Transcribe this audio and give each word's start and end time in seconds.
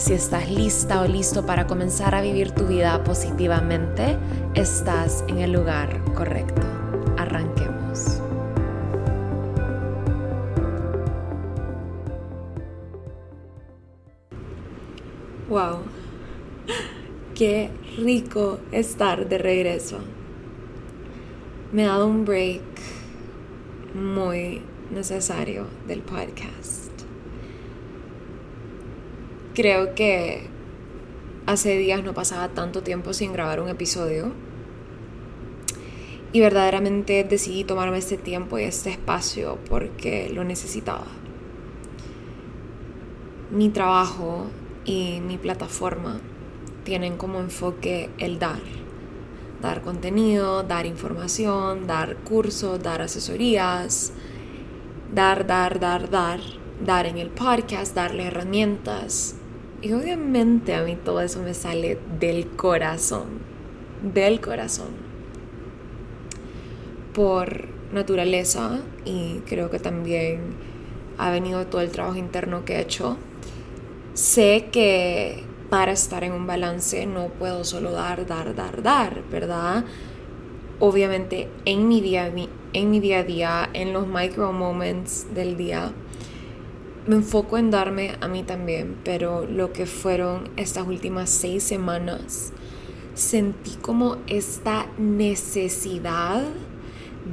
Si 0.00 0.14
estás 0.14 0.50
lista 0.50 1.02
o 1.02 1.06
listo 1.06 1.44
para 1.44 1.66
comenzar 1.66 2.14
a 2.14 2.22
vivir 2.22 2.52
tu 2.52 2.66
vida 2.66 3.04
positivamente, 3.04 4.16
estás 4.54 5.22
en 5.28 5.40
el 5.40 5.52
lugar 5.52 6.02
correcto. 6.14 6.62
Arranquemos. 7.18 8.22
Wow, 15.50 15.80
qué 17.34 17.68
rico 17.98 18.58
estar 18.72 19.28
de 19.28 19.36
regreso. 19.36 19.98
Me 21.72 21.84
ha 21.84 21.88
dado 21.88 22.06
un 22.06 22.24
break 22.24 22.62
muy 23.92 24.62
necesario 24.90 25.66
del 25.86 26.00
podcast 26.00 26.79
creo 29.54 29.94
que 29.94 30.46
hace 31.46 31.76
días 31.76 32.02
no 32.04 32.14
pasaba 32.14 32.48
tanto 32.48 32.82
tiempo 32.82 33.12
sin 33.12 33.32
grabar 33.32 33.60
un 33.60 33.68
episodio. 33.68 34.32
Y 36.32 36.40
verdaderamente 36.40 37.24
decidí 37.24 37.64
tomarme 37.64 37.98
este 37.98 38.16
tiempo 38.16 38.58
y 38.58 38.62
este 38.62 38.90
espacio 38.90 39.58
porque 39.68 40.30
lo 40.32 40.44
necesitaba. 40.44 41.06
Mi 43.50 43.68
trabajo 43.68 44.46
y 44.84 45.20
mi 45.20 45.38
plataforma 45.38 46.20
tienen 46.84 47.16
como 47.16 47.40
enfoque 47.40 48.10
el 48.18 48.38
dar. 48.38 48.60
Dar 49.60 49.82
contenido, 49.82 50.62
dar 50.62 50.86
información, 50.86 51.88
dar 51.88 52.16
cursos, 52.18 52.80
dar 52.80 53.02
asesorías, 53.02 54.12
dar, 55.12 55.46
dar, 55.48 55.80
dar, 55.80 56.08
dar, 56.10 56.40
dar 56.84 57.06
en 57.06 57.18
el 57.18 57.30
podcast, 57.30 57.94
darle 57.94 58.24
herramientas, 58.24 59.39
y 59.82 59.92
obviamente 59.92 60.74
a 60.74 60.82
mí 60.82 60.96
todo 60.96 61.20
eso 61.20 61.40
me 61.42 61.54
sale 61.54 61.98
del 62.18 62.48
corazón, 62.48 63.26
del 64.14 64.40
corazón. 64.40 64.88
Por 67.14 67.68
naturaleza 67.92 68.80
y 69.04 69.40
creo 69.46 69.70
que 69.70 69.78
también 69.78 70.54
ha 71.18 71.30
venido 71.30 71.66
todo 71.66 71.80
el 71.80 71.90
trabajo 71.90 72.16
interno 72.16 72.64
que 72.64 72.76
he 72.76 72.80
hecho. 72.80 73.16
Sé 74.14 74.68
que 74.70 75.44
para 75.70 75.92
estar 75.92 76.24
en 76.24 76.32
un 76.32 76.46
balance 76.46 77.06
no 77.06 77.28
puedo 77.28 77.64
solo 77.64 77.92
dar, 77.92 78.26
dar, 78.26 78.54
dar, 78.54 78.82
dar, 78.82 79.22
¿verdad? 79.30 79.84
Obviamente 80.78 81.48
en 81.64 81.88
mi 81.88 82.00
día, 82.00 82.32
en 82.72 82.90
mi 82.90 83.00
día 83.00 83.20
a 83.20 83.24
día, 83.24 83.70
en 83.72 83.92
los 83.92 84.06
micro 84.06 84.52
moments 84.52 85.26
del 85.34 85.56
día, 85.56 85.92
me 87.06 87.16
enfoco 87.16 87.58
en 87.58 87.70
darme 87.70 88.16
a 88.20 88.28
mí 88.28 88.42
también, 88.42 88.96
pero 89.04 89.46
lo 89.46 89.72
que 89.72 89.86
fueron 89.86 90.50
estas 90.56 90.86
últimas 90.86 91.30
seis 91.30 91.62
semanas, 91.62 92.52
sentí 93.14 93.76
como 93.76 94.18
esta 94.26 94.86
necesidad 94.98 96.44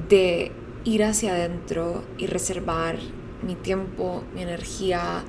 de 0.09 0.51
ir 0.83 1.03
hacia 1.03 1.33
adentro 1.33 2.03
y 2.17 2.27
reservar 2.27 2.97
mi 3.45 3.55
tiempo, 3.55 4.23
mi 4.33 4.41
energía, 4.41 5.23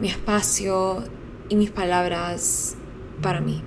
mi 0.00 0.08
espacio 0.08 1.04
y 1.48 1.56
mis 1.56 1.70
palabras 1.70 2.76
para 3.22 3.40
mí. 3.40 3.62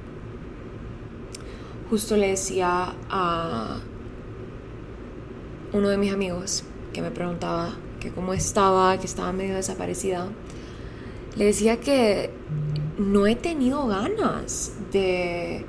Justo 1.89 2.17
le 2.17 2.29
decía 2.29 2.95
a 3.09 3.79
uno 5.71 5.89
de 5.89 5.97
mis 5.97 6.11
amigos 6.11 6.63
que 6.93 7.01
me 7.01 7.11
preguntaba 7.11 7.75
que 7.99 8.11
cómo 8.11 8.33
estaba, 8.33 8.97
que 8.97 9.05
estaba 9.05 9.31
medio 9.31 9.55
desaparecida, 9.55 10.27
le 11.35 11.45
decía 11.45 11.79
que 11.79 12.31
no 12.97 13.27
he 13.27 13.35
tenido 13.35 13.87
ganas 13.87 14.73
de, 14.91 15.65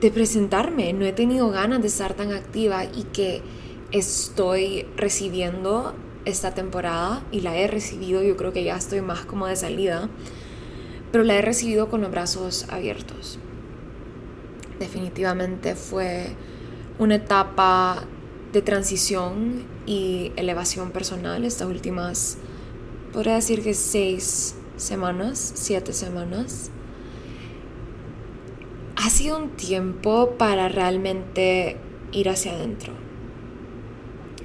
de 0.00 0.10
presentarme, 0.10 0.92
no 0.92 1.04
he 1.04 1.12
tenido 1.12 1.50
ganas 1.50 1.80
de 1.80 1.88
estar 1.88 2.14
tan 2.14 2.32
activa 2.32 2.84
y 2.84 3.04
que 3.12 3.42
estoy 3.92 4.86
recibiendo 4.96 5.94
esta 6.24 6.52
temporada 6.52 7.22
y 7.30 7.42
la 7.42 7.56
he 7.56 7.66
recibido, 7.68 8.22
yo 8.22 8.36
creo 8.36 8.52
que 8.52 8.64
ya 8.64 8.76
estoy 8.76 9.00
más 9.02 9.24
como 9.24 9.46
de 9.46 9.56
salida, 9.56 10.08
pero 11.12 11.22
la 11.22 11.36
he 11.36 11.42
recibido 11.42 11.88
con 11.88 12.00
los 12.00 12.10
brazos 12.10 12.66
abiertos. 12.70 13.38
Definitivamente 14.78 15.76
fue 15.76 16.28
una 16.98 17.16
etapa 17.16 18.04
de 18.54 18.62
transición 18.62 19.64
y 19.84 20.30
elevación 20.36 20.92
personal 20.92 21.44
estas 21.44 21.66
últimas, 21.66 22.38
podría 23.12 23.34
decir 23.34 23.64
que 23.64 23.74
seis 23.74 24.54
semanas, 24.76 25.52
siete 25.56 25.92
semanas. 25.92 26.70
Ha 28.94 29.10
sido 29.10 29.38
un 29.38 29.50
tiempo 29.50 30.36
para 30.38 30.68
realmente 30.68 31.78
ir 32.12 32.28
hacia 32.28 32.52
adentro, 32.52 32.92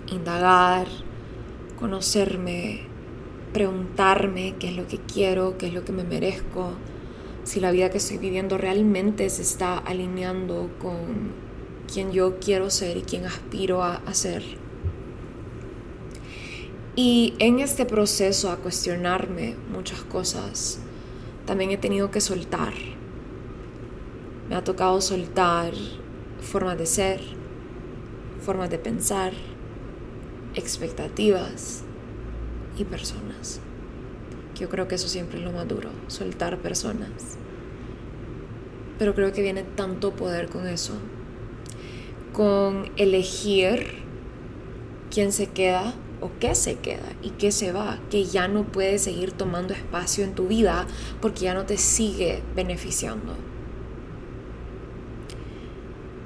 indagar, 0.08 0.88
conocerme, 1.80 2.82
preguntarme 3.54 4.56
qué 4.60 4.70
es 4.70 4.76
lo 4.76 4.88
que 4.88 4.98
quiero, 4.98 5.56
qué 5.60 5.68
es 5.68 5.74
lo 5.76 5.86
que 5.86 5.92
me 5.92 6.04
merezco, 6.04 6.72
si 7.44 7.60
la 7.60 7.70
vida 7.70 7.92
que 7.92 8.00
estoy 8.00 8.18
viviendo 8.18 8.58
realmente 8.58 9.30
se 9.30 9.44
está 9.44 9.78
alineando 9.78 10.72
con 10.82 11.49
quien 11.90 12.12
yo 12.12 12.40
quiero 12.40 12.70
ser 12.70 12.98
y 12.98 13.02
quien 13.02 13.26
aspiro 13.26 13.84
a, 13.84 14.02
ser. 14.14 14.44
Y 16.96 17.34
en 17.40 17.60
este 17.60 17.86
proceso 17.86 18.52
a 18.52 18.58
cuestionarme 18.58 19.56
muchas 19.72 20.02
cosas, 20.02 20.80
también 21.46 21.72
he 21.72 21.78
tenido 21.78 22.12
que 22.12 22.22
soltar. 22.22 22.74
Me 24.50 24.56
ha 24.56 24.64
tocado 24.64 25.02
soltar 25.02 25.74
formas 26.42 26.78
de 26.78 26.86
ser, 26.86 27.22
formas 28.42 28.70
de 28.70 28.80
pensar, 28.80 29.34
expectativas 30.56 31.84
y 32.78 32.84
personas. 32.84 33.60
Yo 34.56 34.68
creo 34.70 34.88
que 34.88 34.96
eso 34.96 35.08
siempre 35.08 35.40
es 35.40 35.46
lo 35.46 35.52
más 35.52 35.68
duro, 35.68 35.90
soltar 36.08 36.58
personas. 36.58 37.38
Pero 38.98 39.16
creo 39.16 39.32
que 39.32 39.42
viene 39.42 39.64
tanto 39.64 40.12
poder 40.12 40.50
con 40.50 40.68
eso, 40.68 40.94
con 42.40 42.90
elegir 42.96 43.86
quién 45.12 45.34
se 45.34 45.48
queda 45.48 45.94
o 46.22 46.32
qué 46.40 46.56
se 46.56 46.76
queda 46.76 47.12
y 47.22 47.32
qué 47.32 47.52
se 47.52 47.74
va, 47.74 48.00
que 48.10 48.24
ya 48.24 48.48
no 48.48 48.64
puede 48.64 48.98
seguir 48.98 49.34
tomando 49.34 49.74
espacio 49.74 50.24
en 50.24 50.36
tu 50.36 50.48
vida 50.48 50.88
porque 51.20 51.42
ya 51.42 51.54
no 51.54 51.66
te 51.66 51.78
sigue 51.78 52.42
beneficiando. 52.56 53.36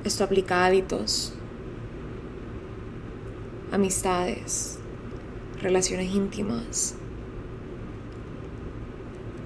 Esto 0.03 0.23
aplica 0.23 0.57
a 0.57 0.67
hábitos, 0.67 1.33
amistades, 3.71 4.77
relaciones 5.63 6.13
íntimas, 6.13 6.93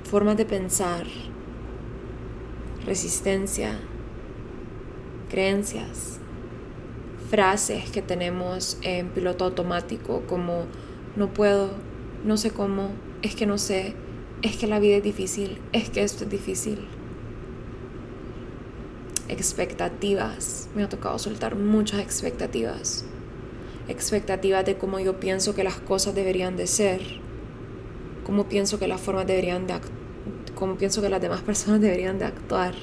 formas 0.03 0.35
de 0.35 0.43
pensar, 0.43 1.07
resistencia, 2.85 3.79
creencias 5.29 6.19
frases 7.29 7.89
que 7.91 8.01
tenemos 8.01 8.77
en 8.81 9.09
piloto 9.09 9.45
automático 9.45 10.23
como 10.27 10.65
no 11.15 11.33
puedo, 11.33 11.71
no 12.23 12.37
sé 12.37 12.51
cómo, 12.51 12.91
es 13.21 13.35
que 13.35 13.45
no 13.45 13.57
sé, 13.57 13.95
es 14.41 14.55
que 14.55 14.67
la 14.67 14.79
vida 14.79 14.97
es 14.97 15.03
difícil, 15.03 15.59
es 15.73 15.89
que 15.89 16.03
esto 16.03 16.23
es 16.23 16.29
difícil. 16.29 16.87
Expectativas, 19.27 20.69
me 20.73 20.83
ha 20.83 20.89
tocado 20.89 21.19
soltar 21.19 21.55
muchas 21.55 21.99
expectativas. 21.99 23.03
Expectativas 23.89 24.65
de 24.65 24.77
cómo 24.77 24.99
yo 24.99 25.19
pienso 25.19 25.53
que 25.53 25.63
las 25.63 25.79
cosas 25.79 26.15
deberían 26.15 26.55
de 26.55 26.67
ser, 26.67 27.01
cómo 28.25 28.47
pienso 28.47 28.79
que 28.79 28.87
las 28.87 29.01
formas 29.01 29.27
deberían 29.27 29.67
de 29.67 29.75
cómo 30.55 30.75
pienso 30.75 31.01
que 31.01 31.09
las 31.09 31.21
demás 31.21 31.41
personas 31.41 31.81
deberían 31.81 32.19
de 32.19 32.25
actuar. 32.25 32.73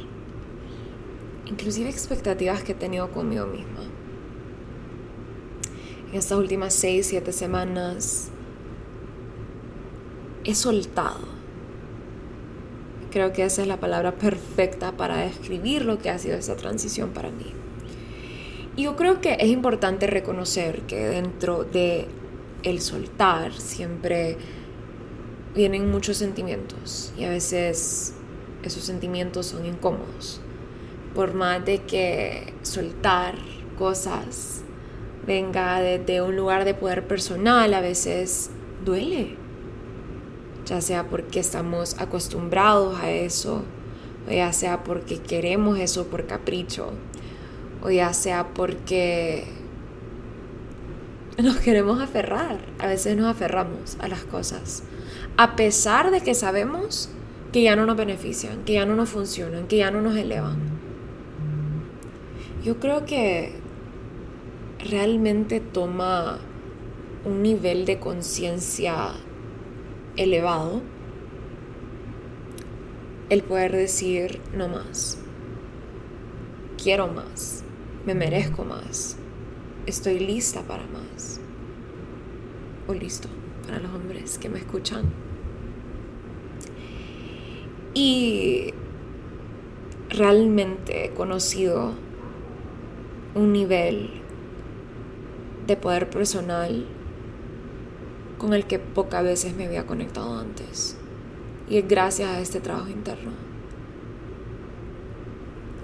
Inclusive 1.47 1.89
expectativas 1.89 2.63
que 2.63 2.73
he 2.73 2.75
tenido 2.75 3.11
conmigo 3.11 3.47
misma 3.47 3.94
estas 6.19 6.39
últimas 6.39 6.75
seis, 6.75 7.07
siete 7.07 7.33
semanas 7.33 8.29
he 10.45 10.55
soltado. 10.55 11.35
Creo 13.11 13.33
que 13.33 13.45
esa 13.45 13.63
es 13.63 13.69
la 13.69 13.79
palabra 13.79 14.17
perfecta 14.17 14.93
para 14.93 15.19
describir 15.19 15.85
lo 15.85 15.99
que 15.99 16.11
ha 16.11 16.19
sido 16.19 16.37
esta 16.37 16.57
transición 16.57 17.11
para 17.11 17.31
mí. 17.31 17.53
Y 18.77 18.85
yo 18.85 18.97
creo 18.97 19.21
que 19.21 19.37
es 19.39 19.49
importante 19.49 20.07
reconocer 20.07 20.83
que 20.83 20.97
dentro 20.97 21.65
de 21.65 22.09
el 22.65 22.81
soltar 22.81 23.53
siempre 23.53 24.37
vienen 25.55 25.91
muchos 25.91 26.17
sentimientos 26.17 27.13
y 27.17 27.25
a 27.25 27.31
veces 27.31 28.15
esos 28.65 28.83
sentimientos 28.83 29.47
son 29.47 29.65
incómodos. 29.65 30.41
Por 31.15 31.35
más 31.35 31.65
de 31.65 31.83
que 31.83 32.55
soltar 32.63 33.37
cosas 33.79 34.65
venga 35.27 35.81
desde 35.81 36.23
un 36.23 36.37
lugar 36.37 36.65
de 36.65 36.75
poder 36.75 37.07
personal, 37.07 37.73
a 37.75 37.81
veces 37.81 38.51
duele. 38.85 39.37
Ya 40.67 40.81
sea 40.81 41.05
porque 41.05 41.41
estamos 41.41 42.01
acostumbrados 42.01 42.99
a 43.01 43.11
eso, 43.11 43.65
o 44.27 44.31
ya 44.31 44.53
sea 44.53 44.83
porque 44.83 45.19
queremos 45.19 45.79
eso 45.79 46.07
por 46.07 46.27
capricho, 46.27 46.91
o 47.83 47.91
ya 47.91 48.13
sea 48.15 48.49
porque 48.55 49.45
nos 51.43 51.59
queremos 51.59 52.01
aferrar. 52.01 52.59
A 52.79 52.87
veces 52.87 53.17
nos 53.17 53.27
aferramos 53.27 53.97
a 54.01 54.09
las 54.09 54.25
cosas, 54.25 54.85
a 55.37 55.57
pesar 55.57 56.11
de 56.11 56.21
que 56.23 56.35
sabemos 56.35 57.11
que 57.53 57.63
ya 57.63 57.77
no 57.77 57.87
nos 57.87 57.97
benefician, 57.97 58.65
que 58.65 58.73
ya 58.73 58.87
no 58.87 58.97
nos 58.97 59.11
funcionan, 59.11 59.67
que 59.69 59.77
ya 59.77 59.91
no 59.91 60.01
nos 60.01 60.17
elevan. 60.17 60.57
Yo 62.65 62.81
creo 62.81 63.05
que 63.05 63.64
realmente 64.89 65.61
toma 65.61 66.39
un 67.25 67.43
nivel 67.43 67.87
de 67.87 67.99
conciencia 67.99 69.13
elevado 70.17 70.83
el 73.31 73.43
poder 73.43 73.73
decir 73.73 74.41
no 74.55 74.69
más, 74.69 75.19
quiero 76.83 77.09
más, 77.09 77.65
me 78.05 78.15
merezco 78.15 78.65
más, 78.65 79.17
estoy 79.87 80.19
lista 80.19 80.63
para 80.63 80.87
más. 80.87 81.41
O 82.87 82.93
listo 82.93 83.29
para 83.65 83.81
los 83.81 83.95
hombres 83.95 84.37
que 84.37 84.51
me 84.51 84.59
escuchan. 84.59 85.05
Y 87.95 88.75
realmente 90.11 91.07
he 91.07 91.11
conocido 91.11 91.95
un 93.35 93.53
nivel 93.55 94.24
de 95.67 95.77
poder 95.77 96.11
personal 96.11 96.87
con 98.39 98.53
el 98.53 98.67
que 98.67 98.79
pocas 98.79 99.25
veces 99.25 99.55
me 99.55 99.67
había 99.67 99.87
conectado 99.87 100.39
antes. 100.39 100.97
Y 101.69 101.79
es 101.79 101.89
gracias 101.89 102.29
a 102.29 102.41
este 102.41 102.61
trabajo 102.61 102.89
interno. 102.89 103.33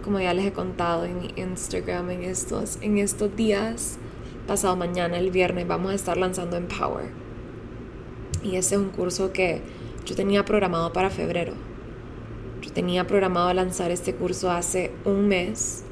Como 0.04 0.18
ya 0.20 0.34
les 0.34 0.46
he 0.46 0.52
contado 0.52 1.04
en 1.04 1.18
mi 1.20 1.32
Instagram 1.36 2.10
en 2.10 2.24
estos, 2.24 2.78
en 2.80 2.98
estos 2.98 3.34
días, 3.36 3.98
pasado 4.46 4.76
mañana, 4.76 5.18
el 5.18 5.30
viernes, 5.30 5.66
vamos 5.66 5.92
a 5.92 5.94
estar 5.94 6.16
lanzando 6.16 6.56
Empower. 6.56 7.10
Y 8.42 8.56
ese 8.56 8.74
es 8.74 8.80
un 8.80 8.90
curso 8.90 9.32
que 9.32 9.62
yo 10.04 10.14
tenía 10.16 10.44
programado 10.44 10.92
para 10.92 11.10
febrero 11.10 11.54
tenía 12.70 13.06
programado 13.06 13.52
lanzar 13.52 13.90
este 13.90 14.14
curso 14.14 14.50
hace 14.50 14.92
un 15.04 15.28
mes 15.28 15.84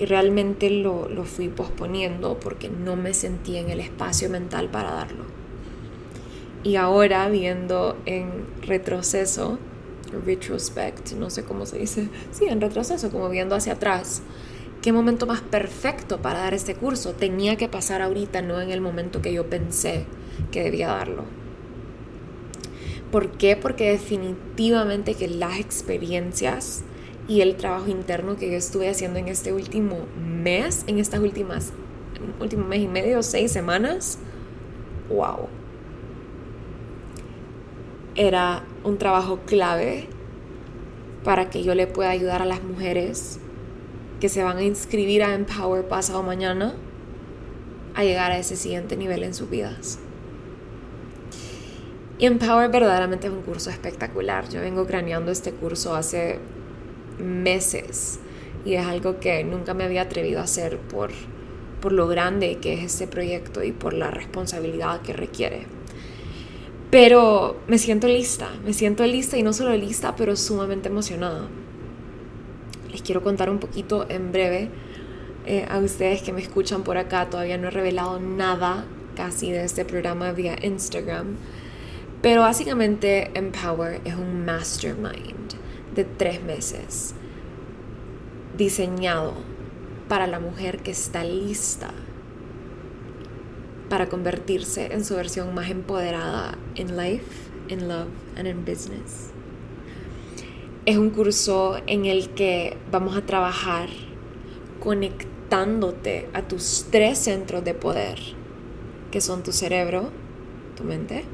y 0.00 0.06
realmente 0.06 0.70
lo, 0.70 1.10
lo 1.10 1.24
fui 1.24 1.48
posponiendo 1.48 2.40
porque 2.40 2.70
no 2.70 2.96
me 2.96 3.12
sentía 3.12 3.60
en 3.60 3.68
el 3.68 3.80
espacio 3.80 4.30
mental 4.30 4.70
para 4.70 4.92
darlo. 4.92 5.24
Y 6.62 6.76
ahora 6.76 7.28
viendo 7.28 7.98
en 8.06 8.46
retroceso, 8.62 9.58
retrospect, 10.24 11.12
no 11.12 11.28
sé 11.28 11.44
cómo 11.44 11.66
se 11.66 11.78
dice, 11.78 12.08
sí, 12.32 12.46
en 12.46 12.62
retroceso, 12.62 13.10
como 13.10 13.28
viendo 13.28 13.54
hacia 13.54 13.74
atrás, 13.74 14.22
qué 14.80 14.90
momento 14.90 15.26
más 15.26 15.42
perfecto 15.42 16.22
para 16.22 16.40
dar 16.40 16.54
este 16.54 16.74
curso 16.74 17.12
tenía 17.12 17.56
que 17.56 17.68
pasar 17.68 18.00
ahorita, 18.00 18.40
no 18.40 18.58
en 18.60 18.70
el 18.70 18.80
momento 18.80 19.20
que 19.20 19.34
yo 19.34 19.50
pensé 19.50 20.06
que 20.50 20.64
debía 20.64 20.88
darlo. 20.88 21.24
¿Por 23.12 23.32
qué? 23.32 23.56
Porque 23.56 23.90
definitivamente 23.90 25.14
que 25.14 25.28
las 25.28 25.58
experiencias 25.58 26.84
y 27.30 27.42
el 27.42 27.54
trabajo 27.54 27.86
interno 27.86 28.34
que 28.34 28.50
yo 28.50 28.56
estuve 28.56 28.88
haciendo 28.88 29.20
en 29.20 29.28
este 29.28 29.52
último 29.52 29.98
mes, 30.20 30.82
en 30.88 30.98
estas 30.98 31.20
últimas, 31.20 31.72
último 32.40 32.66
mes 32.66 32.80
y 32.80 32.88
medio, 32.88 33.22
seis 33.22 33.52
semanas, 33.52 34.18
wow. 35.08 35.46
Era 38.16 38.64
un 38.82 38.98
trabajo 38.98 39.38
clave 39.46 40.08
para 41.22 41.50
que 41.50 41.62
yo 41.62 41.76
le 41.76 41.86
pueda 41.86 42.10
ayudar 42.10 42.42
a 42.42 42.46
las 42.46 42.64
mujeres 42.64 43.38
que 44.18 44.28
se 44.28 44.42
van 44.42 44.56
a 44.56 44.64
inscribir 44.64 45.22
a 45.22 45.32
Empower 45.32 45.86
pasado 45.86 46.24
mañana 46.24 46.74
a 47.94 48.02
llegar 48.02 48.32
a 48.32 48.38
ese 48.38 48.56
siguiente 48.56 48.96
nivel 48.96 49.22
en 49.22 49.34
sus 49.34 49.48
vidas. 49.48 50.00
Y 52.18 52.26
Empower 52.26 52.72
verdaderamente 52.72 53.28
es 53.28 53.32
un 53.32 53.42
curso 53.42 53.70
espectacular. 53.70 54.48
Yo 54.48 54.60
vengo 54.60 54.84
craneando 54.84 55.30
este 55.30 55.52
curso 55.52 55.94
hace 55.94 56.40
meses 57.20 58.18
y 58.64 58.74
es 58.74 58.86
algo 58.86 59.20
que 59.20 59.42
nunca 59.44 59.74
me 59.74 59.84
había 59.84 60.02
atrevido 60.02 60.40
a 60.40 60.44
hacer 60.44 60.78
por, 60.78 61.10
por 61.80 61.92
lo 61.92 62.08
grande 62.08 62.58
que 62.58 62.74
es 62.74 62.84
este 62.84 63.06
proyecto 63.06 63.62
y 63.62 63.72
por 63.72 63.92
la 63.92 64.10
responsabilidad 64.10 65.00
que 65.02 65.12
requiere. 65.12 65.66
Pero 66.90 67.56
me 67.68 67.78
siento 67.78 68.08
lista, 68.08 68.48
me 68.64 68.72
siento 68.72 69.06
lista 69.06 69.38
y 69.38 69.42
no 69.42 69.52
solo 69.52 69.76
lista, 69.76 70.16
pero 70.16 70.34
sumamente 70.36 70.88
emocionada. 70.88 71.48
Les 72.90 73.02
quiero 73.02 73.22
contar 73.22 73.48
un 73.48 73.58
poquito 73.58 74.06
en 74.08 74.32
breve 74.32 74.68
eh, 75.46 75.66
a 75.70 75.78
ustedes 75.78 76.22
que 76.22 76.32
me 76.32 76.42
escuchan 76.42 76.82
por 76.82 76.98
acá. 76.98 77.30
Todavía 77.30 77.58
no 77.58 77.68
he 77.68 77.70
revelado 77.70 78.18
nada 78.18 78.84
casi 79.14 79.52
de 79.52 79.64
este 79.64 79.84
programa 79.84 80.32
vía 80.32 80.56
Instagram 80.62 81.36
pero 82.22 82.42
básicamente 82.42 83.30
Empower 83.34 84.00
es 84.04 84.14
un 84.14 84.44
mastermind 84.44 85.39
de 85.94 86.04
tres 86.04 86.42
meses 86.42 87.14
diseñado 88.56 89.34
para 90.08 90.26
la 90.26 90.40
mujer 90.40 90.82
que 90.82 90.90
está 90.90 91.24
lista 91.24 91.90
para 93.88 94.08
convertirse 94.08 94.92
en 94.92 95.04
su 95.04 95.16
versión 95.16 95.52
más 95.54 95.68
empoderada 95.68 96.56
en 96.76 96.96
life, 96.96 97.26
en 97.68 97.88
love 97.88 98.08
and 98.36 98.46
in 98.46 98.64
business. 98.64 99.30
Es 100.86 100.96
un 100.96 101.10
curso 101.10 101.76
en 101.86 102.06
el 102.06 102.30
que 102.30 102.76
vamos 102.90 103.16
a 103.16 103.26
trabajar 103.26 103.88
conectándote 104.78 106.28
a 106.32 106.42
tus 106.42 106.86
tres 106.90 107.18
centros 107.18 107.64
de 107.64 107.74
poder, 107.74 108.18
que 109.10 109.20
son 109.20 109.42
tu 109.42 109.52
cerebro, 109.52 110.10
tu 110.76 110.84
mente, 110.84 111.24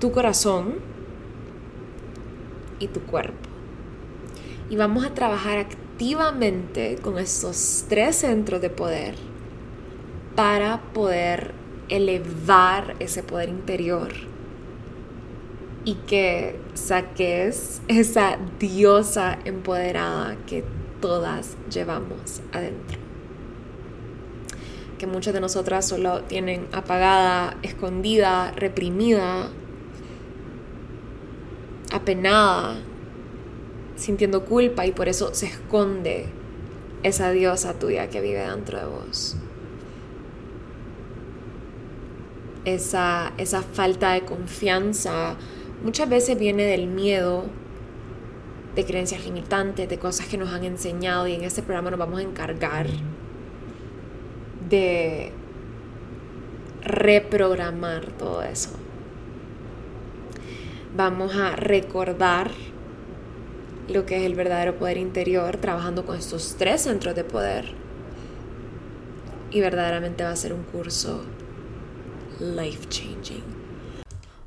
tu 0.00 0.12
corazón 0.12 0.93
y 2.78 2.88
tu 2.88 3.00
cuerpo. 3.00 3.48
Y 4.70 4.76
vamos 4.76 5.04
a 5.04 5.14
trabajar 5.14 5.58
activamente 5.58 6.96
con 7.02 7.18
estos 7.18 7.84
tres 7.88 8.16
centros 8.16 8.60
de 8.60 8.70
poder 8.70 9.14
para 10.34 10.80
poder 10.92 11.52
elevar 11.88 12.96
ese 12.98 13.22
poder 13.22 13.48
interior 13.48 14.08
y 15.84 15.94
que 16.06 16.58
saques 16.72 17.82
esa 17.88 18.38
diosa 18.58 19.38
empoderada 19.44 20.36
que 20.46 20.64
todas 21.00 21.56
llevamos 21.70 22.40
adentro. 22.52 22.98
Que 24.98 25.06
muchas 25.06 25.34
de 25.34 25.40
nosotras 25.40 25.86
solo 25.86 26.22
tienen 26.22 26.66
apagada, 26.72 27.58
escondida, 27.62 28.52
reprimida 28.52 29.50
apenada, 31.94 32.76
sintiendo 33.94 34.44
culpa 34.44 34.84
y 34.84 34.90
por 34.90 35.08
eso 35.08 35.32
se 35.32 35.46
esconde 35.46 36.26
esa 37.04 37.30
diosa 37.30 37.74
tuya 37.74 38.10
que 38.10 38.20
vive 38.20 38.40
dentro 38.40 38.78
de 38.78 38.86
vos. 38.86 39.36
Esa, 42.64 43.32
esa 43.38 43.62
falta 43.62 44.12
de 44.12 44.22
confianza 44.22 45.36
muchas 45.84 46.08
veces 46.08 46.36
viene 46.36 46.64
del 46.64 46.88
miedo, 46.88 47.44
de 48.74 48.84
creencias 48.84 49.24
limitantes, 49.24 49.88
de 49.88 49.98
cosas 49.98 50.26
que 50.26 50.36
nos 50.36 50.50
han 50.50 50.64
enseñado 50.64 51.28
y 51.28 51.34
en 51.34 51.44
este 51.44 51.62
programa 51.62 51.90
nos 51.90 52.00
vamos 52.00 52.18
a 52.18 52.22
encargar 52.22 52.88
de 54.68 55.30
reprogramar 56.82 58.06
todo 58.18 58.42
eso 58.42 58.83
vamos 60.94 61.34
a 61.34 61.56
recordar 61.56 62.50
lo 63.88 64.06
que 64.06 64.16
es 64.16 64.22
el 64.22 64.34
verdadero 64.34 64.78
poder 64.78 64.96
interior 64.96 65.56
trabajando 65.58 66.06
con 66.06 66.16
estos 66.16 66.56
tres 66.58 66.82
centros 66.82 67.14
de 67.14 67.24
poder. 67.24 67.72
Y 69.50 69.60
verdaderamente 69.60 70.24
va 70.24 70.30
a 70.30 70.36
ser 70.36 70.52
un 70.52 70.64
curso 70.64 71.24
life 72.40 72.88
changing. 72.88 73.42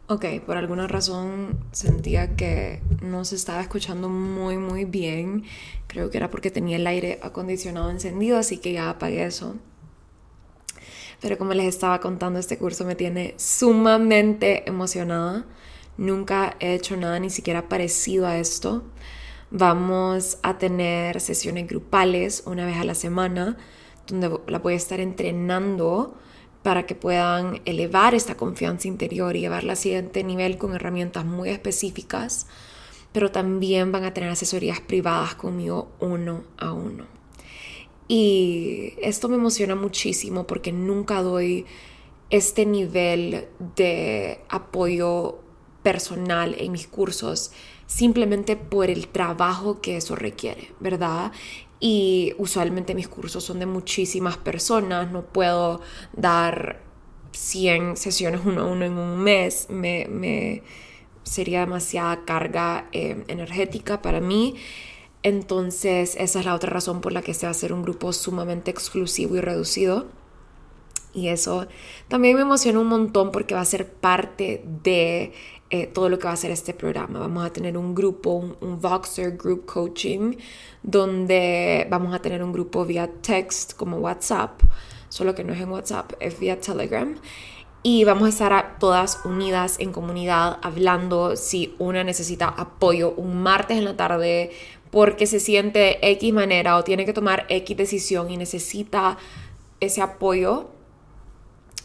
Ok, 0.09 0.25
por 0.45 0.55
alguna 0.55 0.87
razón 0.87 1.59
sentía 1.71 2.35
que 2.35 2.81
no 3.01 3.25
se 3.25 3.35
estaba 3.35 3.61
escuchando 3.61 4.09
muy 4.09 4.57
muy 4.57 4.85
bien. 4.85 5.43
Creo 5.87 6.09
que 6.09 6.17
era 6.17 6.29
porque 6.29 6.49
tenía 6.49 6.77
el 6.77 6.87
aire 6.87 7.19
acondicionado 7.21 7.89
encendido, 7.89 8.37
así 8.37 8.57
que 8.57 8.73
ya 8.73 8.89
apagué 8.89 9.25
eso. 9.25 9.55
Pero 11.21 11.37
como 11.37 11.53
les 11.53 11.65
estaba 11.65 11.99
contando, 11.99 12.39
este 12.39 12.57
curso 12.57 12.85
me 12.85 12.95
tiene 12.95 13.33
sumamente 13.37 14.67
emocionada. 14.67 15.45
Nunca 15.97 16.55
he 16.59 16.75
hecho 16.75 16.95
nada 16.95 17.19
ni 17.19 17.29
siquiera 17.29 17.67
parecido 17.67 18.27
a 18.27 18.37
esto. 18.37 18.83
Vamos 19.49 20.37
a 20.43 20.57
tener 20.57 21.19
sesiones 21.21 21.67
grupales 21.67 22.43
una 22.45 22.65
vez 22.65 22.77
a 22.77 22.83
la 22.83 22.95
semana, 22.95 23.57
donde 24.05 24.39
la 24.47 24.59
voy 24.59 24.73
a 24.73 24.77
estar 24.77 24.99
entrenando 24.99 26.15
para 26.63 26.85
que 26.85 26.95
puedan 26.95 27.61
elevar 27.65 28.13
esta 28.13 28.35
confianza 28.35 28.87
interior 28.87 29.35
y 29.35 29.41
llevarla 29.41 29.71
al 29.71 29.77
siguiente 29.77 30.23
nivel 30.23 30.57
con 30.57 30.75
herramientas 30.75 31.25
muy 31.25 31.49
específicas, 31.49 32.47
pero 33.13 33.31
también 33.31 33.91
van 33.91 34.03
a 34.03 34.13
tener 34.13 34.29
asesorías 34.29 34.81
privadas 34.81 35.35
conmigo 35.35 35.89
uno 35.99 36.43
a 36.57 36.73
uno. 36.73 37.05
Y 38.07 38.93
esto 39.01 39.29
me 39.29 39.35
emociona 39.35 39.75
muchísimo 39.75 40.45
porque 40.45 40.71
nunca 40.71 41.21
doy 41.21 41.65
este 42.29 42.65
nivel 42.65 43.47
de 43.75 44.41
apoyo 44.49 45.39
personal 45.87 46.53
en 46.59 46.73
mis 46.73 46.85
cursos 46.85 47.51
simplemente 47.85 48.57
por 48.57 48.89
el 48.89 49.07
trabajo 49.07 49.79
que 49.79 49.95
eso 49.95 50.17
requiere, 50.17 50.73
¿verdad? 50.81 51.31
y 51.79 52.33
usualmente 52.37 52.93
mis 52.93 53.07
cursos 53.07 53.41
son 53.43 53.59
de 53.59 53.65
muchísimas 53.65 54.35
personas, 54.37 55.09
no 55.11 55.23
puedo 55.23 55.79
dar 56.13 56.81
100 57.31 57.95
sesiones 57.95 58.41
uno 58.45 58.63
a 58.63 58.65
uno 58.65 58.83
en 58.83 58.97
un 58.97 59.19
mes, 59.19 59.67
me, 59.69 60.63
sería 61.23 61.61
demasiada 61.61 62.25
carga 62.25 62.89
eh, 62.91 63.23
energética 63.29 64.01
para 64.01 64.19
mí. 64.19 64.55
Entonces 65.23 66.15
esa 66.19 66.39
es 66.39 66.45
la 66.45 66.55
otra 66.55 66.69
razón 66.69 66.99
por 66.99 67.13
la 67.13 67.21
que 67.21 67.33
se 67.33 67.45
va 67.45 67.49
a 67.49 67.51
hacer 67.51 67.73
un 67.73 67.83
grupo 67.83 68.11
sumamente 68.11 68.71
exclusivo 68.71 69.37
y 69.37 69.41
reducido. 69.41 70.07
Y 71.13 71.29
eso 71.29 71.67
también 72.07 72.35
me 72.35 72.43
emociona 72.43 72.79
un 72.79 72.87
montón 72.87 73.31
porque 73.31 73.55
va 73.55 73.61
a 73.61 73.65
ser 73.65 73.91
parte 73.91 74.63
de 74.83 75.33
eh, 75.69 75.87
todo 75.87 76.07
lo 76.07 76.17
que 76.17 76.27
va 76.27 76.33
a 76.33 76.37
ser 76.37 76.51
este 76.51 76.73
programa. 76.73 77.19
Vamos 77.19 77.45
a 77.45 77.51
tener 77.51 77.77
un 77.77 77.93
grupo, 77.93 78.55
un, 78.61 78.79
Voxer 78.79 79.35
Group 79.35 79.65
Coaching, 79.65 80.35
donde 80.81 81.85
vamos 81.89 82.13
a 82.13 82.19
tener 82.19 82.41
un 82.41 82.53
grupo 82.53 82.85
vía 82.85 83.09
text 83.21 83.73
como 83.73 83.97
WhatsApp, 83.97 84.61
solo 85.09 85.35
que 85.35 85.43
no 85.43 85.51
es 85.51 85.59
en 85.59 85.69
WhatsApp, 85.69 86.13
es 86.19 86.39
vía 86.39 86.59
Telegram. 86.59 87.15
Y 87.83 88.05
vamos 88.05 88.25
a 88.25 88.29
estar 88.29 88.79
todas 88.79 89.19
unidas 89.25 89.77
en 89.79 89.91
comunidad 89.91 90.57
hablando 90.61 91.35
si 91.35 91.75
una 91.79 92.03
necesita 92.03 92.47
apoyo 92.47 93.11
un 93.11 93.41
martes 93.41 93.77
en 93.77 93.85
la 93.85 93.95
tarde 93.95 94.51
porque 94.89 95.27
se 95.27 95.39
siente 95.39 95.99
X 96.11 96.33
manera 96.33 96.77
o 96.77 96.83
tiene 96.83 97.05
que 97.05 97.13
tomar 97.13 97.45
X 97.49 97.75
decisión 97.75 98.31
y 98.31 98.37
necesita 98.37 99.17
ese 99.79 100.01
apoyo 100.01 100.69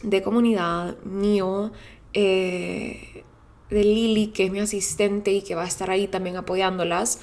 de 0.03 0.23
comunidad 0.23 0.97
mío. 1.05 1.73
Eh, 2.15 3.25
de 3.73 3.85
Lily, 3.85 4.29
que 4.29 4.45
es 4.45 4.51
mi 4.51 4.61
asistente 4.61 5.33
y 5.33 5.43
que 5.43 5.55
va 5.55 5.65
a 5.65 5.69
estar 5.69 5.91
ahí 5.91 6.07
también 6.07 6.37
apoyándolas, 6.37 7.21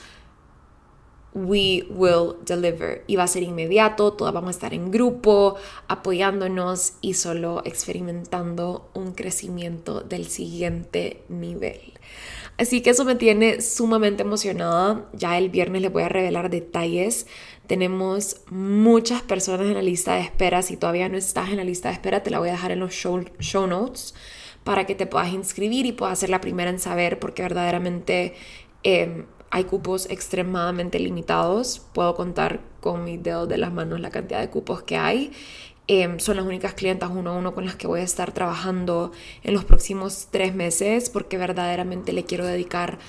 we 1.34 1.86
will 1.90 2.36
deliver. 2.46 3.04
Y 3.08 3.16
va 3.16 3.24
a 3.24 3.28
ser 3.28 3.44
inmediato, 3.44 4.14
todas 4.14 4.34
vamos 4.34 4.50
a 4.50 4.52
estar 4.52 4.74
en 4.74 4.92
grupo, 4.92 5.56
apoyándonos 5.88 6.94
y 7.02 7.14
solo 7.14 7.62
experimentando 7.66 8.90
un 8.94 9.14
crecimiento 9.14 10.02
del 10.02 10.28
siguiente 10.28 11.24
nivel. 11.30 11.94
Así 12.58 12.82
que 12.82 12.90
eso 12.90 13.06
me 13.06 13.16
tiene 13.16 13.62
sumamente 13.62 14.24
emocionada. 14.24 15.10
Ya 15.14 15.38
el 15.38 15.50
viernes 15.50 15.82
les 15.82 15.94
voy 15.94 16.04
a 16.04 16.10
revelar 16.10 16.50
detalles. 16.50 17.28
Tenemos 17.68 18.42
muchas 18.50 19.22
personas 19.22 19.68
en 19.68 19.76
la 19.76 19.82
lista 19.82 20.16
de 20.16 20.22
espera. 20.22 20.62
Si 20.62 20.76
todavía 20.76 21.08
no 21.08 21.18
estás 21.18 21.50
en 21.50 21.58
la 21.58 21.64
lista 21.64 21.90
de 21.90 21.94
espera, 21.94 22.22
te 22.22 22.32
la 22.32 22.40
voy 22.40 22.50
a 22.50 22.54
dejar 22.54 22.72
en 22.72 22.80
los 22.80 22.92
show, 22.92 23.24
show 23.40 23.66
notes 23.66 24.14
para 24.64 24.86
que 24.86 24.96
te 24.96 25.08
puedas 25.08 25.30
inscribir 25.34 25.86
y 25.86 25.92
puedas 25.92 26.20
ser 26.20 26.30
la 26.30 26.42
primera 26.42 26.70
en 26.70 26.80
saber 26.80 27.20
porque 27.20 27.42
verdaderamente 27.42 28.34
em, 28.84 29.26
hay 29.52 29.64
cupos 29.64 30.10
extremadamente 30.10 31.00
limitados. 31.00 31.82
Puedo 31.94 32.16
contar 32.16 32.62
con 32.82 33.04
mis 33.04 33.22
dedos 33.22 33.50
de 33.50 33.58
las 33.58 33.74
manos 33.74 34.00
la 34.00 34.10
cantidad 34.10 34.40
de 34.40 34.50
cupos 34.50 34.84
que 34.84 34.98
hay. 34.98 35.32
Em, 35.88 36.20
son 36.20 36.38
las 36.38 36.46
únicas 36.46 36.76
clientas 36.76 37.10
uno 37.12 37.32
a 37.32 37.34
uno 37.34 37.56
con 37.56 37.66
las 37.66 37.76
que 37.76 37.88
voy 37.88 38.02
a 38.02 38.04
estar 38.04 38.32
trabajando 38.32 39.12
en 39.42 39.56
los 39.56 39.66
próximos 39.66 40.28
tres 40.30 40.54
meses 40.54 41.10
porque 41.10 41.40
verdaderamente 41.40 42.14
le 42.14 42.26
quiero 42.26 42.46
dedicar 42.46 43.00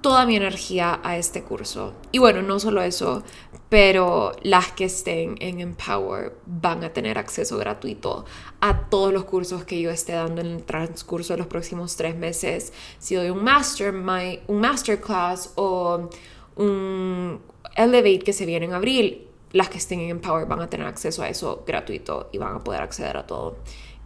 toda 0.00 0.26
mi 0.26 0.36
energía 0.36 1.00
a 1.04 1.16
este 1.16 1.42
curso. 1.42 1.94
Y 2.12 2.18
bueno, 2.18 2.42
no 2.42 2.58
solo 2.58 2.82
eso, 2.82 3.22
pero 3.68 4.32
las 4.42 4.72
que 4.72 4.84
estén 4.84 5.36
en 5.40 5.60
Empower 5.60 6.36
van 6.46 6.84
a 6.84 6.92
tener 6.92 7.18
acceso 7.18 7.58
gratuito 7.58 8.24
a 8.60 8.88
todos 8.88 9.12
los 9.12 9.24
cursos 9.24 9.64
que 9.64 9.80
yo 9.80 9.90
esté 9.90 10.12
dando 10.12 10.40
en 10.40 10.48
el 10.48 10.62
transcurso 10.62 11.32
de 11.34 11.38
los 11.38 11.46
próximos 11.48 11.96
tres 11.96 12.16
meses. 12.16 12.72
Si 12.98 13.14
doy 13.14 13.30
un 13.30 13.42
master, 13.42 13.92
un 13.94 14.60
masterclass 14.60 15.52
o 15.56 16.08
un 16.56 17.40
Elevate 17.76 18.20
que 18.20 18.32
se 18.32 18.46
viene 18.46 18.66
en 18.66 18.72
abril, 18.72 19.26
las 19.52 19.68
que 19.68 19.78
estén 19.78 20.00
en 20.00 20.10
Empower 20.10 20.46
van 20.46 20.60
a 20.60 20.70
tener 20.70 20.86
acceso 20.86 21.22
a 21.22 21.28
eso 21.28 21.64
gratuito 21.66 22.28
y 22.32 22.38
van 22.38 22.54
a 22.54 22.64
poder 22.64 22.82
acceder 22.82 23.16
a 23.16 23.26
todo. 23.26 23.56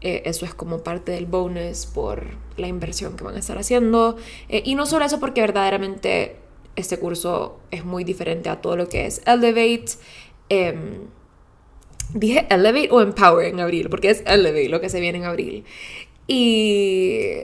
Eh, 0.00 0.22
eso 0.24 0.46
es 0.46 0.54
como 0.54 0.78
parte 0.78 1.12
del 1.12 1.26
bonus 1.26 1.84
por 1.86 2.24
la 2.56 2.66
inversión 2.66 3.16
que 3.16 3.24
van 3.24 3.36
a 3.36 3.38
estar 3.38 3.58
haciendo. 3.58 4.16
Eh, 4.48 4.62
y 4.64 4.74
no 4.74 4.86
solo 4.86 5.04
eso, 5.04 5.20
porque 5.20 5.42
verdaderamente 5.42 6.39
este 6.76 6.98
curso 6.98 7.60
es 7.70 7.84
muy 7.84 8.04
diferente 8.04 8.48
a 8.48 8.60
todo 8.60 8.76
lo 8.76 8.88
que 8.88 9.06
es 9.06 9.22
Elevate. 9.26 9.92
Em, 10.48 11.06
dije 12.14 12.46
Elevate 12.50 12.88
o 12.90 13.00
Empower 13.00 13.46
en 13.46 13.60
abril, 13.60 13.88
porque 13.90 14.10
es 14.10 14.22
Elevate 14.26 14.68
lo 14.68 14.80
que 14.80 14.88
se 14.88 15.00
viene 15.00 15.18
en 15.18 15.24
abril. 15.24 15.64
Y. 16.26 17.42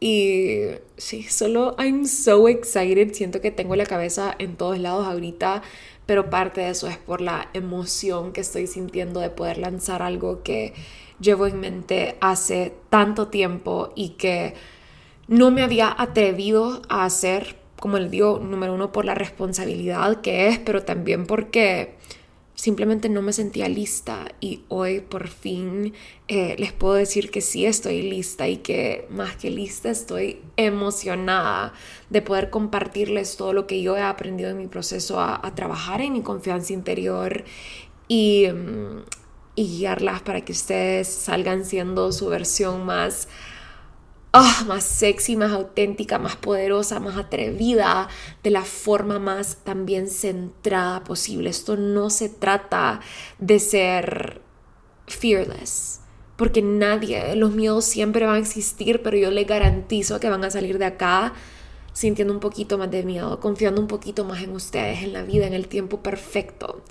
Y 0.00 0.62
sí, 0.96 1.22
solo 1.22 1.76
I'm 1.78 2.06
so 2.06 2.48
excited. 2.48 3.14
Siento 3.14 3.40
que 3.40 3.52
tengo 3.52 3.76
la 3.76 3.86
cabeza 3.86 4.34
en 4.36 4.56
todos 4.56 4.80
lados 4.80 5.06
ahorita, 5.06 5.62
pero 6.06 6.28
parte 6.28 6.62
de 6.62 6.70
eso 6.70 6.88
es 6.88 6.96
por 6.98 7.20
la 7.20 7.50
emoción 7.54 8.32
que 8.32 8.40
estoy 8.40 8.66
sintiendo 8.66 9.20
de 9.20 9.30
poder 9.30 9.58
lanzar 9.58 10.02
algo 10.02 10.42
que 10.42 10.74
llevo 11.20 11.46
en 11.46 11.60
mente 11.60 12.16
hace 12.20 12.74
tanto 12.90 13.28
tiempo 13.28 13.92
y 13.94 14.10
que 14.10 14.54
no 15.28 15.50
me 15.50 15.62
había 15.62 15.94
atrevido 15.96 16.82
a 16.88 17.04
hacer, 17.04 17.56
como 17.82 17.98
les 17.98 18.12
digo, 18.12 18.38
número 18.38 18.74
uno, 18.74 18.92
por 18.92 19.04
la 19.04 19.16
responsabilidad 19.16 20.20
que 20.20 20.46
es, 20.46 20.60
pero 20.60 20.84
también 20.84 21.26
porque 21.26 21.96
simplemente 22.54 23.08
no 23.08 23.22
me 23.22 23.32
sentía 23.32 23.68
lista 23.68 24.28
y 24.38 24.62
hoy 24.68 25.00
por 25.00 25.26
fin 25.26 25.92
eh, 26.28 26.54
les 26.60 26.72
puedo 26.72 26.94
decir 26.94 27.32
que 27.32 27.40
sí 27.40 27.66
estoy 27.66 28.02
lista 28.02 28.46
y 28.46 28.58
que 28.58 29.08
más 29.10 29.34
que 29.34 29.50
lista 29.50 29.90
estoy 29.90 30.40
emocionada 30.56 31.72
de 32.08 32.22
poder 32.22 32.50
compartirles 32.50 33.36
todo 33.36 33.52
lo 33.52 33.66
que 33.66 33.82
yo 33.82 33.96
he 33.96 34.02
aprendido 34.02 34.50
en 34.50 34.58
mi 34.58 34.68
proceso 34.68 35.18
a, 35.18 35.40
trabajar 35.56 36.02
en 36.02 36.12
mi 36.12 36.22
confianza 36.22 36.72
interior 36.72 37.42
y, 38.06 38.46
mm, 38.46 39.02
y 39.56 39.78
guiarlas 39.78 40.22
para 40.22 40.42
que 40.42 40.52
ustedes 40.52 41.08
salgan 41.08 41.64
siendo 41.64 42.12
su 42.12 42.28
versión 42.28 42.86
más, 42.86 43.26
ah, 44.32 44.64
más 44.66 44.84
sexy, 44.84 45.36
más 45.36 45.52
auténtica, 45.52 46.18
más 46.18 46.36
poderosa, 46.36 47.00
más 47.00 47.16
atrevida, 47.16 48.08
de 48.42 48.50
la 48.50 48.62
forma 48.62 49.18
más 49.18 49.58
también 49.64 50.08
centrada 50.08 51.04
posible. 51.04 51.50
Esto 51.50 51.76
no 51.76 52.10
se 52.10 52.28
trata 52.28 53.00
de 53.38 53.58
ser 53.58 54.40
fearless. 55.06 56.00
Porque 56.36 56.62
nadie, 56.62 57.36
los 57.36 57.52
miedos 57.52 57.84
siempre 57.84 58.26
van 58.26 58.36
a 58.36 58.38
existir, 58.38 59.02
pero 59.02 59.16
yo 59.16 59.30
les 59.30 59.46
garantizo 59.46 60.18
que 60.18 60.30
van 60.30 60.44
a 60.44 60.50
salir 60.50 60.78
de 60.78 60.86
acá 60.86 61.34
sintiendo 61.92 62.32
un 62.32 62.40
poquito 62.40 62.78
más 62.78 62.90
de 62.90 63.02
miedo, 63.02 63.38
confiando 63.38 63.80
un 63.80 63.86
poquito 63.86 64.24
más 64.24 64.42
en 64.42 64.52
ustedes, 64.52 65.02
en 65.02 65.12
la 65.12 65.22
vida, 65.22 65.46
en 65.46 65.52
el 65.52 65.68
tiempo 65.68 66.02
perfecto. 66.02 66.82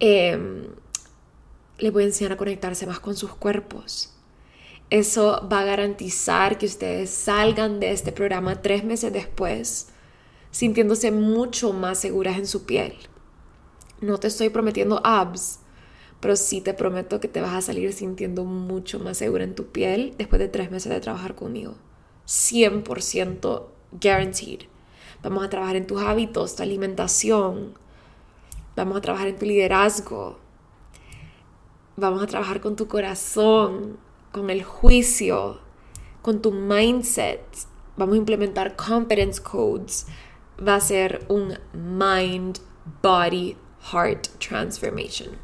Eh, 0.00 0.66
les 1.78 1.92
voy 1.92 2.02
a 2.02 2.06
enseñar 2.06 2.32
a 2.32 2.36
conectarse 2.36 2.86
más 2.86 3.00
con 3.00 3.16
sus 3.16 3.34
cuerpos. 3.34 4.11
Eso 4.92 5.48
va 5.50 5.60
a 5.60 5.64
garantizar 5.64 6.58
que 6.58 6.66
ustedes 6.66 7.08
salgan 7.08 7.80
de 7.80 7.92
este 7.92 8.12
programa 8.12 8.60
tres 8.60 8.84
meses 8.84 9.10
después 9.10 9.88
sintiéndose 10.50 11.10
mucho 11.10 11.72
más 11.72 11.98
seguras 11.98 12.36
en 12.36 12.46
su 12.46 12.66
piel. 12.66 12.94
No 14.02 14.18
te 14.18 14.26
estoy 14.26 14.50
prometiendo 14.50 15.00
abs, 15.02 15.60
pero 16.20 16.36
sí 16.36 16.60
te 16.60 16.74
prometo 16.74 17.20
que 17.20 17.28
te 17.28 17.40
vas 17.40 17.54
a 17.54 17.62
salir 17.62 17.94
sintiendo 17.94 18.44
mucho 18.44 18.98
más 18.98 19.16
segura 19.16 19.44
en 19.44 19.54
tu 19.54 19.68
piel 19.68 20.14
después 20.18 20.38
de 20.38 20.48
tres 20.48 20.70
meses 20.70 20.92
de 20.92 21.00
trabajar 21.00 21.36
conmigo. 21.36 21.74
100% 22.26 23.64
guaranteed. 23.92 24.60
Vamos 25.22 25.42
a 25.42 25.48
trabajar 25.48 25.76
en 25.76 25.86
tus 25.86 26.02
hábitos, 26.02 26.54
tu 26.54 26.64
alimentación. 26.64 27.78
Vamos 28.76 28.98
a 28.98 29.00
trabajar 29.00 29.28
en 29.28 29.38
tu 29.38 29.46
liderazgo. 29.46 30.38
Vamos 31.96 32.22
a 32.22 32.26
trabajar 32.26 32.60
con 32.60 32.76
tu 32.76 32.88
corazón, 32.88 33.96
con 34.32 34.50
el 34.50 34.64
juicio, 34.64 35.60
con 36.22 36.42
tu 36.42 36.52
mindset. 36.52 37.40
Vamos 37.96 38.14
a 38.14 38.18
implementar 38.18 38.74
confidence 38.74 39.40
codes. 39.40 40.06
Va 40.66 40.76
a 40.76 40.80
ser 40.80 41.24
un 41.28 41.58
mind, 41.72 42.58
body, 43.02 43.56
heart 43.92 44.28
transformation. 44.38 45.36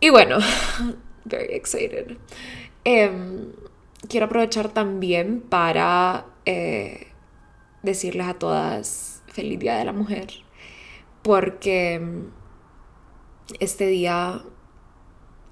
Y 0.00 0.10
bueno, 0.10 0.38
very 1.24 1.54
excited. 1.54 2.16
Em, 2.84 3.52
quiero 4.08 4.26
aprovechar 4.26 4.68
también 4.68 5.40
para 5.40 6.26
eh, 6.44 7.08
decirles 7.82 8.26
a 8.26 8.34
todas 8.34 9.22
feliz 9.28 9.58
Día 9.58 9.76
de 9.76 9.84
la 9.84 9.92
Mujer, 9.92 10.28
porque 11.22 12.00
este 13.60 13.86
día, 13.86 14.42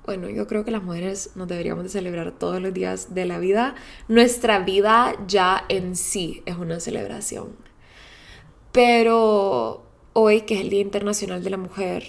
bueno, 0.06 0.28
yo 0.28 0.46
creo 0.46 0.64
que 0.64 0.70
las 0.70 0.82
mujeres 0.82 1.30
nos 1.34 1.48
deberíamos 1.48 1.84
de 1.84 1.90
celebrar 1.90 2.32
todos 2.32 2.60
los 2.60 2.74
días 2.74 3.14
de 3.14 3.24
la 3.24 3.38
vida. 3.38 3.74
Nuestra 4.08 4.58
vida 4.58 5.14
ya 5.26 5.64
en 5.68 5.96
sí 5.96 6.42
es 6.44 6.56
una 6.56 6.78
celebración. 6.80 7.56
Pero 8.70 9.86
hoy, 10.12 10.42
que 10.42 10.54
es 10.54 10.60
el 10.60 10.70
Día 10.70 10.80
Internacional 10.80 11.42
de 11.42 11.50
la 11.50 11.56
Mujer, 11.56 12.04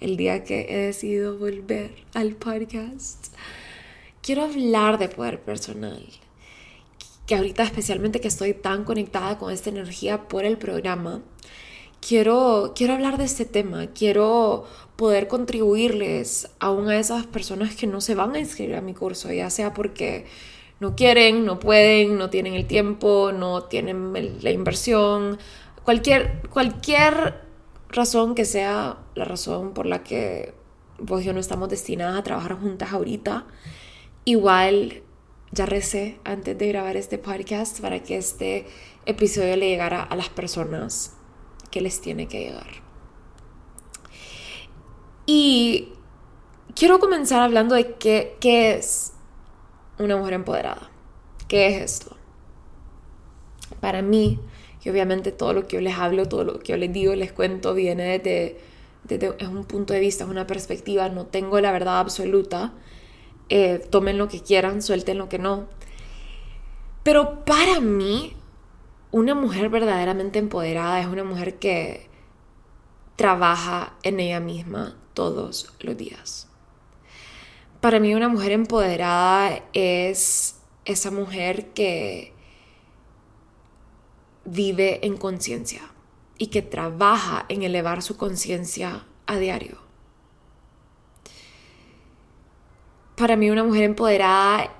el 0.00 0.16
día 0.16 0.44
que 0.44 0.66
he 0.68 0.76
decidido 0.86 1.36
volver 1.36 1.92
al 2.14 2.36
podcast, 2.36 3.34
quiero 4.22 4.44
hablar 4.44 4.98
de 4.98 5.08
poder 5.08 5.40
personal. 5.40 6.06
Que 7.26 7.34
ahorita 7.34 7.64
especialmente 7.64 8.20
que 8.20 8.28
estoy 8.28 8.54
tan 8.54 8.84
conectada 8.84 9.36
con 9.36 9.52
esta 9.52 9.68
energía 9.68 10.28
por 10.28 10.44
el 10.44 10.56
programa, 10.56 11.22
quiero, 12.06 12.72
quiero 12.76 12.94
hablar 12.94 13.18
de 13.18 13.24
este 13.24 13.44
tema, 13.44 13.88
quiero 13.88 14.64
poder 14.96 15.26
contribuirles 15.28 16.48
aún 16.60 16.88
a 16.88 16.98
esas 16.98 17.26
personas 17.26 17.74
que 17.74 17.86
no 17.86 18.00
se 18.00 18.14
van 18.14 18.34
a 18.34 18.38
inscribir 18.38 18.76
a 18.76 18.80
mi 18.80 18.94
curso, 18.94 19.32
ya 19.32 19.50
sea 19.50 19.74
porque 19.74 20.26
no 20.78 20.94
quieren, 20.94 21.44
no 21.44 21.58
pueden, 21.58 22.16
no 22.16 22.30
tienen 22.30 22.54
el 22.54 22.66
tiempo, 22.66 23.32
no 23.32 23.64
tienen 23.64 24.12
la 24.40 24.50
inversión, 24.50 25.38
cualquier, 25.84 26.42
cualquier 26.50 27.42
razón 27.88 28.34
que 28.34 28.44
sea 28.44 28.98
la 29.14 29.24
razón 29.24 29.72
por 29.72 29.86
la 29.86 30.02
que 30.04 30.54
vos 30.98 31.22
y 31.22 31.24
yo 31.24 31.32
no 31.32 31.40
estamos 31.40 31.68
destinadas 31.68 32.18
a 32.18 32.22
trabajar 32.22 32.58
juntas 32.58 32.92
ahorita, 32.92 33.46
igual 34.24 35.02
ya 35.50 35.66
recé 35.66 36.18
antes 36.24 36.56
de 36.56 36.68
grabar 36.68 36.96
este 36.96 37.18
podcast 37.18 37.80
para 37.80 38.02
que 38.02 38.16
este 38.16 38.66
episodio 39.06 39.56
le 39.56 39.68
llegara 39.68 40.02
a 40.02 40.16
las 40.16 40.28
personas 40.28 41.15
que 41.70 41.80
les 41.80 42.00
tiene 42.00 42.28
que 42.28 42.40
llegar. 42.40 42.66
Y 45.26 45.88
quiero 46.74 47.00
comenzar 47.00 47.42
hablando 47.42 47.74
de 47.74 47.94
qué, 47.94 48.36
qué 48.40 48.74
es 48.74 49.12
una 49.98 50.16
mujer 50.16 50.34
empoderada. 50.34 50.90
¿Qué 51.48 51.68
es 51.68 51.82
esto? 51.82 52.16
Para 53.80 54.02
mí, 54.02 54.38
y 54.84 54.90
obviamente 54.90 55.32
todo 55.32 55.52
lo 55.52 55.66
que 55.66 55.76
yo 55.76 55.80
les 55.80 55.96
hablo, 55.96 56.26
todo 56.26 56.44
lo 56.44 56.58
que 56.60 56.72
yo 56.72 56.76
les 56.76 56.92
digo, 56.92 57.14
les 57.14 57.32
cuento, 57.32 57.74
viene 57.74 58.18
desde, 58.18 58.60
desde 59.04 59.46
un 59.46 59.64
punto 59.64 59.92
de 59.92 60.00
vista, 60.00 60.24
es 60.24 60.30
una 60.30 60.46
perspectiva, 60.46 61.08
no 61.08 61.26
tengo 61.26 61.60
la 61.60 61.72
verdad 61.72 61.98
absoluta. 61.98 62.72
Eh, 63.48 63.80
tomen 63.90 64.18
lo 64.18 64.28
que 64.28 64.40
quieran, 64.40 64.82
suelten 64.82 65.18
lo 65.18 65.28
que 65.28 65.38
no. 65.38 65.66
Pero 67.02 67.44
para 67.44 67.80
mí, 67.80 68.34
una 69.10 69.34
mujer 69.34 69.68
verdaderamente 69.68 70.38
empoderada 70.38 71.00
es 71.00 71.06
una 71.06 71.24
mujer 71.24 71.58
que 71.58 72.08
trabaja 73.16 73.94
en 74.02 74.20
ella 74.20 74.40
misma 74.40 74.96
todos 75.14 75.72
los 75.80 75.96
días. 75.96 76.48
Para 77.80 78.00
mí 78.00 78.14
una 78.14 78.28
mujer 78.28 78.52
empoderada 78.52 79.62
es 79.72 80.60
esa 80.84 81.10
mujer 81.10 81.68
que 81.72 82.34
vive 84.44 85.04
en 85.06 85.16
conciencia 85.16 85.82
y 86.38 86.48
que 86.48 86.62
trabaja 86.62 87.46
en 87.48 87.62
elevar 87.62 88.02
su 88.02 88.16
conciencia 88.16 89.06
a 89.26 89.36
diario. 89.36 89.78
Para 93.16 93.36
mí 93.36 93.50
una 93.50 93.64
mujer 93.64 93.84
empoderada 93.84 94.72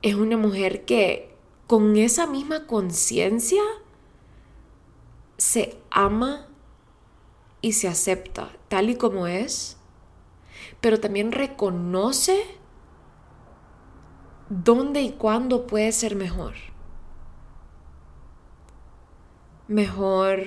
es 0.00 0.14
una 0.14 0.36
mujer 0.36 0.84
que 0.84 1.31
con 1.66 1.96
esa 1.96 2.26
misma 2.26 2.66
conciencia 2.66 3.62
se 5.38 5.80
ama 5.90 6.46
y 7.60 7.72
se 7.72 7.88
acepta 7.88 8.50
tal 8.68 8.90
y 8.90 8.96
como 8.96 9.26
es, 9.26 9.78
pero 10.80 11.00
también 11.00 11.32
reconoce 11.32 12.44
dónde 14.48 15.02
y 15.02 15.12
cuándo 15.12 15.66
puede 15.66 15.92
ser 15.92 16.16
mejor. 16.16 16.54
Mejor 19.68 20.40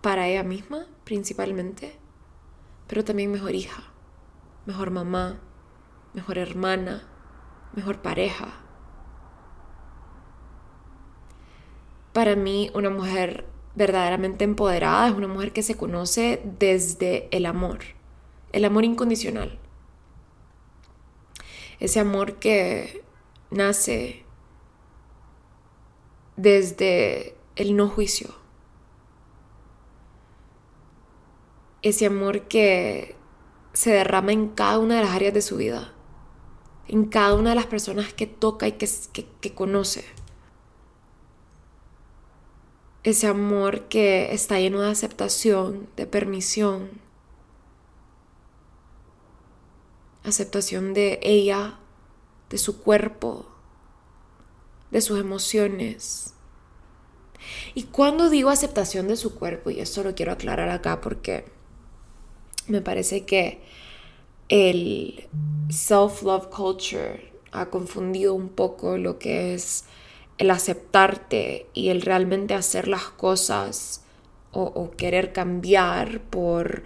para 0.00 0.28
ella 0.28 0.42
misma, 0.42 0.86
principalmente, 1.04 1.98
pero 2.86 3.04
también 3.04 3.30
mejor 3.30 3.54
hija, 3.54 3.82
mejor 4.66 4.90
mamá, 4.90 5.40
mejor 6.14 6.38
hermana, 6.38 7.06
mejor 7.74 8.00
pareja 8.00 8.63
Para 12.14 12.36
mí, 12.36 12.70
una 12.74 12.90
mujer 12.90 13.44
verdaderamente 13.74 14.44
empoderada 14.44 15.08
es 15.08 15.14
una 15.14 15.26
mujer 15.26 15.52
que 15.52 15.64
se 15.64 15.76
conoce 15.76 16.40
desde 16.44 17.26
el 17.32 17.44
amor, 17.44 17.80
el 18.52 18.64
amor 18.64 18.84
incondicional. 18.84 19.58
Ese 21.80 21.98
amor 21.98 22.36
que 22.36 23.02
nace 23.50 24.24
desde 26.36 27.34
el 27.56 27.74
no 27.74 27.88
juicio. 27.88 28.32
Ese 31.82 32.06
amor 32.06 32.42
que 32.42 33.16
se 33.72 33.90
derrama 33.90 34.30
en 34.30 34.50
cada 34.50 34.78
una 34.78 34.94
de 34.98 35.02
las 35.02 35.16
áreas 35.16 35.34
de 35.34 35.42
su 35.42 35.56
vida, 35.56 35.92
en 36.86 37.06
cada 37.06 37.34
una 37.34 37.50
de 37.50 37.56
las 37.56 37.66
personas 37.66 38.14
que 38.14 38.28
toca 38.28 38.68
y 38.68 38.72
que, 38.74 38.88
que 39.40 39.52
conoce 39.52 40.04
ese 43.04 43.26
amor 43.26 43.82
que 43.82 44.32
está 44.32 44.58
lleno 44.58 44.80
de 44.80 44.90
aceptación, 44.90 45.88
de 45.96 46.06
permisión, 46.06 46.90
aceptación 50.24 50.94
de 50.94 51.20
ella, 51.22 51.78
de 52.48 52.56
su 52.56 52.80
cuerpo, 52.80 53.46
de 54.90 55.02
sus 55.02 55.20
emociones. 55.20 56.32
Y 57.74 57.84
cuando 57.84 58.30
digo 58.30 58.48
aceptación 58.48 59.06
de 59.06 59.16
su 59.16 59.34
cuerpo, 59.34 59.68
y 59.68 59.80
esto 59.80 60.02
lo 60.02 60.14
quiero 60.14 60.32
aclarar 60.32 60.70
acá 60.70 61.02
porque 61.02 61.44
me 62.68 62.80
parece 62.80 63.26
que 63.26 63.60
el 64.48 65.28
self-love 65.68 66.48
culture 66.48 67.32
ha 67.52 67.66
confundido 67.66 68.32
un 68.32 68.48
poco 68.48 68.96
lo 68.96 69.18
que 69.18 69.54
es 69.54 69.84
el 70.38 70.50
aceptarte 70.50 71.66
y 71.74 71.88
el 71.90 72.02
realmente 72.02 72.54
hacer 72.54 72.88
las 72.88 73.04
cosas 73.04 74.02
o, 74.56 74.92
querer 74.96 75.32
cambiar 75.32 76.20
por, 76.20 76.84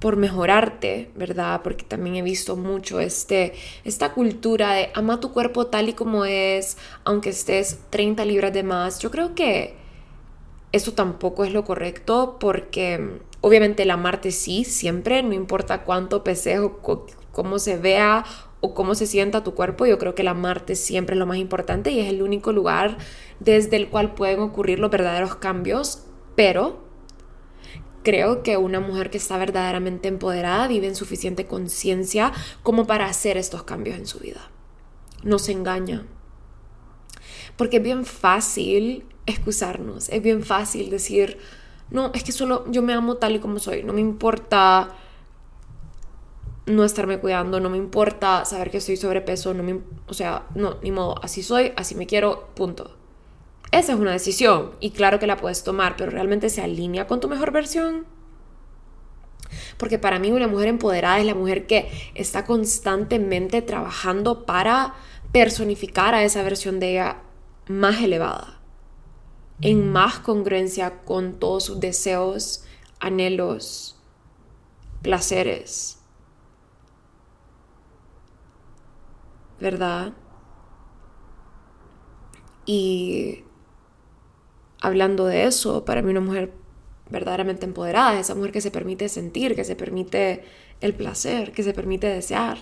por 0.00 0.16
mejorarte, 0.16 1.10
¿verdad? 1.14 1.60
Porque 1.62 1.84
también 1.84 2.16
he 2.16 2.22
visto 2.22 2.56
mucho 2.56 2.98
este, 2.98 3.54
esta 3.84 4.12
cultura 4.12 4.72
de 4.72 4.90
ama 4.94 5.20
tu 5.20 5.32
cuerpo 5.32 5.68
tal 5.68 5.88
y 5.88 5.92
como 5.92 6.24
es, 6.24 6.78
aunque 7.04 7.30
estés 7.30 7.78
30 7.90 8.24
libras 8.24 8.52
de 8.52 8.64
más. 8.64 8.98
Yo 8.98 9.12
creo 9.12 9.36
que 9.36 9.76
eso 10.72 10.94
tampoco 10.94 11.44
es 11.44 11.52
lo 11.52 11.64
correcto 11.64 12.38
porque 12.40 13.20
obviamente 13.40 13.84
el 13.84 13.92
amarte 13.92 14.32
sí, 14.32 14.64
siempre, 14.64 15.22
no 15.22 15.32
importa 15.32 15.84
cuánto 15.84 16.24
peses 16.24 16.58
o 16.58 16.80
cómo 17.32 17.60
se 17.60 17.76
vea 17.76 18.24
o 18.60 18.74
cómo 18.74 18.94
se 18.94 19.06
sienta 19.06 19.42
tu 19.42 19.54
cuerpo, 19.54 19.86
yo 19.86 19.98
creo 19.98 20.14
que 20.14 20.22
la 20.22 20.32
amarte 20.32 20.76
siempre 20.76 21.14
es 21.14 21.18
lo 21.18 21.26
más 21.26 21.38
importante 21.38 21.90
y 21.90 22.00
es 22.00 22.08
el 22.08 22.22
único 22.22 22.52
lugar 22.52 22.98
desde 23.38 23.76
el 23.76 23.88
cual 23.88 24.14
pueden 24.14 24.40
ocurrir 24.40 24.78
los 24.78 24.90
verdaderos 24.90 25.36
cambios, 25.36 26.04
pero 26.36 26.84
creo 28.02 28.42
que 28.42 28.56
una 28.56 28.80
mujer 28.80 29.10
que 29.10 29.18
está 29.18 29.38
verdaderamente 29.38 30.08
empoderada 30.08 30.68
vive 30.68 30.86
en 30.86 30.94
suficiente 30.94 31.46
conciencia 31.46 32.32
como 32.62 32.86
para 32.86 33.06
hacer 33.06 33.36
estos 33.36 33.62
cambios 33.62 33.98
en 33.98 34.06
su 34.06 34.18
vida. 34.18 34.50
No 35.22 35.38
se 35.38 35.52
engaña. 35.52 36.06
Porque 37.56 37.78
es 37.78 37.82
bien 37.82 38.04
fácil 38.04 39.04
excusarnos, 39.26 40.08
es 40.08 40.22
bien 40.22 40.42
fácil 40.42 40.90
decir, 40.90 41.38
no, 41.90 42.10
es 42.14 42.24
que 42.24 42.32
solo 42.32 42.64
yo 42.70 42.82
me 42.82 42.94
amo 42.94 43.16
tal 43.16 43.36
y 43.36 43.38
como 43.38 43.58
soy, 43.58 43.82
no 43.82 43.92
me 43.92 44.00
importa 44.00 44.96
no 46.66 46.84
estarme 46.84 47.18
cuidando, 47.18 47.60
no 47.60 47.70
me 47.70 47.78
importa 47.78 48.44
saber 48.44 48.70
que 48.70 48.78
estoy 48.78 48.96
sobrepeso, 48.96 49.54
no 49.54 49.62
me, 49.62 49.80
o 50.06 50.14
sea, 50.14 50.46
no, 50.54 50.76
ni 50.82 50.90
modo, 50.90 51.16
así 51.22 51.42
soy, 51.42 51.72
así 51.76 51.94
me 51.94 52.06
quiero, 52.06 52.48
punto. 52.54 52.96
Esa 53.72 53.92
es 53.92 53.98
una 53.98 54.12
decisión 54.12 54.72
y 54.80 54.90
claro 54.90 55.18
que 55.18 55.26
la 55.26 55.36
puedes 55.36 55.62
tomar, 55.62 55.96
pero 55.96 56.10
realmente 56.10 56.48
se 56.48 56.62
alinea 56.62 57.06
con 57.06 57.20
tu 57.20 57.28
mejor 57.28 57.52
versión. 57.52 58.04
Porque 59.76 59.98
para 59.98 60.18
mí 60.18 60.30
una 60.30 60.48
mujer 60.48 60.68
empoderada 60.68 61.18
es 61.18 61.26
la 61.26 61.34
mujer 61.34 61.66
que 61.66 61.90
está 62.14 62.44
constantemente 62.44 63.62
trabajando 63.62 64.44
para 64.44 64.94
personificar 65.32 66.14
a 66.14 66.24
esa 66.24 66.42
versión 66.42 66.80
de 66.80 66.92
ella 66.92 67.22
más 67.68 68.00
elevada, 68.02 68.60
en 69.60 69.90
más 69.90 70.18
congruencia 70.18 71.02
con 71.02 71.38
todos 71.38 71.64
sus 71.64 71.80
deseos, 71.80 72.64
anhelos, 72.98 73.96
placeres. 75.02 75.99
¿Verdad? 79.60 80.14
Y 82.66 83.44
hablando 84.80 85.26
de 85.26 85.44
eso, 85.44 85.84
para 85.84 86.02
mí 86.02 86.10
una 86.10 86.20
mujer 86.20 86.52
verdaderamente 87.10 87.66
empoderada 87.66 88.14
es 88.14 88.20
esa 88.20 88.34
mujer 88.34 88.52
que 88.52 88.60
se 88.60 88.70
permite 88.70 89.08
sentir, 89.08 89.54
que 89.54 89.64
se 89.64 89.76
permite 89.76 90.44
el 90.80 90.94
placer, 90.94 91.52
que 91.52 91.62
se 91.62 91.74
permite 91.74 92.06
desear. 92.06 92.58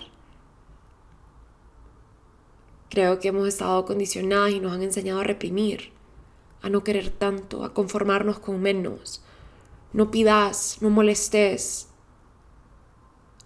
Creo 2.89 3.19
que 3.19 3.27
hemos 3.27 3.47
estado 3.47 3.85
condicionadas 3.85 4.51
y 4.51 4.59
nos 4.59 4.73
han 4.73 4.81
enseñado 4.81 5.19
a 5.19 5.23
reprimir, 5.23 5.91
a 6.61 6.69
no 6.69 6.83
querer 6.83 7.11
tanto, 7.11 7.63
a 7.63 7.73
conformarnos 7.73 8.39
con 8.39 8.59
menos. 8.61 9.23
No 9.93 10.09
pidas, 10.11 10.79
no 10.81 10.89
molestes, 10.89 11.89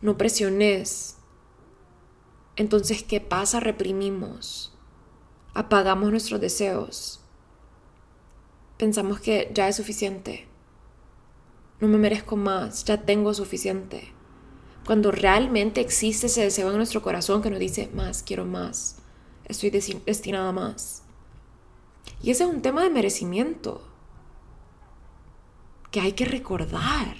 no 0.01 0.17
presiones. 0.17 1.12
Entonces, 2.55 3.03
¿qué 3.03 3.19
pasa? 3.19 3.59
Reprimimos, 3.59 4.73
apagamos 5.53 6.11
nuestros 6.11 6.39
deseos. 6.39 7.19
Pensamos 8.77 9.19
que 9.19 9.51
ya 9.53 9.67
es 9.67 9.75
suficiente. 9.75 10.47
No 11.79 11.87
me 11.87 11.97
merezco 11.97 12.35
más, 12.35 12.85
ya 12.85 13.01
tengo 13.01 13.33
suficiente. 13.33 14.13
Cuando 14.85 15.11
realmente 15.11 15.81
existe 15.81 16.27
ese 16.27 16.41
deseo 16.41 16.69
en 16.71 16.77
nuestro 16.77 17.01
corazón 17.01 17.41
que 17.41 17.49
nos 17.49 17.59
dice, 17.59 17.89
más, 17.93 18.23
quiero 18.23 18.45
más 18.45 19.03
estoy 19.45 19.69
destinada 19.69 20.49
a 20.49 20.53
más. 20.53 21.03
Y 22.21 22.31
ese 22.31 22.43
es 22.43 22.49
un 22.49 22.61
tema 22.61 22.83
de 22.83 22.89
merecimiento 22.89 23.87
que 25.91 26.01
hay 26.01 26.13
que 26.13 26.25
recordar. 26.25 27.15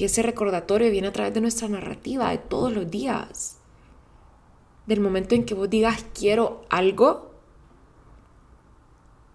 Y 0.00 0.04
ese 0.04 0.22
recordatorio 0.22 0.90
viene 0.90 1.08
a 1.08 1.12
través 1.12 1.34
de 1.34 1.42
nuestra 1.42 1.68
narrativa 1.68 2.30
de 2.30 2.38
todos 2.38 2.72
los 2.72 2.90
días. 2.90 3.58
Del 4.86 4.98
momento 4.98 5.34
en 5.34 5.44
que 5.44 5.52
vos 5.52 5.68
digas 5.68 6.06
quiero 6.14 6.64
algo, 6.70 7.34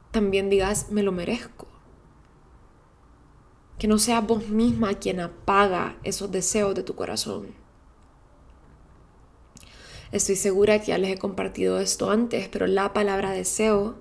también 0.10 0.50
digas 0.50 0.90
me 0.90 1.04
lo 1.04 1.12
merezco. 1.12 1.68
Que 3.78 3.88
no 3.88 4.00
sea 4.00 4.22
vos 4.22 4.48
misma 4.48 4.96
quien 4.96 5.20
apaga 5.20 6.00
esos 6.04 6.32
deseos 6.32 6.74
de 6.74 6.82
tu 6.82 6.96
corazón. 6.96 7.54
Estoy 10.12 10.36
segura 10.36 10.80
que 10.80 10.88
ya 10.88 10.98
les 10.98 11.12
he 11.12 11.20
compartido 11.20 11.80
esto 11.80 12.10
antes, 12.10 12.48
pero 12.48 12.66
la 12.66 12.92
palabra 12.92 13.30
deseo 13.30 13.98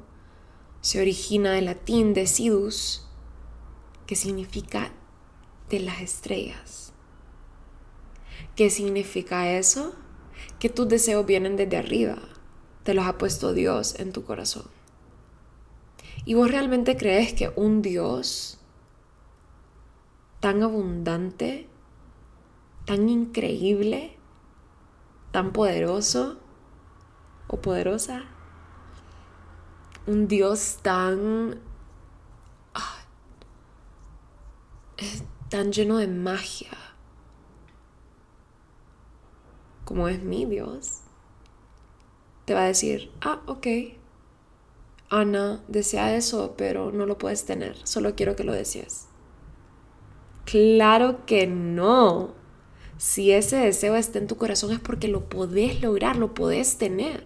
se 0.81 0.99
origina 0.99 1.53
del 1.53 1.67
latín 1.67 2.15
decidus, 2.15 3.07
que 4.07 4.17
significa 4.17 4.93
de 5.71 5.81
las 5.81 6.01
estrellas. 6.01 6.93
¿Qué 8.57 8.71
significa 8.71 9.51
eso? 9.51 9.95
Que 10.59 10.69
tus 10.69 10.89
deseos 10.89 11.27
vienen 11.27 11.57
desde 11.57 11.77
arriba, 11.77 12.19
te 12.83 12.95
los 12.95 13.07
ha 13.07 13.19
puesto 13.19 13.53
Dios 13.53 13.99
en 13.99 14.13
tu 14.13 14.25
corazón. 14.25 14.67
¿Y 16.25 16.35
vos 16.35 16.51
realmente 16.51 16.97
crees 16.97 17.35
que 17.35 17.53
un 17.57 17.83
Dios 17.83 18.59
tan 20.41 20.63
abundante, 20.63 21.67
tan 22.87 23.09
increíble, 23.09 24.17
tan 25.33 25.53
poderoso 25.53 26.39
o 27.49 27.61
poderosa, 27.61 28.25
un 30.07 30.29
Dios 30.29 30.79
tan 30.83 31.61
ah, 32.75 33.05
tan 35.49 35.73
lleno 35.73 35.99
de 35.99 36.07
magia 36.09 36.71
como 39.85 40.09
es 40.09 40.23
mi 40.23 40.47
Dios, 40.47 41.01
te 42.45 42.55
va 42.55 42.65
a 42.65 42.67
decir, 42.67 43.11
ah, 43.21 43.43
ok, 43.47 43.67
Ana 45.11 45.63
desea 45.69 46.17
eso, 46.17 46.55
pero 46.57 46.91
no 46.91 47.07
lo 47.07 47.19
puedes 47.19 47.45
tener, 47.45 47.77
solo 47.87 48.15
quiero 48.15 48.37
que 48.37 48.45
lo 48.45 48.53
desees. 48.53 49.07
Claro 50.45 51.25
que 51.27 51.47
no. 51.47 52.35
Si 52.97 53.33
ese 53.33 53.57
deseo 53.57 53.97
está 53.97 54.19
en 54.19 54.27
tu 54.27 54.37
corazón 54.37 54.73
es 54.73 54.79
porque 54.79 55.09
lo 55.09 55.29
podés 55.29 55.81
lograr, 55.83 56.17
lo 56.17 56.35
podés 56.35 56.79
tener. 56.79 57.25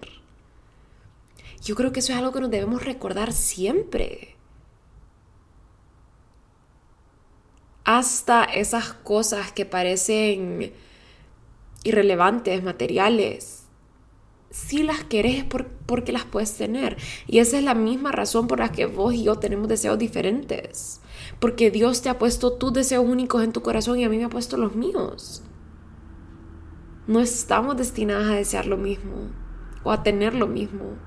Yo 1.62 1.74
creo 1.74 1.92
que 1.92 2.00
eso 2.00 2.12
es 2.12 2.18
algo 2.18 2.32
que 2.32 2.40
nos 2.40 2.50
debemos 2.50 2.84
recordar 2.84 3.32
siempre. 3.32 4.36
Hasta 7.90 8.44
esas 8.44 8.92
cosas 8.92 9.50
que 9.50 9.64
parecen 9.64 10.74
irrelevantes, 11.84 12.62
materiales, 12.62 13.64
si 14.50 14.82
las 14.82 15.04
querés 15.04 15.36
es 15.36 15.44
porque 15.86 16.12
las 16.12 16.26
puedes 16.26 16.54
tener. 16.54 16.98
Y 17.26 17.38
esa 17.38 17.56
es 17.56 17.64
la 17.64 17.72
misma 17.72 18.12
razón 18.12 18.46
por 18.46 18.58
la 18.58 18.72
que 18.72 18.84
vos 18.84 19.14
y 19.14 19.24
yo 19.24 19.36
tenemos 19.36 19.68
deseos 19.68 19.98
diferentes. 19.98 21.00
Porque 21.40 21.70
Dios 21.70 22.02
te 22.02 22.10
ha 22.10 22.18
puesto 22.18 22.52
tus 22.52 22.74
deseos 22.74 23.06
únicos 23.06 23.42
en 23.42 23.54
tu 23.54 23.62
corazón 23.62 23.98
y 23.98 24.04
a 24.04 24.10
mí 24.10 24.18
me 24.18 24.24
ha 24.24 24.28
puesto 24.28 24.58
los 24.58 24.76
míos. 24.76 25.42
No 27.06 27.20
estamos 27.20 27.78
destinadas 27.78 28.26
a 28.26 28.34
desear 28.34 28.66
lo 28.66 28.76
mismo 28.76 29.30
o 29.82 29.92
a 29.92 30.02
tener 30.02 30.34
lo 30.34 30.46
mismo. 30.46 30.98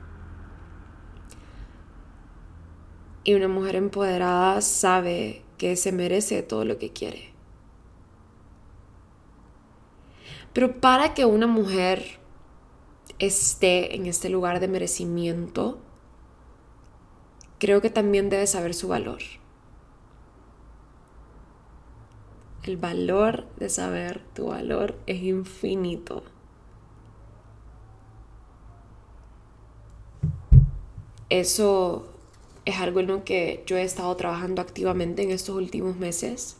Y 3.24 3.36
una 3.36 3.50
mujer 3.50 3.76
empoderada 3.76 4.62
sabe 4.62 5.44
que 5.62 5.76
se 5.76 5.92
merece 5.92 6.42
todo 6.42 6.66
lo 6.66 6.80
que 6.80 6.92
quiere. 6.92 7.30
Pero 10.54 10.82
para 10.82 11.14
que 11.14 11.26
una 11.26 11.46
mujer 11.46 12.18
esté 13.20 13.96
en 13.96 14.08
este 14.08 14.30
lugar 14.30 14.60
de 14.60 14.68
merecimiento, 14.68 15.78
creo 17.60 17.80
que 17.80 17.92
también 17.92 18.32
debe 18.32 18.48
saber 18.48 18.74
su 18.74 18.88
valor. 18.88 19.20
El 22.64 22.78
valor 22.78 23.46
de 23.58 23.70
saber 23.70 24.24
tu 24.34 24.48
valor 24.48 24.98
es 25.06 25.22
infinito. 25.22 26.24
Eso 31.30 32.11
es 32.66 32.78
algo 32.78 33.00
en 33.00 33.08
lo 33.08 33.24
que 33.24 33.64
yo 33.66 33.78
he 33.78 33.84
estado 33.84 34.16
trabajando 34.16 34.62
activamente 34.62 35.24
en 35.24 35.32
estos 35.32 35.56
últimos 35.56 35.98
meses. 35.98 36.58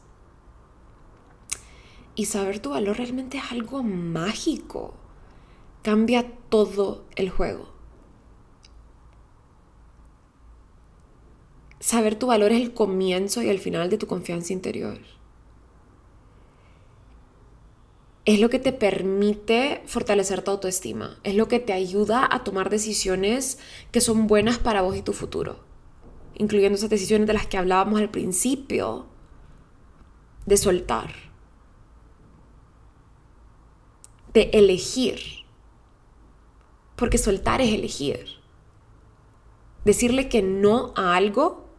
Y 2.16 2.26
saber 2.26 2.60
tu 2.60 2.72
valor 2.72 2.98
realmente 2.98 3.38
es 3.38 3.52
algo 3.52 3.84
mágico. 3.84 4.94
Cambia 5.82 6.32
todo 6.50 7.06
el 7.16 7.30
juego. 7.30 7.70
Saber 11.80 12.16
tu 12.16 12.28
valor 12.28 12.52
es 12.52 12.62
el 12.62 12.74
comienzo 12.74 13.42
y 13.42 13.50
el 13.50 13.60
final 13.60 13.90
de 13.90 13.98
tu 13.98 14.08
confianza 14.08 14.54
interior. 14.54 15.00
es 18.26 18.40
lo 18.40 18.50
que 18.50 18.60
te 18.60 18.72
permite 18.72 19.82
fortalecer 19.86 20.44
tu 20.44 20.52
autoestima, 20.52 21.20
es 21.24 21.36
lo 21.36 21.48
que 21.48 21.60
te 21.60 21.74
ayuda 21.74 22.28
a 22.30 22.44
tomar 22.44 22.70
decisiones 22.70 23.58
que 23.92 24.02
son 24.02 24.28
buenas 24.28 24.60
para 24.60 24.82
vos 24.82 24.96
y 24.96 25.02
tu 25.02 25.14
futuro, 25.14 25.60
incluyendo 26.42 26.76
esas 26.76 26.90
decisiones 26.90 27.28
de 27.28 27.34
las 27.34 27.46
que 27.46 27.60
hablábamos 27.60 28.02
al 28.02 28.10
principio, 28.10 29.06
de 30.48 30.58
soltar, 30.58 31.14
de 34.34 34.50
elegir, 34.52 35.20
porque 36.96 37.20
soltar 37.20 37.62
es 37.62 37.72
elegir. 37.72 38.26
Decirle 39.86 40.30
que 40.30 40.42
no 40.42 40.94
a 40.96 41.16
algo 41.16 41.70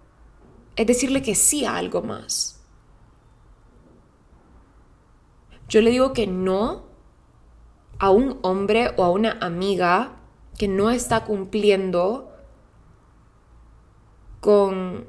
es 0.77 0.87
decirle 0.87 1.23
que 1.23 1.35
sí 1.35 1.65
a 1.65 1.77
algo 1.77 2.03
más. 2.03 2.63
Yo 5.69 5.81
le 5.81 5.91
digo 5.91 6.13
que 6.13 6.29
no 6.29 6.85
a 7.99 8.11
un 8.11 8.39
hombre 8.43 8.93
o 8.97 9.03
a 9.03 9.11
una 9.11 9.33
amiga 9.41 10.21
que 10.57 10.69
no 10.69 10.91
está 10.93 11.25
cumpliendo 11.25 12.32
con 14.43 15.07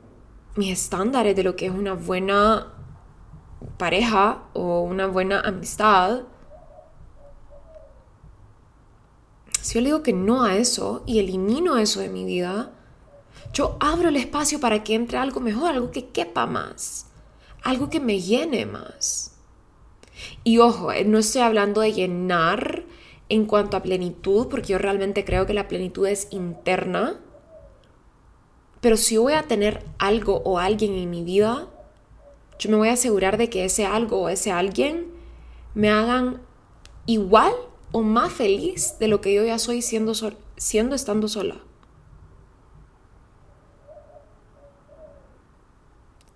mis 0.56 0.72
estándares 0.72 1.36
de 1.36 1.41
lo 1.41 1.56
que 1.56 1.65
es 1.65 1.72
una 1.72 1.93
buena 1.93 2.72
pareja 3.78 4.43
o 4.54 4.82
una 4.82 5.08
buena 5.08 5.39
amistad. 5.39 6.22
Si 9.60 9.74
yo 9.74 9.82
le 9.82 9.88
digo 9.88 10.04
que 10.04 10.13
no 10.13 10.43
a 10.43 10.56
eso 10.56 11.02
y 11.08 11.17
elimino 11.17 11.80
eso 11.80 12.00
de 12.00 12.10
mi 12.10 12.26
vida, 12.26 12.74
yo 13.54 13.76
abro 13.80 14.10
el 14.10 14.17
espacio 14.17 14.60
para 14.60 14.84
que 14.84 14.93
entre 14.93 15.17
algo 15.17 15.39
mejor, 15.39 15.72
algo 15.72 15.89
que 15.89 16.10
quepa 16.10 16.46
más, 16.46 17.08
algo 17.63 17.89
que 17.89 18.00
me 18.00 18.22
llene 18.22 18.67
más. 18.67 19.36
Y 20.43 20.60
ojo, 20.60 20.91
eh, 20.91 21.06
no 21.06 21.17
estoy 21.17 21.41
hablando 21.41 21.82
de 21.82 21.93
llenar 21.93 22.84
en 23.30 23.46
cuanto 23.48 23.78
a 23.78 23.82
plenitud, 23.82 24.48
porque 24.48 24.74
yo 24.74 24.78
realmente 24.78 25.26
creo 25.26 25.48
que 25.48 25.56
la 25.56 25.67
plenitud 25.67 26.06
es 26.06 26.28
interna. 26.30 27.19
Pero 28.84 28.98
si 28.98 29.15
voy 29.15 29.32
a 29.32 29.43
tener 29.43 29.82
algo 29.98 30.41
o 30.43 30.60
alguien 30.60 30.93
en 30.96 31.10
mi 31.10 31.24
vida, 31.24 31.69
yo 32.60 32.69
me 32.69 32.76
voy 32.76 32.89
a 32.89 32.93
asegurar 32.93 33.38
de 33.38 33.50
que 33.50 33.63
ese 33.63 33.86
algo 33.86 34.24
o 34.24 34.28
ese 34.28 34.52
alguien 34.52 35.08
me 35.74 35.89
hagan 35.89 36.41
igual 37.06 37.54
o 37.93 38.02
más 38.02 38.34
feliz 38.34 38.98
de 39.00 39.08
lo 39.08 39.22
que 39.22 39.34
yo 39.34 39.46
ya 39.46 39.58
soy 39.58 39.82
siendo, 39.82 40.12
siendo 40.58 40.96
estando 40.96 41.30
sola. 41.30 41.62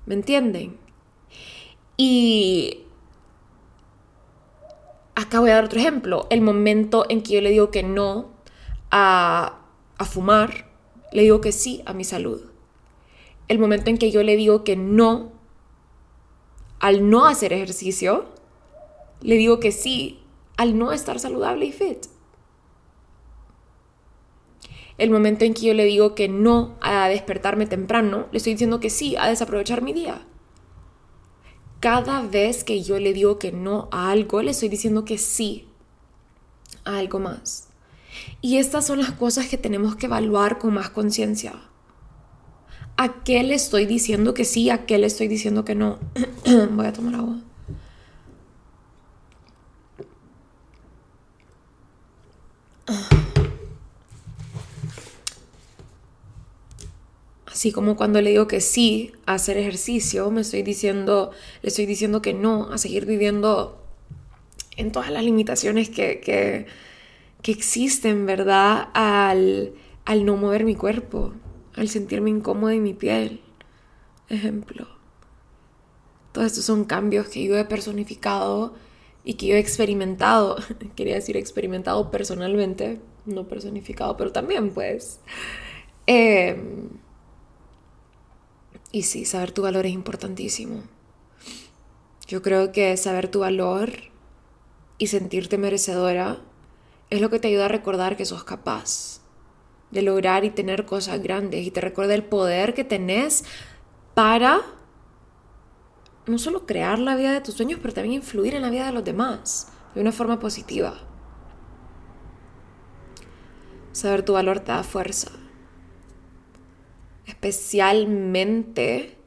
¿Me 0.05 0.13
entienden? 0.13 0.77
Y 1.97 2.85
acá 5.15 5.41
voy 5.41 5.49
a 5.49 5.55
dar 5.55 5.65
otro 5.65 5.81
ejemplo. 5.81 6.27
El 6.29 6.39
momento 6.39 7.05
en 7.09 7.23
que 7.23 7.33
yo 7.33 7.41
le 7.41 7.49
digo 7.49 7.71
que 7.71 7.83
no 7.83 8.29
a, 8.89 9.57
a 9.97 10.05
fumar, 10.05 10.66
le 11.17 11.23
digo 11.23 11.41
que 11.41 11.51
sí 11.51 11.81
a 11.87 11.93
mi 11.93 12.03
salud. 12.03 12.39
El 13.47 13.57
momento 13.57 13.89
en 13.89 13.97
que 13.97 14.11
yo 14.11 14.21
le 14.21 14.35
digo 14.35 14.63
que 14.63 14.75
no 14.75 15.31
al 16.79 17.09
no 17.09 17.25
hacer 17.25 17.53
ejercicio, 17.53 18.25
le 19.21 19.33
digo 19.33 19.59
que 19.59 19.71
sí 19.71 20.19
al 20.57 20.77
no 20.77 20.91
estar 20.91 21.19
saludable 21.19 21.65
y 21.65 21.71
fit. 21.71 22.05
El 24.99 25.09
momento 25.09 25.43
en 25.43 25.55
que 25.55 25.65
yo 25.65 25.73
le 25.73 25.85
digo 25.85 26.13
que 26.13 26.27
no 26.27 26.75
a 26.81 27.09
despertarme 27.09 27.65
temprano, 27.65 28.27
le 28.31 28.37
estoy 28.37 28.53
diciendo 28.53 28.79
que 28.79 28.91
sí 28.91 29.15
a 29.15 29.27
desaprovechar 29.27 29.81
mi 29.81 29.93
día. 29.93 30.21
Cada 31.79 32.21
vez 32.21 32.63
que 32.63 32.83
yo 32.83 32.99
le 32.99 33.11
digo 33.11 33.39
que 33.39 33.51
no 33.51 33.87
a 33.91 34.11
algo, 34.11 34.43
le 34.43 34.51
estoy 34.51 34.69
diciendo 34.69 35.03
que 35.03 35.17
sí 35.17 35.67
a 36.85 36.99
algo 36.99 37.17
más. 37.17 37.66
Y 38.41 38.57
estas 38.57 38.85
son 38.87 38.99
las 38.99 39.11
cosas 39.11 39.47
que 39.47 39.57
tenemos 39.57 39.95
que 39.95 40.05
evaluar 40.07 40.59
con 40.59 40.73
más 40.73 40.89
conciencia. 40.89 41.53
¿A 42.97 43.23
qué 43.23 43.43
le 43.43 43.55
estoy 43.55 43.85
diciendo 43.85 44.33
que 44.33 44.45
sí? 44.45 44.69
¿A 44.69 44.85
qué 44.85 44.97
le 44.97 45.07
estoy 45.07 45.27
diciendo 45.27 45.63
que 45.65 45.75
no? 45.75 45.99
Voy 46.71 46.85
a 46.85 46.93
tomar 46.93 47.15
agua. 47.15 47.37
Así 57.45 57.71
como 57.71 57.95
cuando 57.95 58.21
le 58.21 58.29
digo 58.29 58.47
que 58.47 58.61
sí 58.61 59.13
a 59.25 59.33
hacer 59.33 59.57
ejercicio, 59.57 60.29
me 60.29 60.41
estoy 60.41 60.61
diciendo, 60.61 61.31
le 61.63 61.69
estoy 61.69 61.87
diciendo 61.87 62.21
que 62.21 62.33
no 62.33 62.71
a 62.71 62.77
seguir 62.77 63.07
viviendo 63.07 63.83
en 64.75 64.91
todas 64.91 65.09
las 65.09 65.23
limitaciones 65.23 65.89
que, 65.89 66.19
que, 66.19 66.67
que 67.41 67.51
existen, 67.51 68.25
¿verdad? 68.25 68.89
Al, 68.93 69.73
al 70.05 70.25
no 70.25 70.37
mover 70.37 70.65
mi 70.65 70.75
cuerpo 70.75 71.33
al 71.77 71.87
sentirme 71.89 72.31
incómoda 72.31 72.73
en 72.73 72.83
mi 72.83 72.93
piel. 72.93 73.39
Ejemplo. 74.27 74.87
Todos 76.33 76.47
estos 76.47 76.65
son 76.65 76.83
cambios 76.83 77.29
que 77.29 77.45
yo 77.45 77.55
he 77.57 77.65
personificado 77.65 78.73
y 79.23 79.35
que 79.35 79.47
yo 79.47 79.55
he 79.55 79.59
experimentado. 79.59 80.57
Quería 80.95 81.15
decir 81.15 81.37
experimentado 81.37 82.11
personalmente, 82.11 82.99
no 83.25 83.47
personificado, 83.47 84.17
pero 84.17 84.31
también 84.31 84.71
pues. 84.71 85.19
Em, 86.07 86.89
y 88.91 89.03
sí, 89.03 89.25
saber 89.25 89.51
tu 89.51 89.61
valor 89.61 89.85
es 89.85 89.93
importantísimo. 89.93 90.83
Yo 92.27 92.41
creo 92.41 92.71
que 92.71 92.97
saber 92.97 93.29
tu 93.29 93.39
valor 93.39 93.93
y 94.97 95.07
sentirte 95.07 95.57
merecedora 95.57 96.41
es 97.09 97.21
lo 97.21 97.29
que 97.29 97.39
te 97.39 97.47
ayuda 97.47 97.65
a 97.65 97.69
recordar 97.69 98.17
que 98.17 98.25
sos 98.25 98.43
capaz 98.43 99.21
de 99.91 100.01
lograr 100.01 100.43
y 100.43 100.49
tener 100.49 100.85
cosas 100.85 101.21
grandes 101.21 101.65
y 101.65 101.71
te 101.71 101.81
recuerda 101.81 102.13
el 102.13 102.23
poder 102.23 102.73
que 102.73 102.83
tenés 102.83 103.45
para 104.13 104.61
no 106.25 106.37
solo 106.37 106.65
crear 106.65 106.99
la 106.99 107.15
vida 107.15 107.31
de 107.31 107.41
tus 107.41 107.55
sueños, 107.55 107.79
pero 107.81 107.93
también 107.93 108.15
influir 108.15 108.53
en 108.53 108.61
la 108.61 108.69
vida 108.69 108.85
de 108.87 108.91
los 108.91 109.05
demás 109.05 109.71
de 109.95 110.01
una 110.01 110.11
forma 110.11 110.39
positiva. 110.39 110.99
Saber 113.93 114.23
tu 114.23 114.33
valor 114.33 114.59
te 114.59 114.73
da 114.73 114.83
fuerza, 114.83 115.31
especialmente 117.25 119.17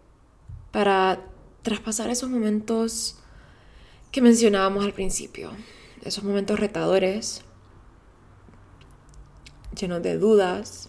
para 0.71 1.25
traspasar 1.63 2.11
esos 2.11 2.29
momentos 2.29 3.19
que 4.13 4.21
mencionábamos 4.21 4.85
al 4.85 4.93
principio, 4.93 5.51
esos 6.03 6.23
momentos 6.23 6.61
retadores 6.61 7.43
llenos 9.79 10.03
de 10.03 10.19
dudas, 10.19 10.89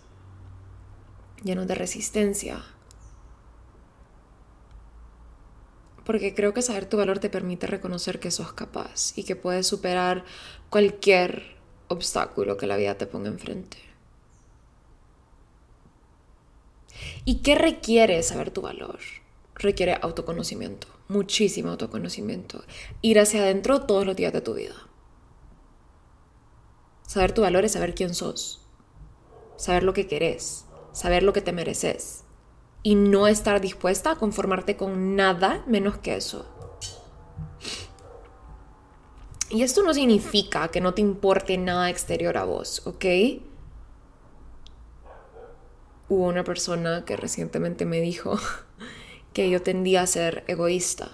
llenos 1.44 1.68
de 1.68 1.76
resistencia. 1.76 2.64
Porque 6.06 6.34
creo 6.34 6.54
que 6.54 6.62
saber 6.62 6.88
tu 6.88 6.98
valor 6.98 7.20
te 7.20 7.30
permite 7.30 7.68
reconocer 7.68 8.20
que 8.20 8.32
sos 8.32 8.54
capaz 8.54 9.18
y 9.18 9.24
que 9.24 9.36
puedes 9.36 9.68
superar 9.68 10.26
cualquier 10.70 11.58
obstáculo 11.88 12.58
que 12.58 12.68
la 12.68 12.78
vida 12.78 12.98
te 12.98 13.06
ponga 13.06 13.30
enfrente. 13.30 13.78
¿Y 17.24 17.42
qué 17.42 17.56
requiere 17.56 18.22
saber 18.24 18.52
tu 18.52 18.62
valor? 18.62 19.00
Requiere 19.56 19.98
autoconocimiento, 20.02 20.88
muchísimo 21.08 21.70
autoconocimiento. 21.70 22.64
Ir 23.02 23.20
hacia 23.20 23.42
adentro 23.42 23.82
todos 23.82 24.06
los 24.06 24.16
días 24.16 24.34
de 24.34 24.42
tu 24.42 24.56
vida. 24.56 24.76
Saber 27.06 27.32
tu 27.32 27.42
valor 27.42 27.66
es 27.66 27.74
saber 27.74 27.94
quién 27.94 28.16
sos 28.16 28.61
saber 29.62 29.84
lo 29.84 29.94
que 29.94 30.08
querés, 30.08 30.66
saber 30.92 31.22
lo 31.22 31.34
que 31.34 31.42
te 31.42 31.52
mereces 31.52 32.24
y 32.82 32.96
no 32.96 33.28
estar 33.28 33.62
dispuesta 33.62 34.10
a 34.10 34.16
conformarte 34.16 34.76
con 34.76 35.16
nada 35.16 35.64
menos 35.68 36.00
que 36.00 36.16
eso. 36.16 36.48
Y 39.52 39.62
esto 39.62 39.84
no 39.84 39.94
significa 39.94 40.70
que 40.70 40.82
no 40.82 40.96
te 40.96 41.02
importe 41.02 41.60
nada 41.60 41.92
exterior 41.92 42.38
a 42.38 42.46
vos, 42.46 42.82
¿ok? 42.88 43.06
Hubo 46.10 46.26
una 46.26 46.44
persona 46.44 47.06
que 47.06 47.16
recientemente 47.16 47.86
me 47.86 48.02
dijo 48.02 48.40
que 49.34 49.48
yo 49.52 49.62
tendía 49.62 50.02
a 50.02 50.08
ser 50.08 50.44
egoísta. 50.48 51.12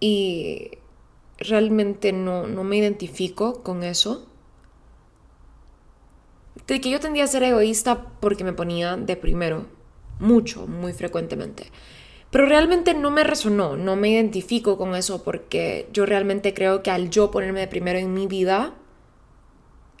Y 0.00 0.78
realmente 1.36 2.12
no, 2.12 2.48
no 2.48 2.64
me 2.64 2.76
identifico 2.76 3.62
con 3.62 3.84
eso 3.84 4.27
de 6.74 6.80
que 6.80 6.90
yo 6.90 7.00
tendía 7.00 7.24
a 7.24 7.28
ser 7.28 7.42
egoísta 7.42 8.06
porque 8.20 8.44
me 8.44 8.52
ponía 8.52 8.96
de 8.96 9.16
primero, 9.16 9.66
mucho, 10.20 10.66
muy 10.66 10.92
frecuentemente. 10.92 11.72
Pero 12.30 12.44
realmente 12.44 12.92
no 12.92 13.10
me 13.10 13.24
resonó, 13.24 13.76
no 13.76 13.96
me 13.96 14.10
identifico 14.10 14.76
con 14.76 14.94
eso 14.94 15.24
porque 15.24 15.88
yo 15.92 16.04
realmente 16.04 16.52
creo 16.52 16.82
que 16.82 16.90
al 16.90 17.08
yo 17.08 17.30
ponerme 17.30 17.60
de 17.60 17.68
primero 17.68 17.98
en 17.98 18.12
mi 18.12 18.26
vida, 18.26 18.74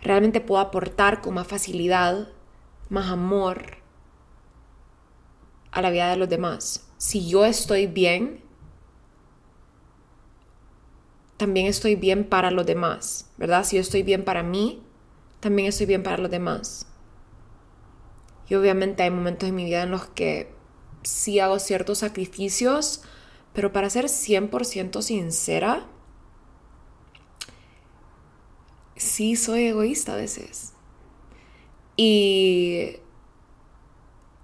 realmente 0.02 0.42
puedo 0.42 0.60
aportar 0.60 1.22
con 1.22 1.34
más 1.34 1.46
facilidad, 1.46 2.28
más 2.90 3.08
amor 3.10 3.78
a 5.70 5.80
la 5.80 5.90
vida 5.90 6.10
de 6.10 6.16
los 6.16 6.28
demás. 6.28 6.86
Si 6.98 7.26
yo 7.28 7.46
estoy 7.46 7.86
bien, 7.86 8.42
también 11.38 11.66
estoy 11.66 11.94
bien 11.94 12.24
para 12.24 12.50
los 12.50 12.66
demás, 12.66 13.30
¿verdad? 13.38 13.64
Si 13.64 13.76
yo 13.76 13.80
estoy 13.80 14.02
bien 14.02 14.24
para 14.24 14.42
mí, 14.42 14.82
también 15.40 15.68
estoy 15.68 15.86
bien 15.86 16.02
para 16.02 16.18
los 16.18 16.30
demás. 16.30 16.86
Y 18.48 18.54
obviamente 18.54 19.02
hay 19.02 19.10
momentos 19.10 19.48
en 19.48 19.54
mi 19.54 19.64
vida 19.64 19.82
en 19.82 19.90
los 19.90 20.06
que 20.06 20.52
sí 21.02 21.38
hago 21.38 21.58
ciertos 21.58 21.98
sacrificios, 21.98 23.02
pero 23.52 23.72
para 23.72 23.90
ser 23.90 24.06
100% 24.06 25.02
sincera, 25.02 25.86
sí 28.96 29.36
soy 29.36 29.66
egoísta 29.66 30.14
a 30.14 30.16
veces. 30.16 30.72
Y 31.96 32.96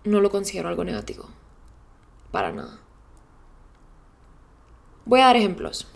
no 0.04 0.20
lo 0.20 0.30
considero 0.30 0.68
algo 0.68 0.85
negativo. 0.85 1.28
Para 2.30 2.52
nada. 2.52 2.80
Voy 5.07 5.20
a 5.20 5.26
dar 5.26 5.37
ejemplos. 5.37 5.88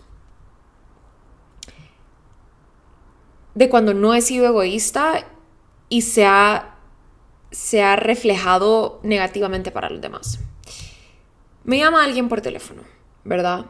De 3.59 3.67
cuando 3.67 3.93
no 3.93 4.13
he 4.15 4.21
sido 4.21 4.45
egoísta 4.45 5.25
y 5.89 6.03
se 6.03 6.25
ha, 6.25 6.77
se 7.51 7.83
ha 7.83 7.97
reflejado 7.97 9.01
negativamente 9.03 9.69
para 9.69 9.89
los 9.89 9.99
demás. 9.99 10.39
Me 11.65 11.77
llama 11.77 12.05
alguien 12.05 12.29
por 12.29 12.39
teléfono, 12.39 12.83
¿verdad? 13.25 13.65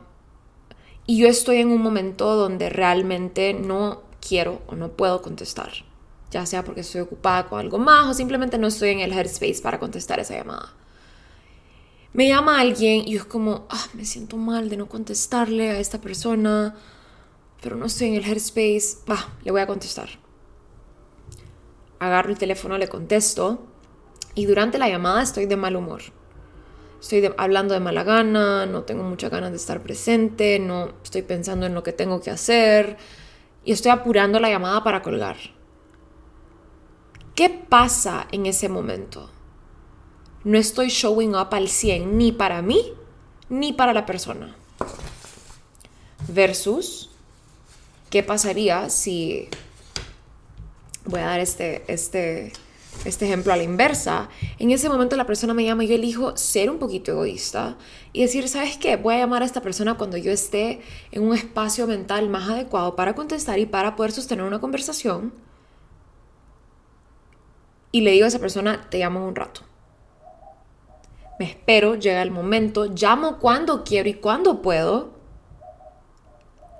Y 1.07 1.17
yo 1.17 1.27
estoy 1.27 1.57
en 1.57 1.69
un 1.69 1.81
momento 1.81 2.35
donde 2.35 2.69
realmente 2.69 3.55
no 3.55 4.03
quiero 4.21 4.61
o 4.67 4.75
no 4.75 4.89
puedo 4.89 5.23
contestar. 5.23 5.71
Ya 6.29 6.45
sea 6.45 6.63
porque 6.63 6.81
estoy 6.81 7.01
ocupada 7.01 7.49
con 7.49 7.59
algo 7.59 7.79
más 7.79 8.09
o 8.09 8.13
simplemente 8.13 8.59
no 8.59 8.67
estoy 8.67 8.89
en 8.89 8.99
el 8.99 9.11
headspace 9.11 9.59
para 9.63 9.79
contestar 9.79 10.19
esa 10.19 10.35
llamada. 10.35 10.71
Me 12.13 12.27
llama 12.27 12.59
alguien 12.59 13.07
y 13.07 13.15
es 13.15 13.25
como, 13.25 13.65
ah, 13.71 13.87
me 13.95 14.05
siento 14.05 14.37
mal 14.37 14.69
de 14.69 14.77
no 14.77 14.87
contestarle 14.87 15.71
a 15.71 15.79
esta 15.79 15.99
persona 15.99 16.75
pero 17.61 17.75
no 17.75 17.85
estoy 17.85 18.09
en 18.09 18.15
el 18.15 18.25
headspace, 18.25 18.99
va, 19.09 19.33
le 19.43 19.51
voy 19.51 19.61
a 19.61 19.67
contestar. 19.67 20.09
Agarro 21.99 22.29
el 22.29 22.37
teléfono, 22.37 22.77
le 22.77 22.87
contesto 22.87 23.67
y 24.35 24.45
durante 24.45 24.77
la 24.77 24.87
llamada 24.87 25.21
estoy 25.21 25.45
de 25.45 25.57
mal 25.57 25.75
humor. 25.75 26.01
Estoy 27.01 27.31
hablando 27.37 27.73
de 27.73 27.79
mala 27.79 28.03
gana, 28.03 28.65
no 28.65 28.83
tengo 28.83 29.03
muchas 29.03 29.31
ganas 29.31 29.51
de 29.51 29.57
estar 29.57 29.81
presente, 29.81 30.59
no 30.59 30.93
estoy 31.03 31.21
pensando 31.21 31.65
en 31.65 31.73
lo 31.73 31.83
que 31.83 31.93
tengo 31.93 32.21
que 32.21 32.29
hacer 32.29 32.97
y 33.63 33.71
estoy 33.71 33.91
apurando 33.91 34.39
la 34.39 34.49
llamada 34.49 34.83
para 34.83 35.01
colgar. 35.01 35.37
¿Qué 37.35 37.49
pasa 37.49 38.27
en 38.31 38.45
ese 38.45 38.67
momento? 38.67 39.29
No 40.43 40.57
estoy 40.57 40.89
showing 40.89 41.35
up 41.35 41.49
al 41.51 41.69
100 41.69 42.17
ni 42.17 42.31
para 42.31 42.61
mí 42.61 42.93
ni 43.49 43.73
para 43.73 43.93
la 43.93 44.05
persona. 44.05 44.55
Versus, 46.27 47.08
¿qué 48.09 48.23
pasaría 48.23 48.89
si 48.89 49.47
voy 51.05 51.21
a 51.21 51.25
dar 51.25 51.39
este, 51.39 51.83
este, 51.87 52.53
este 53.05 53.25
ejemplo 53.25 53.53
a 53.53 53.57
la 53.57 53.63
inversa? 53.63 54.29
En 54.57 54.71
ese 54.71 54.89
momento 54.89 55.15
la 55.15 55.25
persona 55.25 55.53
me 55.53 55.63
llama 55.63 55.83
y 55.83 55.87
yo 55.87 55.95
elijo 55.95 56.37
ser 56.37 56.69
un 56.69 56.79
poquito 56.79 57.11
egoísta 57.11 57.77
y 58.13 58.21
decir, 58.21 58.47
¿sabes 58.47 58.77
qué? 58.77 58.95
Voy 58.95 59.15
a 59.15 59.19
llamar 59.19 59.43
a 59.43 59.45
esta 59.45 59.61
persona 59.61 59.95
cuando 59.95 60.17
yo 60.17 60.31
esté 60.31 60.81
en 61.11 61.23
un 61.23 61.35
espacio 61.35 61.87
mental 61.87 62.29
más 62.29 62.49
adecuado 62.49 62.95
para 62.95 63.15
contestar 63.15 63.59
y 63.59 63.65
para 63.65 63.95
poder 63.95 64.11
sostener 64.11 64.45
una 64.45 64.59
conversación. 64.59 65.33
Y 67.91 68.01
le 68.01 68.11
digo 68.11 68.25
a 68.25 68.27
esa 68.27 68.39
persona, 68.39 68.87
te 68.89 68.99
llamo 68.99 69.27
un 69.27 69.35
rato 69.35 69.69
me 71.39 71.45
espero, 71.45 71.95
llega 71.95 72.21
el 72.21 72.31
momento, 72.31 72.85
llamo 72.85 73.39
cuando 73.39 73.85
quiero 73.85 74.09
y 74.09 74.15
cuando 74.15 74.61
puedo. 74.61 75.11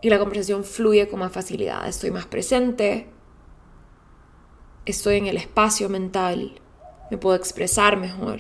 Y 0.02 0.10
la 0.10 0.20
conversación 0.20 0.64
fluye 0.64 1.10
con 1.10 1.20
más 1.20 1.32
facilidad. 1.32 1.88
Estoy 1.88 2.12
más 2.12 2.26
presente, 2.26 3.10
estoy 4.86 5.18
en 5.18 5.28
el 5.28 5.38
espacio 5.38 5.90
mental, 5.90 6.62
me 7.12 7.18
puedo 7.18 7.36
expresar 7.36 7.98
mejor, 7.98 8.40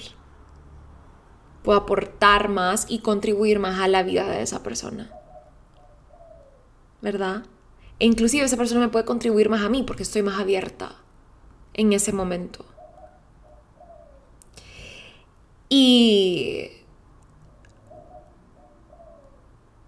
puedo 1.63 1.79
aportar 1.79 2.49
más 2.49 2.85
y 2.89 2.99
contribuir 2.99 3.59
más 3.59 3.79
a 3.79 3.87
la 3.87 4.03
vida 4.03 4.27
de 4.27 4.41
esa 4.41 4.63
persona. 4.63 5.11
¿Verdad? 7.01 7.43
E 7.99 8.05
inclusive 8.05 8.45
esa 8.45 8.57
persona 8.57 8.81
me 8.81 8.89
puede 8.89 9.05
contribuir 9.05 9.49
más 9.49 9.61
a 9.61 9.69
mí 9.69 9.83
porque 9.83 10.03
estoy 10.03 10.21
más 10.21 10.39
abierta 10.39 10.95
en 11.73 11.93
ese 11.93 12.13
momento. 12.13 12.65
Y 15.69 16.71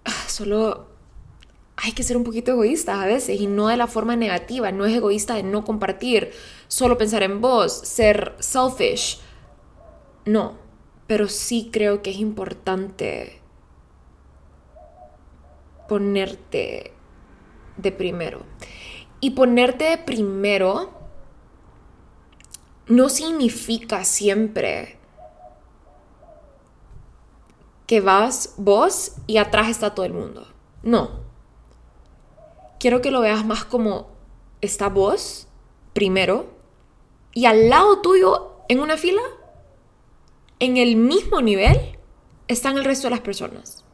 ah, 0.05 0.27
solo 0.27 0.90
hay 1.83 1.93
que 1.93 2.03
ser 2.03 2.15
un 2.15 2.23
poquito 2.23 2.51
egoístas 2.51 2.99
a 2.99 3.05
veces 3.05 3.39
y 3.39 3.47
no 3.47 3.67
de 3.67 3.77
la 3.77 3.87
forma 3.87 4.15
negativa, 4.15 4.71
no 4.71 4.85
es 4.85 4.95
egoísta 4.95 5.33
de 5.35 5.43
no 5.43 5.63
compartir, 5.63 6.31
solo 6.67 6.97
pensar 6.97 7.23
en 7.23 7.41
vos, 7.41 7.73
ser 7.73 8.35
selfish. 8.39 9.19
No, 10.25 10.57
pero 11.07 11.27
sí 11.27 11.69
creo 11.71 12.03
que 12.03 12.11
es 12.11 12.17
importante 12.17 13.41
ponerte 15.89 16.93
de 17.77 17.91
primero. 17.91 18.43
Y 19.19 19.31
ponerte 19.31 19.85
de 19.85 19.97
primero 19.97 20.91
no 22.87 23.09
significa 23.09 24.03
siempre 24.05 24.99
que 27.87 28.01
vas 28.01 28.53
vos 28.57 29.15
y 29.25 29.37
atrás 29.37 29.69
está 29.69 29.95
todo 29.95 30.05
el 30.05 30.13
mundo. 30.13 30.47
No. 30.83 31.20
Quiero 32.81 32.99
que 32.99 33.11
lo 33.11 33.21
veas 33.21 33.45
más 33.45 33.63
como 33.63 34.07
está 34.59 34.89
vos 34.89 35.47
primero 35.93 36.47
y 37.31 37.45
al 37.45 37.69
lado 37.69 38.01
tuyo 38.01 38.53
en 38.69 38.79
una 38.79 38.97
fila, 38.97 39.21
en 40.57 40.77
el 40.77 40.95
mismo 40.95 41.43
nivel, 41.43 41.99
están 42.47 42.79
el 42.79 42.83
resto 42.83 43.05
de 43.05 43.11
las 43.11 43.19
personas. 43.19 43.85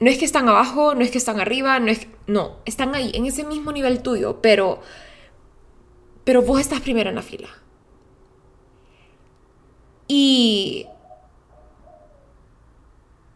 No 0.00 0.10
es 0.10 0.18
que 0.18 0.24
están 0.24 0.48
abajo, 0.48 0.96
no 0.96 1.02
es 1.02 1.12
que 1.12 1.18
están 1.18 1.38
arriba, 1.38 1.78
no 1.78 1.92
es 1.92 2.08
no, 2.26 2.56
están 2.64 2.96
ahí 2.96 3.12
en 3.14 3.26
ese 3.26 3.44
mismo 3.44 3.70
nivel 3.70 4.02
tuyo, 4.02 4.42
pero 4.42 4.80
pero 6.24 6.42
vos 6.42 6.58
estás 6.58 6.80
primero 6.80 7.08
en 7.08 7.14
la 7.14 7.22
fila. 7.22 7.50
Y 10.08 10.88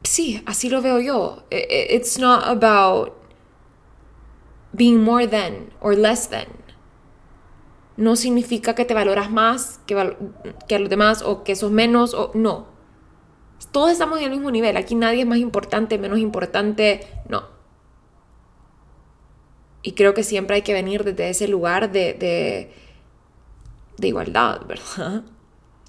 sí, 0.02 0.42
así 0.44 0.68
lo 0.68 0.82
veo 0.82 0.98
yo. 0.98 1.44
It's 1.52 2.18
not 2.18 2.42
about 2.48 3.17
being 4.78 5.02
more 5.02 5.26
than 5.26 5.70
or 5.80 5.96
less 5.96 6.30
than. 6.30 6.46
No 7.96 8.14
significa 8.16 8.74
que 8.74 8.84
te 8.84 8.94
valoras 8.94 9.30
más 9.30 9.80
que, 9.86 9.94
a 9.98 10.78
los 10.78 10.88
demás 10.88 11.22
o 11.22 11.42
que 11.42 11.56
sos 11.56 11.72
menos 11.72 12.14
o 12.14 12.30
no. 12.34 12.68
Todos 13.72 13.90
estamos 13.90 14.18
en 14.18 14.26
el 14.26 14.30
mismo 14.30 14.52
nivel. 14.52 14.76
Aquí 14.76 14.94
nadie 14.94 15.22
es 15.22 15.26
más 15.26 15.38
importante, 15.38 15.98
menos 15.98 16.20
importante. 16.20 17.00
No. 17.28 17.46
Y 19.82 19.92
creo 19.92 20.14
que 20.14 20.22
siempre 20.22 20.56
hay 20.56 20.62
que 20.62 20.72
venir 20.72 21.02
desde 21.02 21.28
ese 21.28 21.48
lugar 21.48 21.90
de, 21.90 22.14
de, 22.14 22.72
de 23.96 24.08
igualdad, 24.08 24.60
¿verdad? 24.66 25.24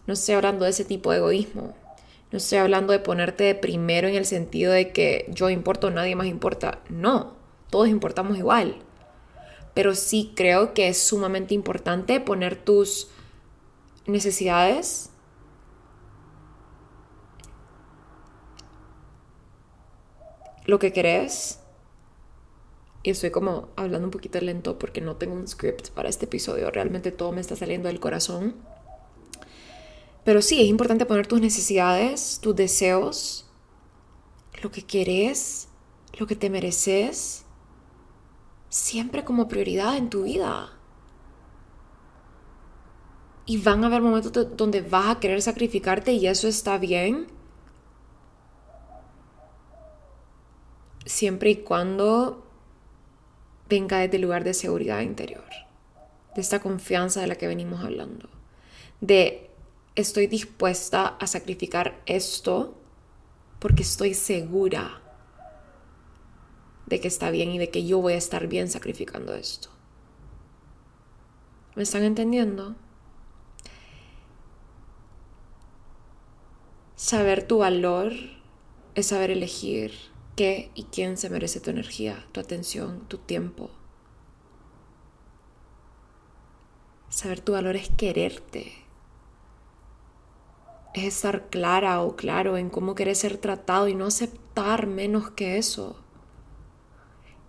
No 0.07 0.13
estoy 0.13 0.33
hablando 0.33 0.65
de 0.65 0.71
ese 0.71 0.85
tipo 0.85 1.11
de 1.11 1.19
egoísmo. 1.19 1.75
No 2.31 2.37
estoy 2.37 2.57
hablando 2.57 2.93
de 2.93 2.99
ponerte 2.99 3.43
de 3.43 3.55
primero 3.55 4.07
en 4.07 4.15
el 4.15 4.25
sentido 4.25 4.71
de 4.71 4.91
que 4.91 5.27
yo 5.29 5.49
importo, 5.51 5.91
nadie 5.91 6.15
más 6.15 6.27
importa. 6.27 6.79
No, 6.89 7.38
todos 7.69 7.87
importamos 7.87 8.37
igual. 8.37 8.83
Pero 9.73 9.95
sí 9.95 10.33
creo 10.35 10.73
que 10.73 10.89
es 10.89 11.01
sumamente 11.01 11.53
importante 11.53 12.19
poner 12.19 12.55
tus 12.55 13.09
necesidades 14.07 15.11
lo 20.69 20.79
que 20.79 20.93
querés. 20.93 21.59
Y 23.01 23.11
estoy 23.11 23.31
como 23.31 23.69
hablando 23.75 24.07
un 24.07 24.11
poquito 24.11 24.39
lento 24.39 24.77
porque 24.77 25.01
no 25.01 25.15
tengo 25.15 25.33
un 25.33 25.47
script 25.47 25.89
para 25.89 26.09
este 26.09 26.25
episodio. 26.25 26.69
Realmente 26.69 27.11
todo 27.11 27.31
me 27.31 27.41
está 27.41 27.55
saliendo 27.55 27.87
del 27.87 27.99
corazón. 27.99 28.55
Pero 30.23 30.41
sí, 30.41 30.61
es 30.61 30.67
importante 30.67 31.05
poner 31.05 31.27
tus 31.27 31.41
necesidades, 31.41 32.39
tus 32.41 32.55
deseos, 32.55 33.45
lo 34.61 34.69
que 34.69 34.83
querés, 34.83 35.69
lo 36.19 36.27
que 36.27 36.35
te 36.35 36.49
mereces, 36.49 37.45
siempre 38.69 39.23
como 39.23 39.47
prioridad 39.47 39.97
en 39.97 40.09
tu 40.09 40.23
vida. 40.23 40.71
Y 43.45 43.57
van 43.57 43.83
a 43.83 43.87
haber 43.87 44.01
momentos 44.01 44.55
donde 44.55 44.81
vas 44.81 45.15
a 45.15 45.19
querer 45.19 45.41
sacrificarte 45.41 46.13
y 46.13 46.27
eso 46.27 46.47
está 46.47 46.77
bien. 46.77 47.27
Siempre 51.05 51.49
y 51.49 51.55
cuando 51.57 52.45
venga 53.67 53.99
desde 53.99 54.17
el 54.17 54.21
lugar 54.21 54.43
de 54.43 54.53
seguridad 54.53 55.01
interior, 55.01 55.49
de 56.35 56.41
esta 56.41 56.59
confianza 56.59 57.21
de 57.21 57.27
la 57.27 57.35
que 57.35 57.47
venimos 57.47 57.83
hablando, 57.83 58.29
de 59.01 59.49
estoy 59.95 60.27
dispuesta 60.27 61.07
a 61.07 61.25
sacrificar 61.25 62.01
esto 62.05 62.77
porque 63.59 63.81
estoy 63.81 64.13
segura 64.13 65.01
de 66.89 66.99
que 66.99 67.07
está 67.07 67.31
bien 67.31 67.51
y 67.51 67.57
de 67.57 67.69
que 67.69 67.85
yo 67.85 67.99
voy 67.99 68.13
a 68.13 68.17
estar 68.17 68.47
bien 68.47 68.69
sacrificando 68.69 69.33
esto. 69.33 69.69
¿Me 71.75 71.83
están 71.83 72.03
entendiendo? 72.03 72.75
Saber 76.95 77.47
tu 77.47 77.59
valor 77.59 78.13
es 78.95 79.07
saber 79.07 79.31
elegir 79.31 79.93
qué 80.35 80.71
y 80.75 80.83
quién 80.83 81.17
se 81.17 81.29
merece 81.29 81.59
tu 81.59 81.69
energía, 81.69 82.25
tu 82.31 82.39
atención, 82.39 83.07
tu 83.07 83.19
tiempo. 83.19 83.69
Saber 87.09 87.39
tu 87.39 87.53
valor 87.53 87.75
es 87.75 87.89
quererte 87.89 88.89
es 90.93 91.03
estar 91.15 91.49
clara 91.49 92.01
o 92.01 92.15
claro 92.15 92.57
en 92.57 92.69
cómo 92.69 92.95
querés 92.95 93.19
ser 93.19 93.37
tratado 93.37 93.87
y 93.87 93.95
no 93.95 94.05
aceptar 94.05 94.87
menos 94.87 95.31
que 95.31 95.57
eso. 95.57 95.97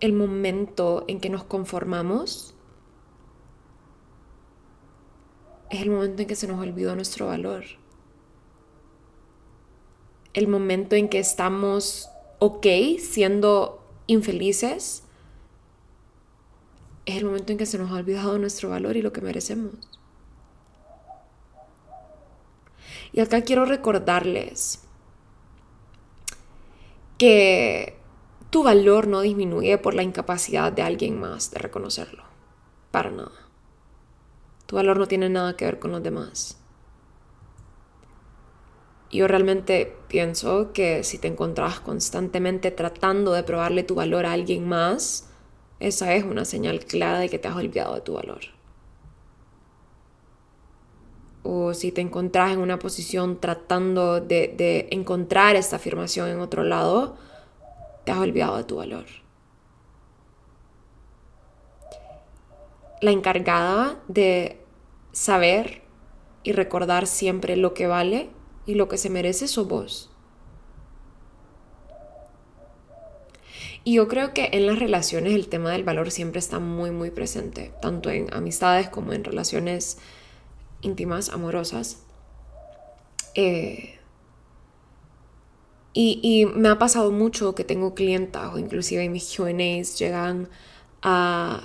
El 0.01 0.13
momento 0.13 1.05
en 1.07 1.21
que 1.21 1.29
nos 1.29 1.43
conformamos 1.45 2.53
es 5.69 5.81
el 5.81 5.89
momento 5.89 6.21
en 6.21 6.27
que 6.27 6.35
se 6.35 6.47
nos 6.47 6.59
olvidó 6.59 6.95
nuestro 6.95 7.27
valor. 7.27 7.63
El 10.33 10.47
momento 10.47 10.95
en 10.95 11.07
que 11.07 11.19
estamos 11.19 12.09
ok 12.39 12.67
siendo 12.99 13.85
infelices 14.07 15.03
es 17.05 17.15
el 17.15 17.25
momento 17.25 17.51
en 17.51 17.57
que 17.57 17.65
se 17.65 17.77
nos 17.77 17.91
ha 17.91 17.95
olvidado 17.95 18.37
nuestro 18.37 18.69
valor 18.69 18.97
y 18.97 19.01
lo 19.01 19.13
que 19.13 19.21
merecemos. 19.21 19.73
Y 23.13 23.19
acá 23.19 23.41
quiero 23.41 23.65
recordarles 23.65 24.81
que 27.17 28.00
tu 28.51 28.63
valor 28.63 29.07
no 29.07 29.21
disminuye 29.21 29.77
por 29.77 29.93
la 29.93 30.03
incapacidad 30.03 30.73
de 30.73 30.81
alguien 30.81 31.19
más 31.19 31.51
de 31.51 31.59
reconocerlo. 31.59 32.23
Para 32.91 33.09
nada. 33.09 33.31
Tu 34.65 34.75
valor 34.75 34.97
no 34.99 35.07
tiene 35.07 35.29
nada 35.29 35.55
que 35.55 35.65
ver 35.65 35.79
con 35.79 35.93
los 35.93 36.03
demás. 36.03 36.57
Yo 39.09 39.27
realmente 39.27 39.95
pienso 40.09 40.73
que 40.73 41.03
si 41.05 41.17
te 41.17 41.29
encontrás 41.29 41.79
constantemente 41.79 42.71
tratando 42.71 43.31
de 43.31 43.43
probarle 43.43 43.83
tu 43.83 43.95
valor 43.95 44.25
a 44.25 44.33
alguien 44.33 44.67
más, 44.67 45.29
esa 45.79 46.13
es 46.13 46.25
una 46.25 46.43
señal 46.43 46.81
clara 46.81 47.19
de 47.19 47.29
que 47.29 47.39
te 47.39 47.47
has 47.47 47.55
olvidado 47.55 47.95
de 47.95 48.01
tu 48.01 48.13
valor. 48.13 48.41
O 51.43 51.73
si 51.73 51.93
te 51.93 52.01
encontrás 52.01 52.51
en 52.51 52.59
una 52.59 52.79
posición 52.79 53.39
tratando 53.39 54.19
de, 54.19 54.53
de 54.57 54.89
encontrar 54.91 55.55
esta 55.55 55.77
afirmación 55.77 56.29
en 56.29 56.39
otro 56.39 56.63
lado, 56.63 57.17
te 58.05 58.11
has 58.11 58.19
olvidado 58.19 58.57
de 58.57 58.63
tu 58.63 58.77
valor. 58.77 59.05
La 63.01 63.11
encargada 63.11 63.99
de 64.07 64.59
saber 65.11 65.81
y 66.43 66.51
recordar 66.53 67.07
siempre 67.07 67.55
lo 67.55 67.73
que 67.73 67.87
vale 67.87 68.29
y 68.65 68.75
lo 68.75 68.87
que 68.87 68.97
se 68.97 69.09
merece 69.09 69.47
sos 69.47 69.67
vos. 69.67 70.11
Y 73.83 73.93
yo 73.95 74.07
creo 74.07 74.33
que 74.33 74.49
en 74.53 74.67
las 74.67 74.77
relaciones 74.77 75.33
el 75.33 75.47
tema 75.47 75.71
del 75.71 75.83
valor 75.83 76.11
siempre 76.11 76.39
está 76.39 76.59
muy, 76.59 76.91
muy 76.91 77.09
presente, 77.09 77.73
tanto 77.81 78.11
en 78.11 78.31
amistades 78.31 78.89
como 78.89 79.13
en 79.13 79.23
relaciones 79.23 79.97
íntimas, 80.81 81.29
amorosas. 81.29 82.03
Eh, 83.33 83.97
y, 85.93 86.45
me 86.55 86.69
ha 86.69 86.79
pasado 86.79 87.11
mucho 87.11 87.53
que 87.55 87.63
tengo 87.63 87.93
clientas 87.93 88.53
o 88.53 88.57
inclusive 88.57 89.09
mis 89.09 89.35
QAs 89.35 89.99
llegan 89.99 90.49
a, 91.01 91.61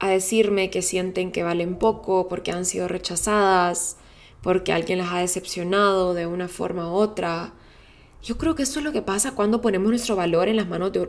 a 0.00 0.08
decirme 0.08 0.70
que 0.70 0.82
sienten 0.82 1.30
que 1.32 1.42
valen 1.42 1.76
poco 1.76 2.28
porque 2.28 2.50
han 2.50 2.64
sido 2.64 2.88
rechazadas, 2.88 3.96
porque 4.42 4.72
alguien 4.72 4.98
las 4.98 5.12
ha 5.12 5.18
decepcionado 5.18 6.14
de 6.14 6.26
una 6.26 6.48
forma 6.48 6.90
u 6.90 6.94
otra. 6.94 7.52
Yo 8.22 8.36
creo 8.36 8.54
que 8.54 8.64
eso 8.64 8.80
es 8.80 8.84
lo 8.84 8.92
que 8.92 9.02
pasa 9.02 9.34
cuando 9.34 9.60
ponemos 9.60 9.90
nuestro 9.90 10.16
valor 10.16 10.48
en 10.48 10.56
las 10.56 10.68
manos 10.68 10.92
de, 10.92 11.08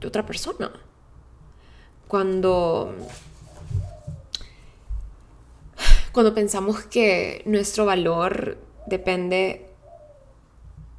de 0.00 0.06
otra 0.06 0.24
persona. 0.24 0.72
Cuando 2.08 2.94
cuando 6.16 6.32
pensamos 6.32 6.80
que 6.84 7.42
nuestro 7.44 7.84
valor 7.84 8.56
depende 8.86 9.66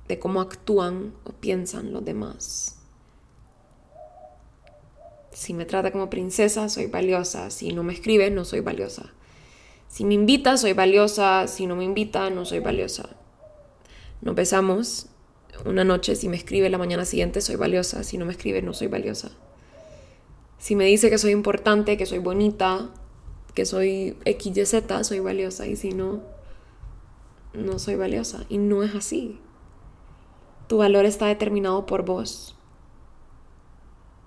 de 0.07 0.19
cómo 0.19 0.41
actúan 0.41 1.13
o 1.23 1.31
piensan 1.31 1.91
los 1.91 2.03
demás. 2.03 2.77
Si 5.31 5.53
me 5.53 5.65
trata 5.65 5.91
como 5.91 6.09
princesa, 6.09 6.67
soy 6.67 6.87
valiosa. 6.87 7.51
Si 7.51 7.71
no 7.71 7.83
me 7.83 7.93
escribe, 7.93 8.31
no 8.31 8.43
soy 8.43 8.61
valiosa. 8.61 9.13
Si 9.87 10.03
me 10.03 10.15
invita, 10.15 10.57
soy 10.57 10.73
valiosa. 10.73 11.47
Si 11.47 11.67
no 11.67 11.75
me 11.75 11.83
invita, 11.83 12.29
no 12.29 12.43
soy 12.43 12.59
valiosa. 12.59 13.09
Nos 14.21 14.33
besamos 14.33 15.07
una 15.63 15.83
noche. 15.83 16.15
Si 16.15 16.27
me 16.27 16.37
escribe 16.37 16.69
la 16.71 16.79
mañana 16.79 17.05
siguiente, 17.05 17.41
soy 17.41 17.55
valiosa. 17.55 18.03
Si 18.03 18.17
no 18.17 18.25
me 18.25 18.31
escribe, 18.31 18.63
no 18.63 18.73
soy 18.73 18.87
valiosa. 18.87 19.31
Si 20.57 20.75
me 20.75 20.85
dice 20.85 21.11
que 21.11 21.19
soy 21.19 21.33
importante, 21.33 21.97
que 21.97 22.07
soy 22.07 22.17
bonita, 22.17 22.89
que 23.53 23.65
soy 23.65 24.17
XYZ, 24.25 25.03
soy 25.03 25.19
valiosa. 25.19 25.67
Y 25.67 25.75
si 25.75 25.91
no, 25.91 26.23
no 27.53 27.77
soy 27.77 27.95
valiosa. 27.95 28.45
Y 28.49 28.57
no 28.57 28.81
es 28.81 28.95
así. 28.95 29.39
Tu 30.67 30.77
valor 30.77 31.05
está 31.05 31.27
determinado 31.27 31.85
por 31.85 32.03
vos. 32.03 32.55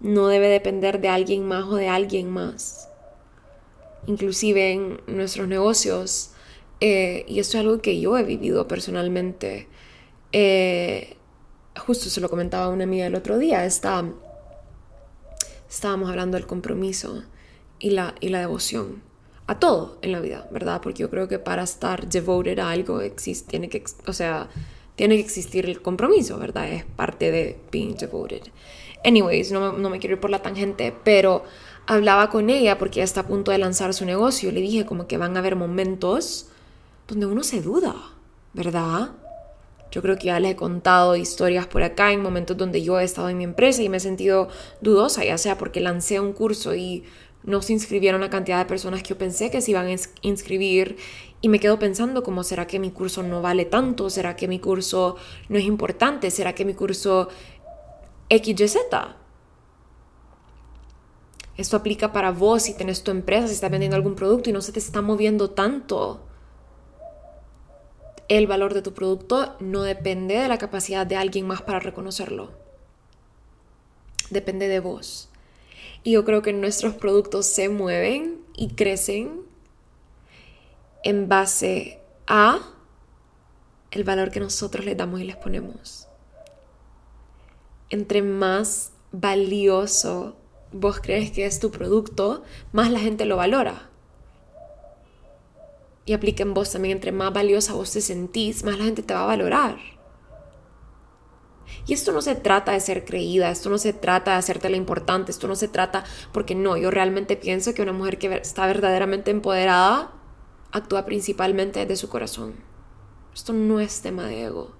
No 0.00 0.28
debe 0.28 0.48
depender 0.48 1.00
de 1.00 1.08
alguien 1.08 1.46
más 1.46 1.64
o 1.64 1.76
de 1.76 1.88
alguien 1.88 2.30
más. 2.30 2.88
Inclusive 4.06 4.72
en 4.72 5.00
nuestros 5.06 5.46
negocios, 5.46 6.32
eh, 6.80 7.26
y 7.28 7.40
esto 7.40 7.58
es 7.58 7.60
algo 7.60 7.82
que 7.82 8.00
yo 8.00 8.16
he 8.16 8.22
vivido 8.22 8.66
personalmente, 8.66 9.68
eh, 10.32 11.16
justo 11.76 12.08
se 12.08 12.20
lo 12.20 12.30
comentaba 12.30 12.64
a 12.64 12.68
una 12.68 12.84
amiga 12.84 13.06
el 13.06 13.14
otro 13.14 13.36
día, 13.36 13.66
está, 13.66 14.04
estábamos 15.68 16.08
hablando 16.08 16.36
del 16.38 16.46
compromiso 16.46 17.24
y 17.78 17.90
la, 17.90 18.14
y 18.20 18.30
la 18.30 18.40
devoción 18.40 19.02
a 19.46 19.58
todo 19.58 19.98
en 20.00 20.12
la 20.12 20.20
vida, 20.20 20.48
¿verdad? 20.52 20.80
Porque 20.80 21.02
yo 21.02 21.10
creo 21.10 21.26
que 21.26 21.38
para 21.38 21.64
estar 21.64 22.08
devoted 22.08 22.58
a 22.60 22.70
algo 22.70 23.00
existe, 23.00 23.50
tiene 23.50 23.68
que, 23.68 23.82
o 24.06 24.12
sea, 24.12 24.48
tiene 25.00 25.16
que 25.16 25.22
existir 25.22 25.64
el 25.64 25.80
compromiso, 25.80 26.38
¿verdad? 26.38 26.70
Es 26.70 26.84
parte 26.84 27.30
de 27.30 27.58
being 27.72 27.94
devoted. 27.94 28.42
Anyways, 29.02 29.50
no, 29.50 29.72
no 29.72 29.88
me 29.88 29.98
quiero 29.98 30.16
ir 30.16 30.20
por 30.20 30.28
la 30.28 30.42
tangente, 30.42 30.94
pero 31.04 31.42
hablaba 31.86 32.28
con 32.28 32.50
ella 32.50 32.76
porque 32.76 33.00
ella 33.00 33.04
está 33.04 33.20
a 33.20 33.26
punto 33.26 33.50
de 33.50 33.56
lanzar 33.56 33.94
su 33.94 34.04
negocio. 34.04 34.52
Le 34.52 34.60
dije 34.60 34.84
como 34.84 35.06
que 35.06 35.16
van 35.16 35.36
a 35.36 35.38
haber 35.38 35.56
momentos 35.56 36.48
donde 37.08 37.24
uno 37.24 37.42
se 37.42 37.62
duda, 37.62 37.94
¿verdad? 38.52 39.12
Yo 39.90 40.02
creo 40.02 40.18
que 40.18 40.26
ya 40.26 40.38
les 40.38 40.52
he 40.52 40.56
contado 40.56 41.16
historias 41.16 41.66
por 41.66 41.82
acá 41.82 42.12
en 42.12 42.20
momentos 42.20 42.58
donde 42.58 42.82
yo 42.82 43.00
he 43.00 43.04
estado 43.04 43.30
en 43.30 43.38
mi 43.38 43.44
empresa 43.44 43.80
y 43.80 43.88
me 43.88 43.96
he 43.96 44.00
sentido 44.00 44.48
dudosa, 44.82 45.24
ya 45.24 45.38
sea 45.38 45.56
porque 45.56 45.80
lancé 45.80 46.20
un 46.20 46.34
curso 46.34 46.74
y 46.74 47.04
no 47.42 47.62
se 47.62 47.72
inscribieron 47.72 48.20
la 48.20 48.28
cantidad 48.28 48.58
de 48.58 48.66
personas 48.66 49.02
que 49.02 49.08
yo 49.08 49.16
pensé 49.16 49.50
que 49.50 49.62
se 49.62 49.70
iban 49.70 49.86
a 49.86 49.96
inscribir 50.20 50.98
y 51.42 51.48
me 51.48 51.58
quedo 51.58 51.78
pensando 51.78 52.22
como, 52.22 52.44
¿será 52.44 52.66
que 52.66 52.78
mi 52.78 52.90
curso 52.90 53.22
no 53.22 53.40
vale 53.40 53.64
tanto? 53.64 54.10
¿Será 54.10 54.36
que 54.36 54.46
mi 54.46 54.58
curso 54.58 55.16
no 55.48 55.58
es 55.58 55.64
importante? 55.64 56.30
¿Será 56.30 56.54
que 56.54 56.64
mi 56.64 56.74
curso 56.74 57.28
XYZ? 58.28 58.76
Esto 61.56 61.76
aplica 61.76 62.12
para 62.12 62.30
vos 62.30 62.62
si 62.62 62.74
tenés 62.74 63.02
tu 63.02 63.10
empresa, 63.10 63.46
si 63.46 63.54
estás 63.54 63.70
vendiendo 63.70 63.96
algún 63.96 64.14
producto 64.14 64.50
y 64.50 64.52
no 64.52 64.60
se 64.60 64.72
te 64.72 64.78
está 64.78 65.00
moviendo 65.02 65.50
tanto. 65.50 66.26
El 68.28 68.46
valor 68.46 68.74
de 68.74 68.82
tu 68.82 68.92
producto 68.92 69.56
no 69.60 69.82
depende 69.82 70.36
de 70.36 70.48
la 70.48 70.58
capacidad 70.58 71.06
de 71.06 71.16
alguien 71.16 71.46
más 71.46 71.62
para 71.62 71.80
reconocerlo. 71.80 72.50
Depende 74.30 74.68
de 74.68 74.80
vos. 74.80 75.30
Y 76.04 76.12
yo 76.12 76.24
creo 76.24 76.40
que 76.40 76.52
nuestros 76.52 76.94
productos 76.94 77.46
se 77.46 77.68
mueven 77.68 78.40
y 78.54 78.68
crecen 78.74 79.49
en 81.02 81.28
base 81.28 82.00
a 82.26 82.60
el 83.90 84.04
valor 84.04 84.30
que 84.30 84.40
nosotros 84.40 84.84
les 84.84 84.96
damos 84.96 85.20
y 85.20 85.24
les 85.24 85.36
ponemos. 85.36 86.06
Entre 87.88 88.22
más 88.22 88.92
valioso 89.10 90.36
vos 90.72 91.00
crees 91.00 91.32
que 91.32 91.46
es 91.46 91.58
tu 91.58 91.70
producto, 91.70 92.44
más 92.72 92.90
la 92.90 93.00
gente 93.00 93.24
lo 93.24 93.36
valora. 93.36 93.88
Y 96.04 96.12
aplica 96.12 96.42
en 96.42 96.54
vos 96.54 96.72
también, 96.72 96.96
entre 96.96 97.12
más 97.12 97.32
valiosa 97.32 97.74
vos 97.74 97.92
te 97.92 98.00
sentís, 98.00 98.64
más 98.64 98.78
la 98.78 98.84
gente 98.84 99.02
te 99.02 99.14
va 99.14 99.24
a 99.24 99.26
valorar. 99.26 99.78
Y 101.86 101.92
esto 101.92 102.12
no 102.12 102.22
se 102.22 102.34
trata 102.34 102.72
de 102.72 102.80
ser 102.80 103.04
creída, 103.04 103.50
esto 103.50 103.70
no 103.70 103.78
se 103.78 103.92
trata 103.92 104.32
de 104.32 104.38
hacerte 104.38 104.70
la 104.70 104.76
importante, 104.76 105.30
esto 105.30 105.48
no 105.48 105.56
se 105.56 105.68
trata, 105.68 106.04
porque 106.32 106.54
no, 106.54 106.76
yo 106.76 106.90
realmente 106.90 107.36
pienso 107.36 107.74
que 107.74 107.82
una 107.82 107.92
mujer 107.92 108.18
que 108.18 108.34
está 108.34 108.66
verdaderamente 108.66 109.30
empoderada 109.30 110.12
actúa 110.72 111.04
principalmente 111.04 111.84
de 111.86 111.96
su 111.96 112.08
corazón. 112.08 112.54
Esto 113.34 113.52
no 113.52 113.80
es 113.80 114.02
tema 114.02 114.26
de 114.26 114.44
ego. 114.44 114.72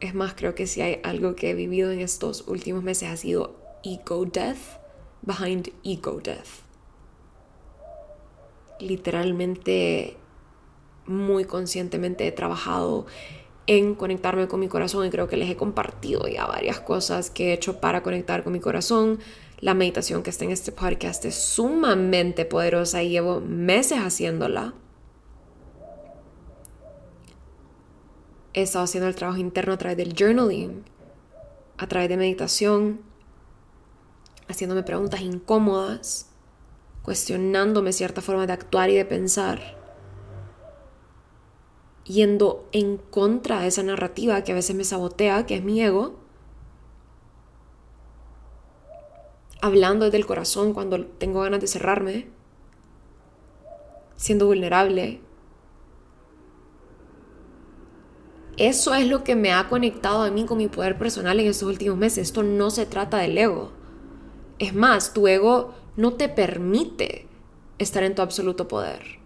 Es 0.00 0.14
más, 0.14 0.34
creo 0.34 0.54
que 0.54 0.66
si 0.66 0.82
hay 0.82 1.00
algo 1.04 1.34
que 1.34 1.50
he 1.50 1.54
vivido 1.54 1.90
en 1.90 2.00
estos 2.00 2.46
últimos 2.48 2.82
meses 2.82 3.08
ha 3.08 3.16
sido 3.16 3.56
ego 3.82 4.24
death 4.26 4.58
behind 5.22 5.72
ego 5.84 6.20
death. 6.20 6.64
Literalmente, 8.78 10.16
muy 11.06 11.44
conscientemente 11.44 12.26
he 12.26 12.32
trabajado 12.32 13.06
en 13.66 13.94
conectarme 13.94 14.48
con 14.48 14.60
mi 14.60 14.68
corazón 14.68 15.06
y 15.06 15.10
creo 15.10 15.28
que 15.28 15.36
les 15.36 15.50
he 15.50 15.56
compartido 15.56 16.28
ya 16.28 16.46
varias 16.46 16.80
cosas 16.80 17.30
que 17.30 17.48
he 17.48 17.52
hecho 17.52 17.80
para 17.80 18.02
conectar 18.02 18.44
con 18.44 18.52
mi 18.52 18.60
corazón. 18.60 19.18
La 19.58 19.72
meditación 19.72 20.22
que 20.22 20.30
está 20.30 20.44
en 20.44 20.50
este 20.50 20.70
podcast 20.70 21.24
es 21.24 21.34
sumamente 21.34 22.44
poderosa 22.44 23.02
y 23.02 23.08
llevo 23.08 23.40
meses 23.40 23.98
haciéndola. 23.98 24.74
He 28.52 28.62
estado 28.62 28.84
haciendo 28.84 29.08
el 29.08 29.14
trabajo 29.14 29.38
interno 29.38 29.72
a 29.72 29.78
través 29.78 29.96
del 29.96 30.14
journaling, 30.14 30.84
a 31.78 31.86
través 31.86 32.08
de 32.08 32.16
meditación, 32.16 33.00
haciéndome 34.48 34.82
preguntas 34.82 35.20
incómodas, 35.20 36.30
cuestionándome 37.02 37.92
cierta 37.92 38.20
forma 38.20 38.46
de 38.46 38.52
actuar 38.52 38.90
y 38.90 38.96
de 38.96 39.04
pensar 39.04 39.76
yendo 42.06 42.68
en 42.72 42.98
contra 42.98 43.60
de 43.60 43.68
esa 43.68 43.82
narrativa 43.82 44.42
que 44.44 44.52
a 44.52 44.54
veces 44.54 44.76
me 44.76 44.84
sabotea, 44.84 45.44
que 45.46 45.56
es 45.56 45.64
mi 45.64 45.82
ego, 45.82 46.14
hablando 49.66 50.06
desde 50.06 50.18
el 50.18 50.26
corazón 50.26 50.72
cuando 50.72 51.04
tengo 51.04 51.42
ganas 51.42 51.60
de 51.60 51.66
cerrarme, 51.66 52.26
siendo 54.16 54.46
vulnerable. 54.46 55.20
Eso 58.56 58.94
es 58.94 59.06
lo 59.06 59.22
que 59.22 59.36
me 59.36 59.52
ha 59.52 59.68
conectado 59.68 60.22
a 60.22 60.30
mí 60.30 60.46
con 60.46 60.56
mi 60.56 60.68
poder 60.68 60.96
personal 60.96 61.38
en 61.38 61.46
estos 61.46 61.68
últimos 61.68 61.98
meses. 61.98 62.28
Esto 62.28 62.42
no 62.42 62.70
se 62.70 62.86
trata 62.86 63.18
del 63.18 63.36
ego. 63.36 63.72
Es 64.58 64.74
más, 64.74 65.12
tu 65.12 65.28
ego 65.28 65.74
no 65.96 66.14
te 66.14 66.30
permite 66.30 67.26
estar 67.78 68.02
en 68.02 68.14
tu 68.14 68.22
absoluto 68.22 68.66
poder. 68.68 69.18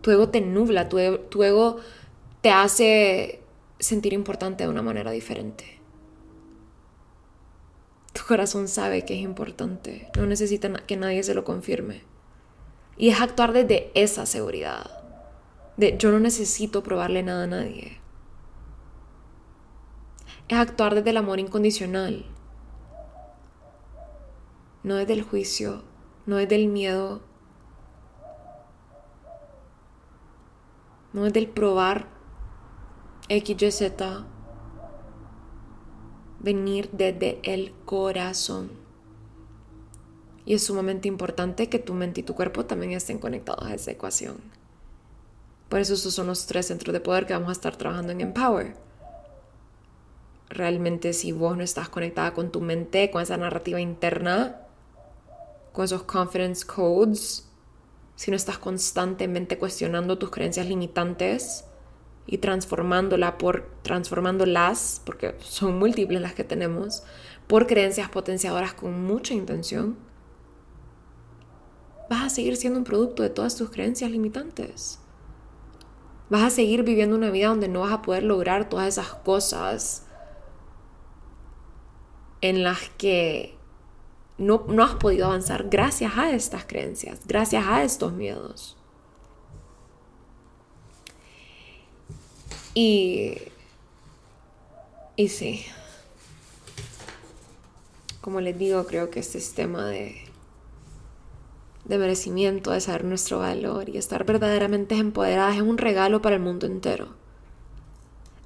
Tu 0.00 0.10
ego 0.10 0.30
te 0.30 0.40
nubla, 0.40 0.88
tu 0.88 0.98
ego, 0.98 1.76
te 2.40 2.50
hace 2.50 3.42
sentir 3.78 4.14
importante 4.14 4.64
de 4.64 4.70
una 4.70 4.80
manera 4.80 5.10
diferente. 5.10 5.79
Tu 8.20 8.26
corazón 8.26 8.68
sabe 8.68 9.06
que 9.06 9.14
es 9.14 9.20
importante, 9.20 10.10
no 10.14 10.26
necesita 10.26 10.70
que 10.86 10.98
nadie 10.98 11.22
se 11.22 11.32
lo 11.32 11.42
confirme. 11.42 12.02
Y 12.98 13.08
es 13.08 13.18
actuar 13.18 13.54
desde 13.54 13.90
esa 13.94 14.26
seguridad, 14.26 14.90
de 15.78 15.96
yo 15.96 16.12
no 16.12 16.20
necesito 16.20 16.82
probarle 16.82 17.22
nada 17.22 17.44
a 17.44 17.46
nadie. 17.46 17.98
Es 20.48 20.58
actuar 20.58 20.94
desde 20.96 21.08
el 21.08 21.16
amor 21.16 21.40
incondicional, 21.40 22.26
no 24.82 24.96
desde 24.96 25.14
el 25.14 25.22
juicio, 25.22 25.82
no 26.26 26.36
desde 26.36 26.56
el 26.56 26.68
miedo, 26.68 27.22
no 31.14 31.24
desde 31.24 31.38
el 31.38 31.48
probar 31.48 32.06
X, 33.30 33.56
venir 36.40 36.90
desde 36.92 37.38
el 37.42 37.72
corazón. 37.84 38.70
Y 40.44 40.54
es 40.54 40.64
sumamente 40.64 41.06
importante 41.06 41.68
que 41.68 41.78
tu 41.78 41.94
mente 41.94 42.20
y 42.20 42.24
tu 42.24 42.34
cuerpo 42.34 42.64
también 42.64 42.92
estén 42.92 43.18
conectados 43.18 43.66
a 43.66 43.74
esa 43.74 43.92
ecuación. 43.92 44.38
Por 45.68 45.78
eso 45.78 45.94
esos 45.94 46.14
son 46.14 46.26
los 46.26 46.46
tres 46.46 46.66
centros 46.66 46.92
de 46.92 47.00
poder 47.00 47.26
que 47.26 47.34
vamos 47.34 47.50
a 47.50 47.52
estar 47.52 47.76
trabajando 47.76 48.10
en 48.10 48.20
Empower. 48.20 48.74
Realmente 50.48 51.12
si 51.12 51.30
vos 51.30 51.56
no 51.56 51.62
estás 51.62 51.88
conectada 51.88 52.34
con 52.34 52.50
tu 52.50 52.60
mente, 52.60 53.10
con 53.12 53.22
esa 53.22 53.36
narrativa 53.36 53.80
interna, 53.80 54.62
con 55.72 55.84
esos 55.84 56.02
confidence 56.02 56.66
codes, 56.66 57.46
si 58.16 58.30
no 58.32 58.36
estás 58.36 58.58
constantemente 58.58 59.58
cuestionando 59.58 60.18
tus 60.18 60.30
creencias 60.30 60.66
limitantes, 60.66 61.64
y 62.30 62.38
transformándola 62.38 63.38
por 63.38 63.68
transformándolas, 63.82 65.02
porque 65.04 65.34
son 65.40 65.80
múltiples 65.80 66.20
las 66.20 66.32
que 66.32 66.44
tenemos, 66.44 67.02
por 67.48 67.66
creencias 67.66 68.08
potenciadoras 68.08 68.72
con 68.72 69.04
mucha 69.04 69.34
intención, 69.34 69.98
vas 72.08 72.22
a 72.24 72.30
seguir 72.30 72.56
siendo 72.56 72.78
un 72.78 72.84
producto 72.84 73.24
de 73.24 73.30
todas 73.30 73.56
tus 73.56 73.70
creencias 73.70 74.12
limitantes. 74.12 75.00
Vas 76.28 76.44
a 76.44 76.50
seguir 76.50 76.84
viviendo 76.84 77.16
una 77.16 77.30
vida 77.30 77.48
donde 77.48 77.66
no 77.66 77.80
vas 77.80 77.92
a 77.92 78.02
poder 78.02 78.22
lograr 78.22 78.68
todas 78.68 78.86
esas 78.86 79.12
cosas 79.12 80.06
en 82.42 82.62
las 82.62 82.90
que 82.96 83.58
no, 84.38 84.66
no 84.68 84.84
has 84.84 84.94
podido 84.94 85.26
avanzar 85.26 85.68
gracias 85.68 86.12
a 86.16 86.30
estas 86.30 86.64
creencias, 86.64 87.26
gracias 87.26 87.66
a 87.66 87.82
estos 87.82 88.12
miedos. 88.12 88.79
Y, 92.74 93.36
y 95.16 95.28
sí, 95.28 95.64
como 98.20 98.40
les 98.40 98.58
digo, 98.58 98.86
creo 98.86 99.10
que 99.10 99.20
este 99.20 99.40
sistema 99.40 99.86
de, 99.86 100.16
de 101.84 101.98
merecimiento, 101.98 102.70
de 102.70 102.80
saber 102.80 103.04
nuestro 103.04 103.38
valor 103.38 103.88
y 103.88 103.96
estar 103.96 104.24
verdaderamente 104.24 104.94
empoderadas 104.96 105.56
es 105.56 105.62
un 105.62 105.78
regalo 105.78 106.22
para 106.22 106.36
el 106.36 106.42
mundo 106.42 106.66
entero. 106.66 107.08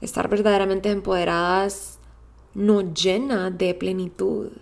Estar 0.00 0.28
verdaderamente 0.28 0.90
empoderadas 0.90 1.98
nos 2.54 2.94
llena 2.94 3.50
de 3.50 3.74
plenitud, 3.74 4.52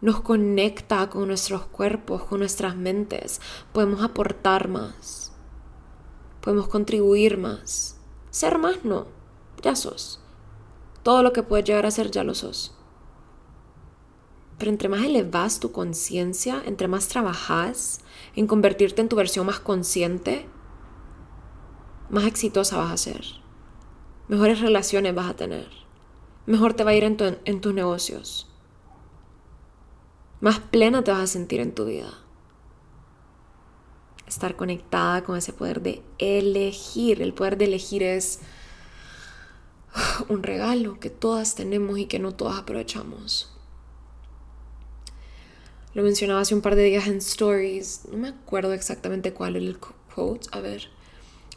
nos 0.00 0.20
conecta 0.20 1.08
con 1.08 1.28
nuestros 1.28 1.62
cuerpos, 1.66 2.24
con 2.24 2.40
nuestras 2.40 2.76
mentes, 2.76 3.40
podemos 3.72 4.02
aportar 4.02 4.68
más, 4.68 5.32
podemos 6.40 6.68
contribuir 6.68 7.38
más. 7.38 7.91
Ser 8.32 8.56
más 8.56 8.82
no, 8.82 9.08
ya 9.62 9.76
sos. 9.76 10.18
Todo 11.02 11.22
lo 11.22 11.34
que 11.34 11.42
puedes 11.42 11.66
llegar 11.66 11.84
a 11.84 11.90
ser 11.90 12.10
ya 12.10 12.24
lo 12.24 12.34
sos. 12.34 12.74
Pero 14.58 14.70
entre 14.70 14.88
más 14.88 15.04
elevas 15.04 15.60
tu 15.60 15.70
conciencia, 15.70 16.62
entre 16.64 16.88
más 16.88 17.08
trabajas 17.08 18.00
en 18.34 18.46
convertirte 18.46 19.02
en 19.02 19.10
tu 19.10 19.16
versión 19.16 19.44
más 19.44 19.60
consciente, 19.60 20.48
más 22.08 22.24
exitosa 22.24 22.78
vas 22.78 22.92
a 22.92 22.96
ser. 22.96 23.22
Mejores 24.28 24.60
relaciones 24.60 25.14
vas 25.14 25.28
a 25.28 25.36
tener. 25.36 25.68
Mejor 26.46 26.72
te 26.72 26.84
va 26.84 26.92
a 26.92 26.94
ir 26.94 27.04
en, 27.04 27.18
en 27.44 27.60
tus 27.60 27.74
negocios. 27.74 28.50
Más 30.40 30.58
plena 30.58 31.04
te 31.04 31.10
vas 31.10 31.20
a 31.20 31.26
sentir 31.26 31.60
en 31.60 31.74
tu 31.74 31.84
vida 31.84 32.21
estar 34.32 34.56
conectada 34.56 35.22
con 35.22 35.36
ese 35.36 35.52
poder 35.52 35.82
de 35.82 36.02
elegir. 36.18 37.22
El 37.22 37.34
poder 37.34 37.56
de 37.56 37.66
elegir 37.66 38.02
es 38.02 38.40
un 40.28 40.42
regalo 40.42 40.98
que 40.98 41.10
todas 41.10 41.54
tenemos 41.54 41.98
y 41.98 42.06
que 42.06 42.18
no 42.18 42.32
todas 42.34 42.58
aprovechamos. 42.58 43.50
Lo 45.94 46.02
mencionaba 46.02 46.40
hace 46.40 46.54
un 46.54 46.62
par 46.62 46.74
de 46.74 46.84
días 46.84 47.06
en 47.06 47.18
stories, 47.18 48.02
no 48.10 48.16
me 48.16 48.28
acuerdo 48.28 48.72
exactamente 48.72 49.34
cuál 49.34 49.56
es 49.56 49.62
el 49.62 49.78
quote, 49.78 50.48
a 50.52 50.60
ver. 50.60 50.88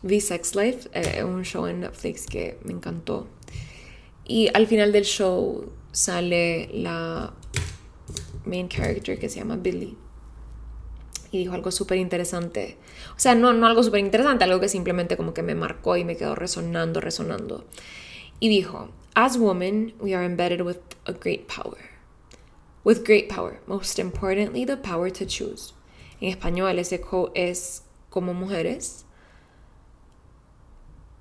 The 0.06 0.20
Sex 0.20 0.56
Life, 0.56 0.90
eh, 0.94 1.24
un 1.24 1.44
show 1.44 1.66
en 1.68 1.80
Netflix 1.80 2.26
que 2.28 2.60
me 2.64 2.74
encantó. 2.74 3.28
Y 4.26 4.50
al 4.54 4.68
final 4.68 4.92
del 4.92 5.06
show 5.06 5.72
sale 5.94 6.70
la 6.74 7.34
main 8.44 8.68
character 8.68 9.18
que 9.18 9.30
se 9.30 9.40
llama 9.40 9.56
Billy 9.56 9.98
y 11.36 11.40
dijo 11.40 11.54
algo 11.54 11.72
súper 11.72 11.98
interesante. 11.98 12.78
O 13.16 13.20
sea, 13.20 13.36
no, 13.36 13.52
no 13.52 13.68
algo 13.68 13.84
súper 13.84 14.00
interesante, 14.00 14.46
algo 14.46 14.62
que 14.62 14.70
simplemente 14.70 15.18
como 15.18 15.34
que 15.34 15.44
me 15.44 15.54
marcó 15.54 15.98
y 15.98 16.06
me 16.06 16.16
quedó 16.16 16.34
resonando, 16.34 17.02
resonando. 17.02 17.66
Y 18.40 18.48
dijo, 18.48 18.90
As 19.16 19.38
women, 19.38 19.94
we 20.00 20.16
are 20.16 20.26
embedded 20.26 20.62
with 20.62 20.80
a 21.06 21.12
great 21.12 21.48
power. 21.48 21.78
With 22.86 23.04
great 23.04 23.28
power, 23.28 23.60
most 23.68 24.00
importantly, 24.00 24.66
the 24.66 24.78
power 24.78 25.12
to 25.12 25.26
choose. 25.26 25.74
En 26.22 26.30
español, 26.30 26.80
ese 26.80 27.02
es 27.34 27.84
como 28.10 28.34
mujeres. 28.34 29.06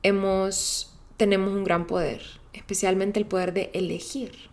Hemos, 0.04 0.94
tenemos 1.16 1.52
un 1.52 1.64
gran 1.64 1.86
poder, 1.86 2.22
especialmente 2.52 3.18
el 3.18 3.26
poder 3.26 3.52
de 3.52 3.70
elegir. 3.74 4.50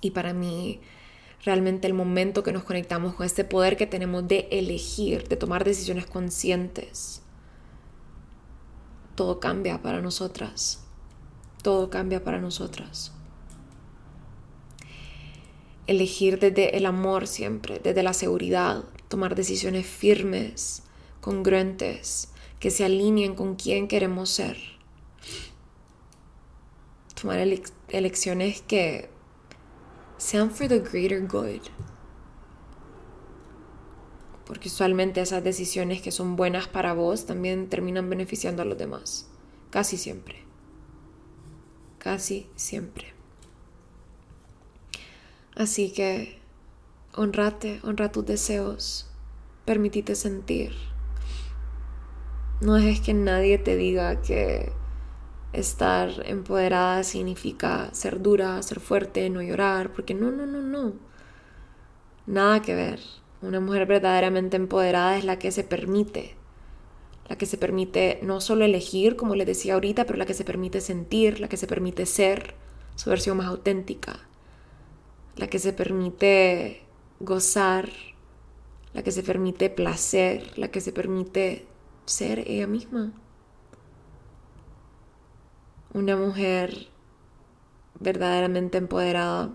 Y 0.00 0.10
para 0.10 0.32
mí, 0.32 0.80
realmente 1.48 1.86
el 1.86 1.94
momento 1.94 2.42
que 2.42 2.52
nos 2.52 2.62
conectamos 2.62 3.14
con 3.14 3.24
este 3.24 3.42
poder 3.42 3.78
que 3.78 3.86
tenemos 3.86 4.28
de 4.28 4.48
elegir, 4.50 5.28
de 5.28 5.36
tomar 5.36 5.64
decisiones 5.64 6.04
conscientes, 6.04 7.22
todo 9.14 9.40
cambia 9.40 9.80
para 9.80 10.02
nosotras. 10.02 10.84
Todo 11.62 11.88
cambia 11.88 12.22
para 12.22 12.38
nosotras. 12.38 13.12
Elegir 15.86 16.38
desde 16.38 16.76
el 16.76 16.84
amor 16.84 17.26
siempre, 17.26 17.80
desde 17.82 18.02
la 18.02 18.12
seguridad, 18.12 18.84
tomar 19.08 19.34
decisiones 19.34 19.86
firmes, 19.86 20.82
congruentes, 21.22 22.28
que 22.60 22.70
se 22.70 22.84
alineen 22.84 23.34
con 23.34 23.56
quién 23.56 23.88
queremos 23.88 24.28
ser. 24.28 24.58
Tomar 27.18 27.38
elecciones 27.88 28.60
que 28.60 29.08
sean 30.18 30.50
for 30.50 30.68
the 30.68 30.80
greater 30.80 31.20
good. 31.20 31.62
Porque 34.44 34.68
usualmente 34.68 35.20
esas 35.20 35.44
decisiones 35.44 36.02
que 36.02 36.10
son 36.10 36.36
buenas 36.36 36.68
para 36.68 36.94
vos 36.94 37.26
también 37.26 37.68
terminan 37.68 38.10
beneficiando 38.10 38.62
a 38.62 38.64
los 38.64 38.78
demás. 38.78 39.28
Casi 39.70 39.96
siempre. 39.96 40.42
Casi 41.98 42.48
siempre. 42.56 43.12
Así 45.54 45.92
que 45.92 46.38
honrate, 47.14 47.80
honra 47.82 48.12
tus 48.12 48.24
deseos, 48.24 49.10
permitite 49.64 50.14
sentir. 50.14 50.72
No 52.60 52.74
dejes 52.74 53.00
que 53.00 53.12
nadie 53.12 53.58
te 53.58 53.76
diga 53.76 54.22
que 54.22 54.72
estar 55.52 56.10
empoderada 56.26 57.02
significa 57.04 57.88
ser 57.92 58.20
dura, 58.20 58.62
ser 58.62 58.80
fuerte, 58.80 59.28
no 59.30 59.42
llorar, 59.42 59.92
porque 59.92 60.14
no, 60.14 60.30
no, 60.30 60.46
no, 60.46 60.62
no. 60.62 60.94
Nada 62.26 62.60
que 62.62 62.74
ver. 62.74 63.00
Una 63.40 63.60
mujer 63.60 63.86
verdaderamente 63.86 64.56
empoderada 64.56 65.16
es 65.16 65.24
la 65.24 65.38
que 65.38 65.52
se 65.52 65.64
permite, 65.64 66.34
la 67.28 67.38
que 67.38 67.46
se 67.46 67.56
permite 67.56 68.18
no 68.22 68.40
solo 68.40 68.64
elegir, 68.64 69.16
como 69.16 69.34
les 69.34 69.46
decía 69.46 69.74
ahorita, 69.74 70.04
pero 70.06 70.18
la 70.18 70.26
que 70.26 70.34
se 70.34 70.44
permite 70.44 70.80
sentir, 70.80 71.40
la 71.40 71.48
que 71.48 71.56
se 71.56 71.66
permite 71.66 72.04
ser 72.04 72.54
su 72.96 73.10
versión 73.10 73.36
más 73.36 73.46
auténtica, 73.46 74.20
la 75.36 75.46
que 75.46 75.60
se 75.60 75.72
permite 75.72 76.82
gozar, 77.20 77.88
la 78.92 79.02
que 79.02 79.12
se 79.12 79.22
permite 79.22 79.70
placer, 79.70 80.58
la 80.58 80.68
que 80.68 80.80
se 80.80 80.92
permite 80.92 81.64
ser 82.06 82.40
ella 82.40 82.66
misma 82.66 83.12
una 85.92 86.16
mujer 86.16 86.88
verdaderamente 88.00 88.78
empoderada 88.78 89.50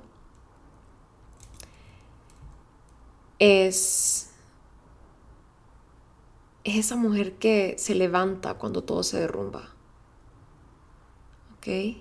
es, 3.39 4.31
es 6.63 6.75
esa 6.77 6.95
mujer 6.95 7.33
que 7.33 7.75
se 7.77 7.95
levanta 7.95 8.55
cuando 8.55 8.83
todo 8.83 9.03
se 9.03 9.19
derrumba. 9.19 9.69
¿Ok? 11.57 11.97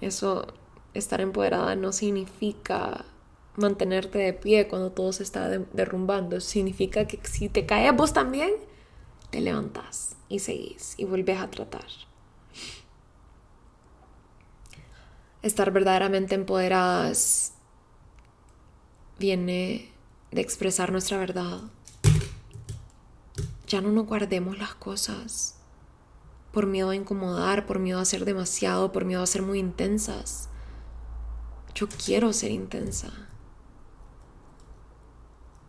Eso, 0.00 0.46
estar 0.94 1.20
empoderada 1.20 1.74
no 1.76 1.92
significa 1.92 3.04
mantenerte 3.56 4.18
de 4.18 4.32
pie 4.32 4.68
cuando 4.68 4.92
todo 4.92 5.12
se 5.12 5.22
está 5.22 5.48
derrumbando. 5.48 6.40
Significa 6.40 7.06
que 7.06 7.18
si 7.26 7.48
te 7.48 7.66
caes 7.66 7.94
vos 7.96 8.12
también, 8.12 8.52
te 9.36 9.42
levantas 9.42 10.16
y 10.30 10.38
seguís 10.38 10.94
y 10.96 11.04
vuelves 11.04 11.38
a 11.38 11.50
tratar. 11.50 11.84
Estar 15.42 15.70
verdaderamente 15.72 16.34
empoderadas 16.34 17.52
viene 19.18 19.92
de 20.30 20.40
expresar 20.40 20.90
nuestra 20.90 21.18
verdad. 21.18 21.60
Ya 23.66 23.82
no 23.82 23.92
nos 23.92 24.06
guardemos 24.06 24.56
las 24.56 24.74
cosas 24.74 25.58
por 26.50 26.64
miedo 26.64 26.88
a 26.88 26.96
incomodar, 26.96 27.66
por 27.66 27.78
miedo 27.78 28.00
a 28.00 28.06
ser 28.06 28.24
demasiado, 28.24 28.90
por 28.90 29.04
miedo 29.04 29.22
a 29.22 29.26
ser 29.26 29.42
muy 29.42 29.58
intensas. 29.58 30.48
Yo 31.74 31.88
quiero 31.88 32.32
ser 32.32 32.52
intensa. 32.52 33.25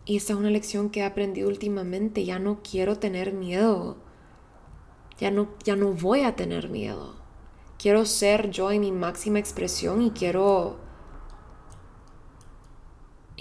Y 0.08 0.16
esta 0.16 0.32
es 0.32 0.38
una 0.38 0.48
lección 0.48 0.88
que 0.88 1.00
he 1.00 1.04
aprendido 1.04 1.48
últimamente. 1.48 2.24
Ya 2.24 2.38
no 2.38 2.60
quiero 2.62 2.98
tener 2.98 3.34
miedo. 3.34 3.98
Ya 5.18 5.30
no, 5.30 5.50
ya 5.64 5.76
no 5.76 5.92
voy 5.92 6.22
a 6.22 6.34
tener 6.34 6.70
miedo. 6.70 7.16
Quiero 7.78 8.06
ser 8.06 8.48
yo 8.50 8.70
en 8.70 8.80
mi 8.80 8.90
máxima 8.90 9.38
expresión 9.38 10.00
y 10.00 10.12
quiero... 10.12 10.78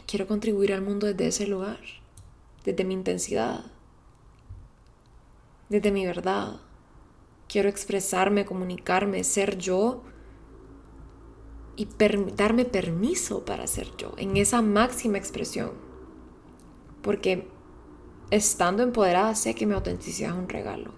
Quiero 0.05 0.28
contribuir 0.28 0.74
al 0.74 0.82
mundo 0.82 1.07
desde 1.07 1.28
ese 1.28 1.47
lugar. 1.47 1.80
Desde 2.65 2.84
mi 2.84 2.95
intensidad. 2.95 3.63
Desde 5.70 5.89
mi 5.93 6.05
verdad. 6.05 6.59
Quiero 7.47 7.70
expresarme, 7.70 8.45
comunicarme, 8.45 9.24
ser 9.24 9.57
yo 9.57 10.03
y 11.78 11.88
darme 12.36 12.65
permiso 12.65 13.45
para 13.45 13.68
ser 13.68 13.95
yo 13.95 14.15
en 14.18 14.36
esa 14.36 14.61
máxima 14.61 15.18
expresión 15.18 15.88
porque 17.02 17.48
estando 18.32 18.84
empoderada 18.84 19.36
sé 19.36 19.56
que 19.56 19.66
mi 19.66 19.74
autenticidad 19.74 20.32
es 20.32 20.38
un 20.38 20.50
regalo. 20.50 20.93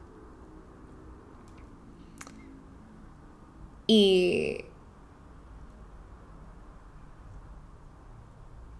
Y... 3.88 4.66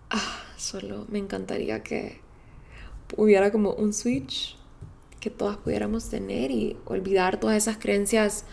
Ah, 0.10 0.44
solo 0.58 1.06
me 1.10 1.20
encantaría 1.20 1.84
que 1.84 2.22
hubiera 3.18 3.52
como 3.52 3.74
un 3.74 3.94
switch 3.94 4.56
que 5.20 5.30
todas 5.30 5.58
pudiéramos 5.58 6.10
tener 6.10 6.52
y 6.52 6.78
olvidar 6.86 7.40
todas 7.40 7.58
esas 7.58 7.78
creencias 7.78 8.46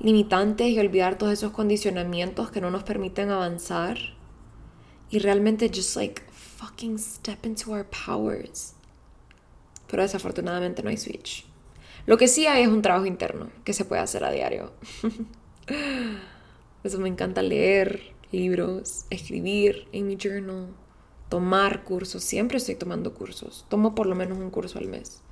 limitantes 0.00 0.68
y 0.68 0.78
olvidar 0.78 1.18
todos 1.18 1.32
esos 1.32 1.52
condicionamientos 1.52 2.50
que 2.50 2.60
no 2.60 2.70
nos 2.70 2.82
permiten 2.82 3.30
avanzar 3.30 3.98
y 5.10 5.18
realmente 5.18 5.70
just 5.72 5.96
like 5.96 6.22
fucking 6.60 6.98
step 6.98 7.46
into 7.46 7.72
our 7.72 7.84
powers. 7.84 8.74
Pero 9.88 10.02
desafortunadamente 10.02 10.82
no 10.82 10.90
hay 10.90 10.98
switch. 10.98 11.46
Lo 12.06 12.18
que 12.18 12.28
sí 12.28 12.46
hay 12.46 12.62
es 12.62 12.68
un 12.68 12.82
trabajo 12.82 13.06
interno 13.06 13.50
que 13.64 13.72
se 13.72 13.84
puede 13.84 14.02
hacer 14.02 14.24
a 14.24 14.30
diario. 14.30 14.72
Eso 16.84 16.98
me 16.98 17.08
encanta 17.08 17.42
leer 17.42 18.12
libros, 18.30 19.06
escribir 19.10 19.88
en 19.92 20.06
mi 20.06 20.16
journal, 20.16 20.68
tomar 21.28 21.84
cursos. 21.84 22.22
Siempre 22.22 22.58
estoy 22.58 22.74
tomando 22.74 23.14
cursos. 23.14 23.64
Tomo 23.68 23.94
por 23.94 24.06
lo 24.06 24.14
menos 24.14 24.38
un 24.38 24.50
curso 24.50 24.78
al 24.78 24.86
mes 24.86 25.22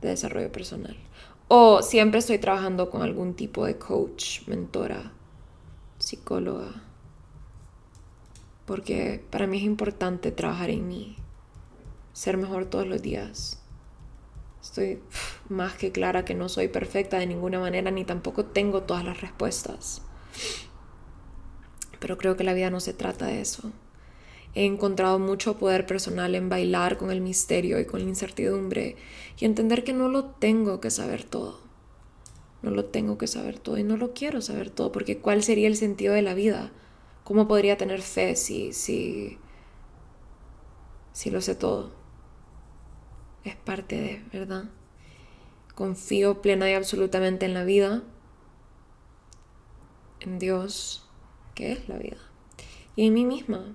de 0.00 0.08
desarrollo 0.08 0.50
personal. 0.50 0.96
O 1.48 1.82
siempre 1.82 2.20
estoy 2.20 2.38
trabajando 2.38 2.90
con 2.90 3.02
algún 3.02 3.34
tipo 3.34 3.66
de 3.66 3.76
coach, 3.76 4.46
mentora, 4.46 5.12
psicóloga 5.98 6.89
porque 8.70 9.20
para 9.30 9.48
mí 9.48 9.56
es 9.56 9.64
importante 9.64 10.30
trabajar 10.30 10.70
en 10.70 10.86
mí, 10.86 11.16
ser 12.12 12.36
mejor 12.36 12.66
todos 12.66 12.86
los 12.86 13.02
días. 13.02 13.60
Estoy 14.62 15.00
más 15.48 15.72
que 15.72 15.90
clara 15.90 16.24
que 16.24 16.36
no 16.36 16.48
soy 16.48 16.68
perfecta 16.68 17.18
de 17.18 17.26
ninguna 17.26 17.58
manera 17.58 17.90
ni 17.90 18.04
tampoco 18.04 18.44
tengo 18.44 18.84
todas 18.84 19.04
las 19.04 19.20
respuestas. 19.20 20.02
Pero 21.98 22.16
creo 22.16 22.36
que 22.36 22.44
la 22.44 22.54
vida 22.54 22.70
no 22.70 22.78
se 22.78 22.92
trata 22.92 23.26
de 23.26 23.40
eso. 23.40 23.72
He 24.54 24.66
encontrado 24.66 25.18
mucho 25.18 25.58
poder 25.58 25.84
personal 25.84 26.36
en 26.36 26.48
bailar 26.48 26.96
con 26.96 27.10
el 27.10 27.20
misterio 27.20 27.80
y 27.80 27.86
con 27.86 28.04
la 28.04 28.08
incertidumbre 28.08 28.94
y 29.36 29.46
entender 29.46 29.82
que 29.82 29.94
no 29.94 30.08
lo 30.08 30.26
tengo 30.26 30.80
que 30.80 30.92
saber 30.92 31.24
todo. 31.24 31.58
No 32.62 32.70
lo 32.70 32.84
tengo 32.84 33.18
que 33.18 33.26
saber 33.26 33.58
todo 33.58 33.78
y 33.78 33.82
no 33.82 33.96
lo 33.96 34.12
quiero 34.12 34.40
saber 34.40 34.70
todo 34.70 34.92
porque 34.92 35.18
¿cuál 35.18 35.42
sería 35.42 35.66
el 35.66 35.76
sentido 35.76 36.14
de 36.14 36.22
la 36.22 36.34
vida? 36.34 36.70
¿Cómo 37.24 37.46
podría 37.46 37.76
tener 37.76 38.02
fe 38.02 38.34
si, 38.36 38.72
si, 38.72 39.38
si 41.12 41.30
lo 41.30 41.40
sé 41.40 41.54
todo? 41.54 41.92
Es 43.44 43.56
parte 43.56 44.00
de, 44.00 44.24
¿verdad? 44.32 44.64
Confío 45.74 46.42
plena 46.42 46.70
y 46.70 46.74
absolutamente 46.74 47.46
en 47.46 47.54
la 47.54 47.64
vida, 47.64 48.02
en 50.20 50.38
Dios, 50.38 51.08
que 51.54 51.72
es 51.72 51.88
la 51.88 51.96
vida, 51.96 52.18
y 52.96 53.06
en 53.06 53.14
mí 53.14 53.24
misma, 53.24 53.74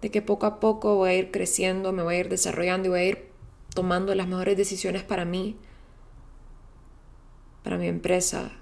de 0.00 0.10
que 0.10 0.22
poco 0.22 0.46
a 0.46 0.60
poco 0.60 0.94
voy 0.94 1.10
a 1.10 1.14
ir 1.14 1.30
creciendo, 1.30 1.92
me 1.92 2.02
voy 2.02 2.14
a 2.14 2.20
ir 2.20 2.28
desarrollando 2.28 2.88
y 2.88 2.90
voy 2.90 3.00
a 3.00 3.04
ir 3.04 3.30
tomando 3.74 4.14
las 4.14 4.28
mejores 4.28 4.56
decisiones 4.56 5.02
para 5.02 5.24
mí, 5.24 5.56
para 7.62 7.76
mi 7.76 7.88
empresa, 7.88 8.52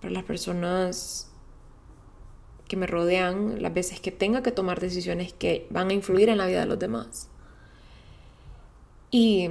para 0.00 0.12
las 0.12 0.24
personas 0.24 1.33
que 2.68 2.76
me 2.76 2.86
rodean, 2.86 3.62
las 3.62 3.74
veces 3.74 4.00
que 4.00 4.10
tenga 4.10 4.42
que 4.42 4.52
tomar 4.52 4.80
decisiones 4.80 5.32
que 5.32 5.66
van 5.70 5.90
a 5.90 5.92
influir 5.92 6.28
en 6.28 6.38
la 6.38 6.46
vida 6.46 6.60
de 6.60 6.66
los 6.66 6.78
demás. 6.78 7.28
Y, 9.10 9.48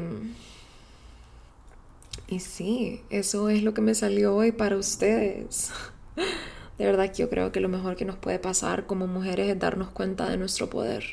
y 2.28 2.40
sí, 2.40 3.02
eso 3.10 3.50
es 3.50 3.64
lo 3.64 3.74
que 3.74 3.82
me 3.82 3.96
salió 3.96 4.36
hoy 4.36 4.52
para 4.52 4.78
ustedes. 4.78 5.72
De 6.78 6.86
verdad 6.86 7.12
que 7.12 7.18
yo 7.18 7.30
creo 7.30 7.52
que 7.52 7.60
lo 7.60 7.70
mejor 7.70 7.96
que 7.96 8.04
nos 8.04 8.18
puede 8.18 8.40
pasar 8.40 8.88
como 8.88 9.06
mujeres 9.06 9.48
es 9.48 9.60
darnos 9.60 9.90
cuenta 9.92 10.28
de 10.28 10.38
nuestro 10.38 10.72
poder. 10.72 11.04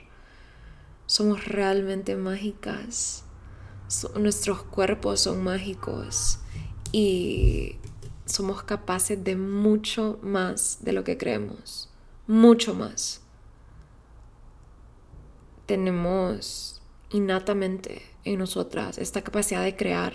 Somos 1.05 1.45
realmente 1.45 2.17
mágicas. 2.17 3.25
nuestros 4.19 4.63
cuerpos 4.63 5.21
son 5.21 5.45
mágicos 5.45 6.39
y 6.93 7.77
somos 8.25 8.63
capaces 8.63 9.23
de 9.23 9.37
mucho 9.37 10.19
más 10.23 10.79
de 10.81 10.93
lo 10.93 11.05
que 11.05 11.19
creemos 11.19 11.90
mucho 12.31 12.77
más. 12.77 13.23
Tenemos 15.67 16.81
innatamente 17.11 18.03
en 18.23 18.39
nosotras 18.39 18.99
esta 18.99 19.23
capacidad 19.23 19.65
de 19.65 19.75
crear. 19.75 20.15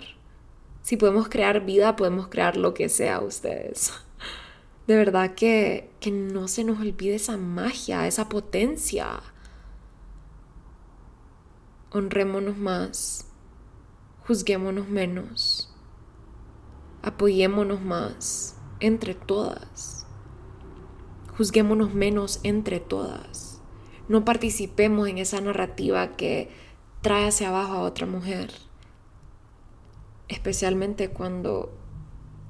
Si 0.80 0.96
podemos 0.96 1.28
crear 1.28 1.66
vida, 1.66 1.94
podemos 1.94 2.28
crear 2.28 2.56
lo 2.56 2.72
que 2.72 2.88
sea 2.88 3.20
ustedes. 3.20 3.92
De 4.86 4.96
verdad 4.96 5.34
que, 5.34 5.90
que 6.00 6.10
no 6.10 6.48
se 6.48 6.64
nos 6.64 6.80
olvide 6.80 7.16
esa 7.16 7.36
magia, 7.36 8.06
esa 8.06 8.30
potencia. 8.30 9.20
Honrémonos 11.90 12.56
más, 12.56 13.26
juzguémonos 14.26 14.88
menos, 14.88 15.70
apoyémonos 17.02 17.82
más 17.82 18.56
entre 18.80 19.14
todas 19.14 19.95
juzguémonos 21.36 21.94
menos 21.94 22.40
entre 22.42 22.80
todas. 22.80 23.60
No 24.08 24.24
participemos 24.24 25.08
en 25.08 25.18
esa 25.18 25.40
narrativa 25.40 26.16
que 26.16 26.48
trae 27.02 27.28
hacia 27.28 27.48
abajo 27.48 27.74
a 27.74 27.82
otra 27.82 28.06
mujer. 28.06 28.52
Especialmente 30.28 31.10
cuando 31.10 31.72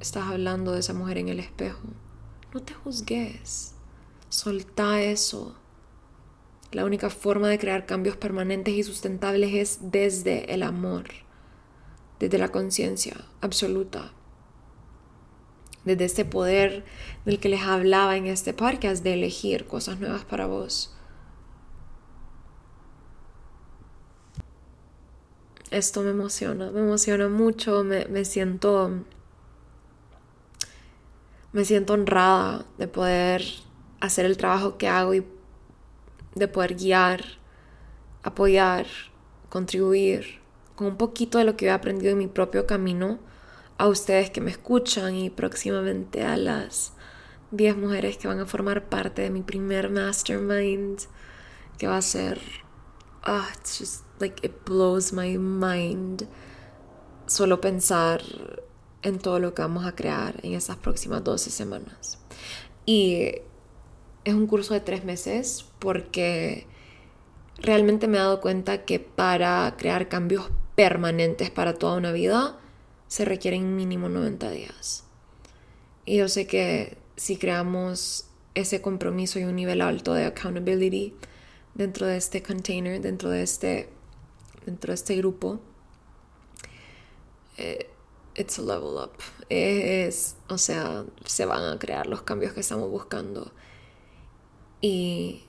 estás 0.00 0.24
hablando 0.24 0.72
de 0.72 0.80
esa 0.80 0.94
mujer 0.94 1.18
en 1.18 1.28
el 1.28 1.40
espejo. 1.40 1.80
No 2.52 2.62
te 2.62 2.74
juzgues. 2.74 3.74
Solta 4.28 5.02
eso. 5.02 5.56
La 6.72 6.84
única 6.84 7.10
forma 7.10 7.48
de 7.48 7.58
crear 7.58 7.86
cambios 7.86 8.16
permanentes 8.16 8.74
y 8.74 8.82
sustentables 8.82 9.54
es 9.54 9.78
desde 9.90 10.52
el 10.52 10.62
amor, 10.62 11.06
desde 12.18 12.38
la 12.38 12.50
conciencia 12.50 13.16
absoluta 13.40 14.12
desde 15.86 16.04
este 16.04 16.24
poder 16.24 16.84
del 17.24 17.38
que 17.38 17.48
les 17.48 17.62
hablaba 17.62 18.16
en 18.16 18.26
este 18.26 18.52
podcast 18.52 19.02
de 19.02 19.14
elegir 19.14 19.66
cosas 19.66 20.00
nuevas 20.00 20.24
para 20.24 20.46
vos. 20.46 20.92
Esto 25.70 26.02
me 26.02 26.10
emociona, 26.10 26.70
me 26.70 26.80
emociona 26.80 27.28
mucho, 27.28 27.84
me, 27.84 28.04
me 28.06 28.24
siento 28.24 29.04
me 31.52 31.64
siento 31.64 31.94
honrada 31.94 32.66
de 32.76 32.86
poder 32.86 33.42
hacer 34.00 34.26
el 34.26 34.36
trabajo 34.36 34.76
que 34.76 34.88
hago 34.88 35.14
y 35.14 35.24
de 36.34 36.48
poder 36.48 36.74
guiar, 36.74 37.24
apoyar, 38.22 38.86
contribuir 39.48 40.40
con 40.74 40.88
un 40.88 40.96
poquito 40.96 41.38
de 41.38 41.44
lo 41.44 41.56
que 41.56 41.66
he 41.66 41.70
aprendido 41.70 42.12
en 42.12 42.18
mi 42.18 42.26
propio 42.26 42.66
camino 42.66 43.18
a 43.78 43.88
ustedes 43.88 44.30
que 44.30 44.40
me 44.40 44.50
escuchan 44.50 45.14
y 45.14 45.30
próximamente 45.30 46.24
a 46.24 46.36
las 46.36 46.92
10 47.50 47.76
mujeres 47.76 48.16
que 48.16 48.28
van 48.28 48.40
a 48.40 48.46
formar 48.46 48.88
parte 48.88 49.22
de 49.22 49.30
mi 49.30 49.42
primer 49.42 49.90
mastermind 49.90 51.00
que 51.78 51.86
va 51.86 51.98
a 51.98 52.02
ser 52.02 52.40
ah 53.22 53.48
it's 53.54 53.78
just 53.78 54.04
like 54.20 54.44
it 54.46 54.64
blows 54.64 55.12
my 55.12 55.36
mind 55.38 56.26
solo 57.26 57.60
pensar 57.60 58.22
en 59.02 59.18
todo 59.18 59.38
lo 59.38 59.54
que 59.54 59.62
vamos 59.62 59.84
a 59.84 59.94
crear 59.94 60.40
en 60.42 60.54
esas 60.54 60.76
próximas 60.78 61.22
12 61.22 61.50
semanas. 61.50 62.18
Y 62.84 63.36
es 64.24 64.34
un 64.34 64.46
curso 64.46 64.74
de 64.74 64.80
tres 64.80 65.04
meses 65.04 65.64
porque 65.78 66.66
realmente 67.58 68.08
me 68.08 68.16
he 68.16 68.20
dado 68.20 68.40
cuenta 68.40 68.84
que 68.84 68.98
para 68.98 69.74
crear 69.76 70.08
cambios 70.08 70.50
permanentes 70.74 71.50
para 71.50 71.74
toda 71.74 71.96
una 71.96 72.12
vida 72.12 72.58
se 73.08 73.24
requieren 73.24 73.76
mínimo 73.76 74.08
90 74.08 74.50
días. 74.50 75.04
Y 76.04 76.18
yo 76.18 76.28
sé 76.28 76.46
que 76.46 76.98
si 77.16 77.36
creamos 77.36 78.26
ese 78.54 78.80
compromiso 78.80 79.38
y 79.38 79.44
un 79.44 79.56
nivel 79.56 79.80
alto 79.80 80.14
de 80.14 80.24
accountability 80.24 81.14
dentro 81.74 82.06
de 82.06 82.16
este 82.16 82.42
container, 82.42 83.00
dentro 83.00 83.28
de 83.30 83.42
este, 83.42 83.90
dentro 84.64 84.92
de 84.92 84.94
este 84.94 85.16
grupo, 85.16 85.60
eh, 87.58 87.90
it's 88.34 88.58
a 88.58 88.62
level 88.62 88.96
up. 89.02 89.12
Es, 89.48 90.36
o 90.48 90.58
sea, 90.58 91.04
se 91.24 91.44
van 91.44 91.62
a 91.64 91.78
crear 91.78 92.06
los 92.06 92.22
cambios 92.22 92.52
que 92.52 92.60
estamos 92.60 92.90
buscando. 92.90 93.52
Y, 94.80 95.44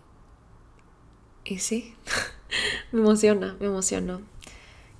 y 1.43 1.60
sí, 1.60 1.95
me 2.91 3.01
emociona, 3.01 3.55
me 3.60 3.68
emociona. 3.68 4.22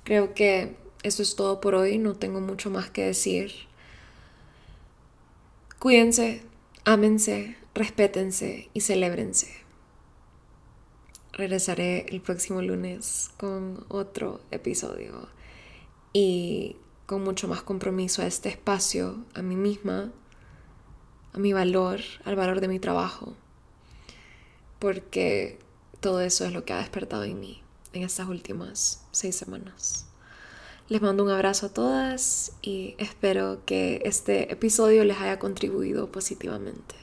Creo 0.04 0.34
que 0.34 0.76
eso 1.02 1.22
es 1.22 1.36
todo 1.36 1.60
por 1.60 1.74
hoy, 1.74 1.98
no 1.98 2.14
tengo 2.14 2.40
mucho 2.40 2.70
más 2.70 2.90
que 2.90 3.04
decir. 3.04 3.52
Cuídense, 5.78 6.42
ámense, 6.84 7.56
respétense 7.74 8.68
y 8.74 8.80
celébrense. 8.80 9.48
Regresaré 11.32 12.06
el 12.08 12.20
próximo 12.20 12.62
lunes 12.62 13.30
con 13.36 13.86
otro 13.88 14.40
episodio 14.50 15.28
y 16.12 16.76
con 17.06 17.22
mucho 17.22 17.46
más 17.46 17.62
compromiso 17.62 18.22
a 18.22 18.26
este 18.26 18.48
espacio, 18.48 19.24
a 19.34 19.42
mí 19.42 19.54
misma, 19.54 20.12
a 21.32 21.38
mi 21.38 21.52
valor, 21.52 22.00
al 22.24 22.34
valor 22.34 22.60
de 22.60 22.68
mi 22.68 22.80
trabajo, 22.80 23.34
porque 24.80 25.60
todo 26.00 26.20
eso 26.20 26.44
es 26.44 26.52
lo 26.52 26.64
que 26.64 26.72
ha 26.72 26.78
despertado 26.78 27.22
en 27.22 27.38
mí 27.38 27.62
en 27.92 28.02
estas 28.02 28.28
últimas 28.28 29.04
seis 29.12 29.36
semanas. 29.36 30.07
Les 30.88 31.02
mando 31.02 31.22
un 31.22 31.28
abrazo 31.28 31.66
a 31.66 31.68
todas 31.68 32.52
y 32.62 32.94
espero 32.96 33.58
que 33.66 34.00
este 34.06 34.50
episodio 34.50 35.04
les 35.04 35.18
haya 35.18 35.38
contribuido 35.38 36.10
positivamente. 36.10 36.94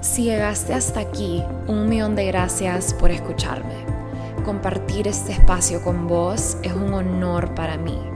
Si 0.00 0.24
llegaste 0.24 0.72
hasta 0.72 1.00
aquí, 1.00 1.42
un 1.66 1.86
millón 1.86 2.16
de 2.16 2.24
gracias 2.28 2.94
por 2.94 3.10
escucharme. 3.10 3.84
Compartir 4.42 5.08
este 5.08 5.32
espacio 5.32 5.82
con 5.82 6.06
vos 6.06 6.56
es 6.62 6.72
un 6.72 6.94
honor 6.94 7.54
para 7.54 7.76
mí 7.76 8.15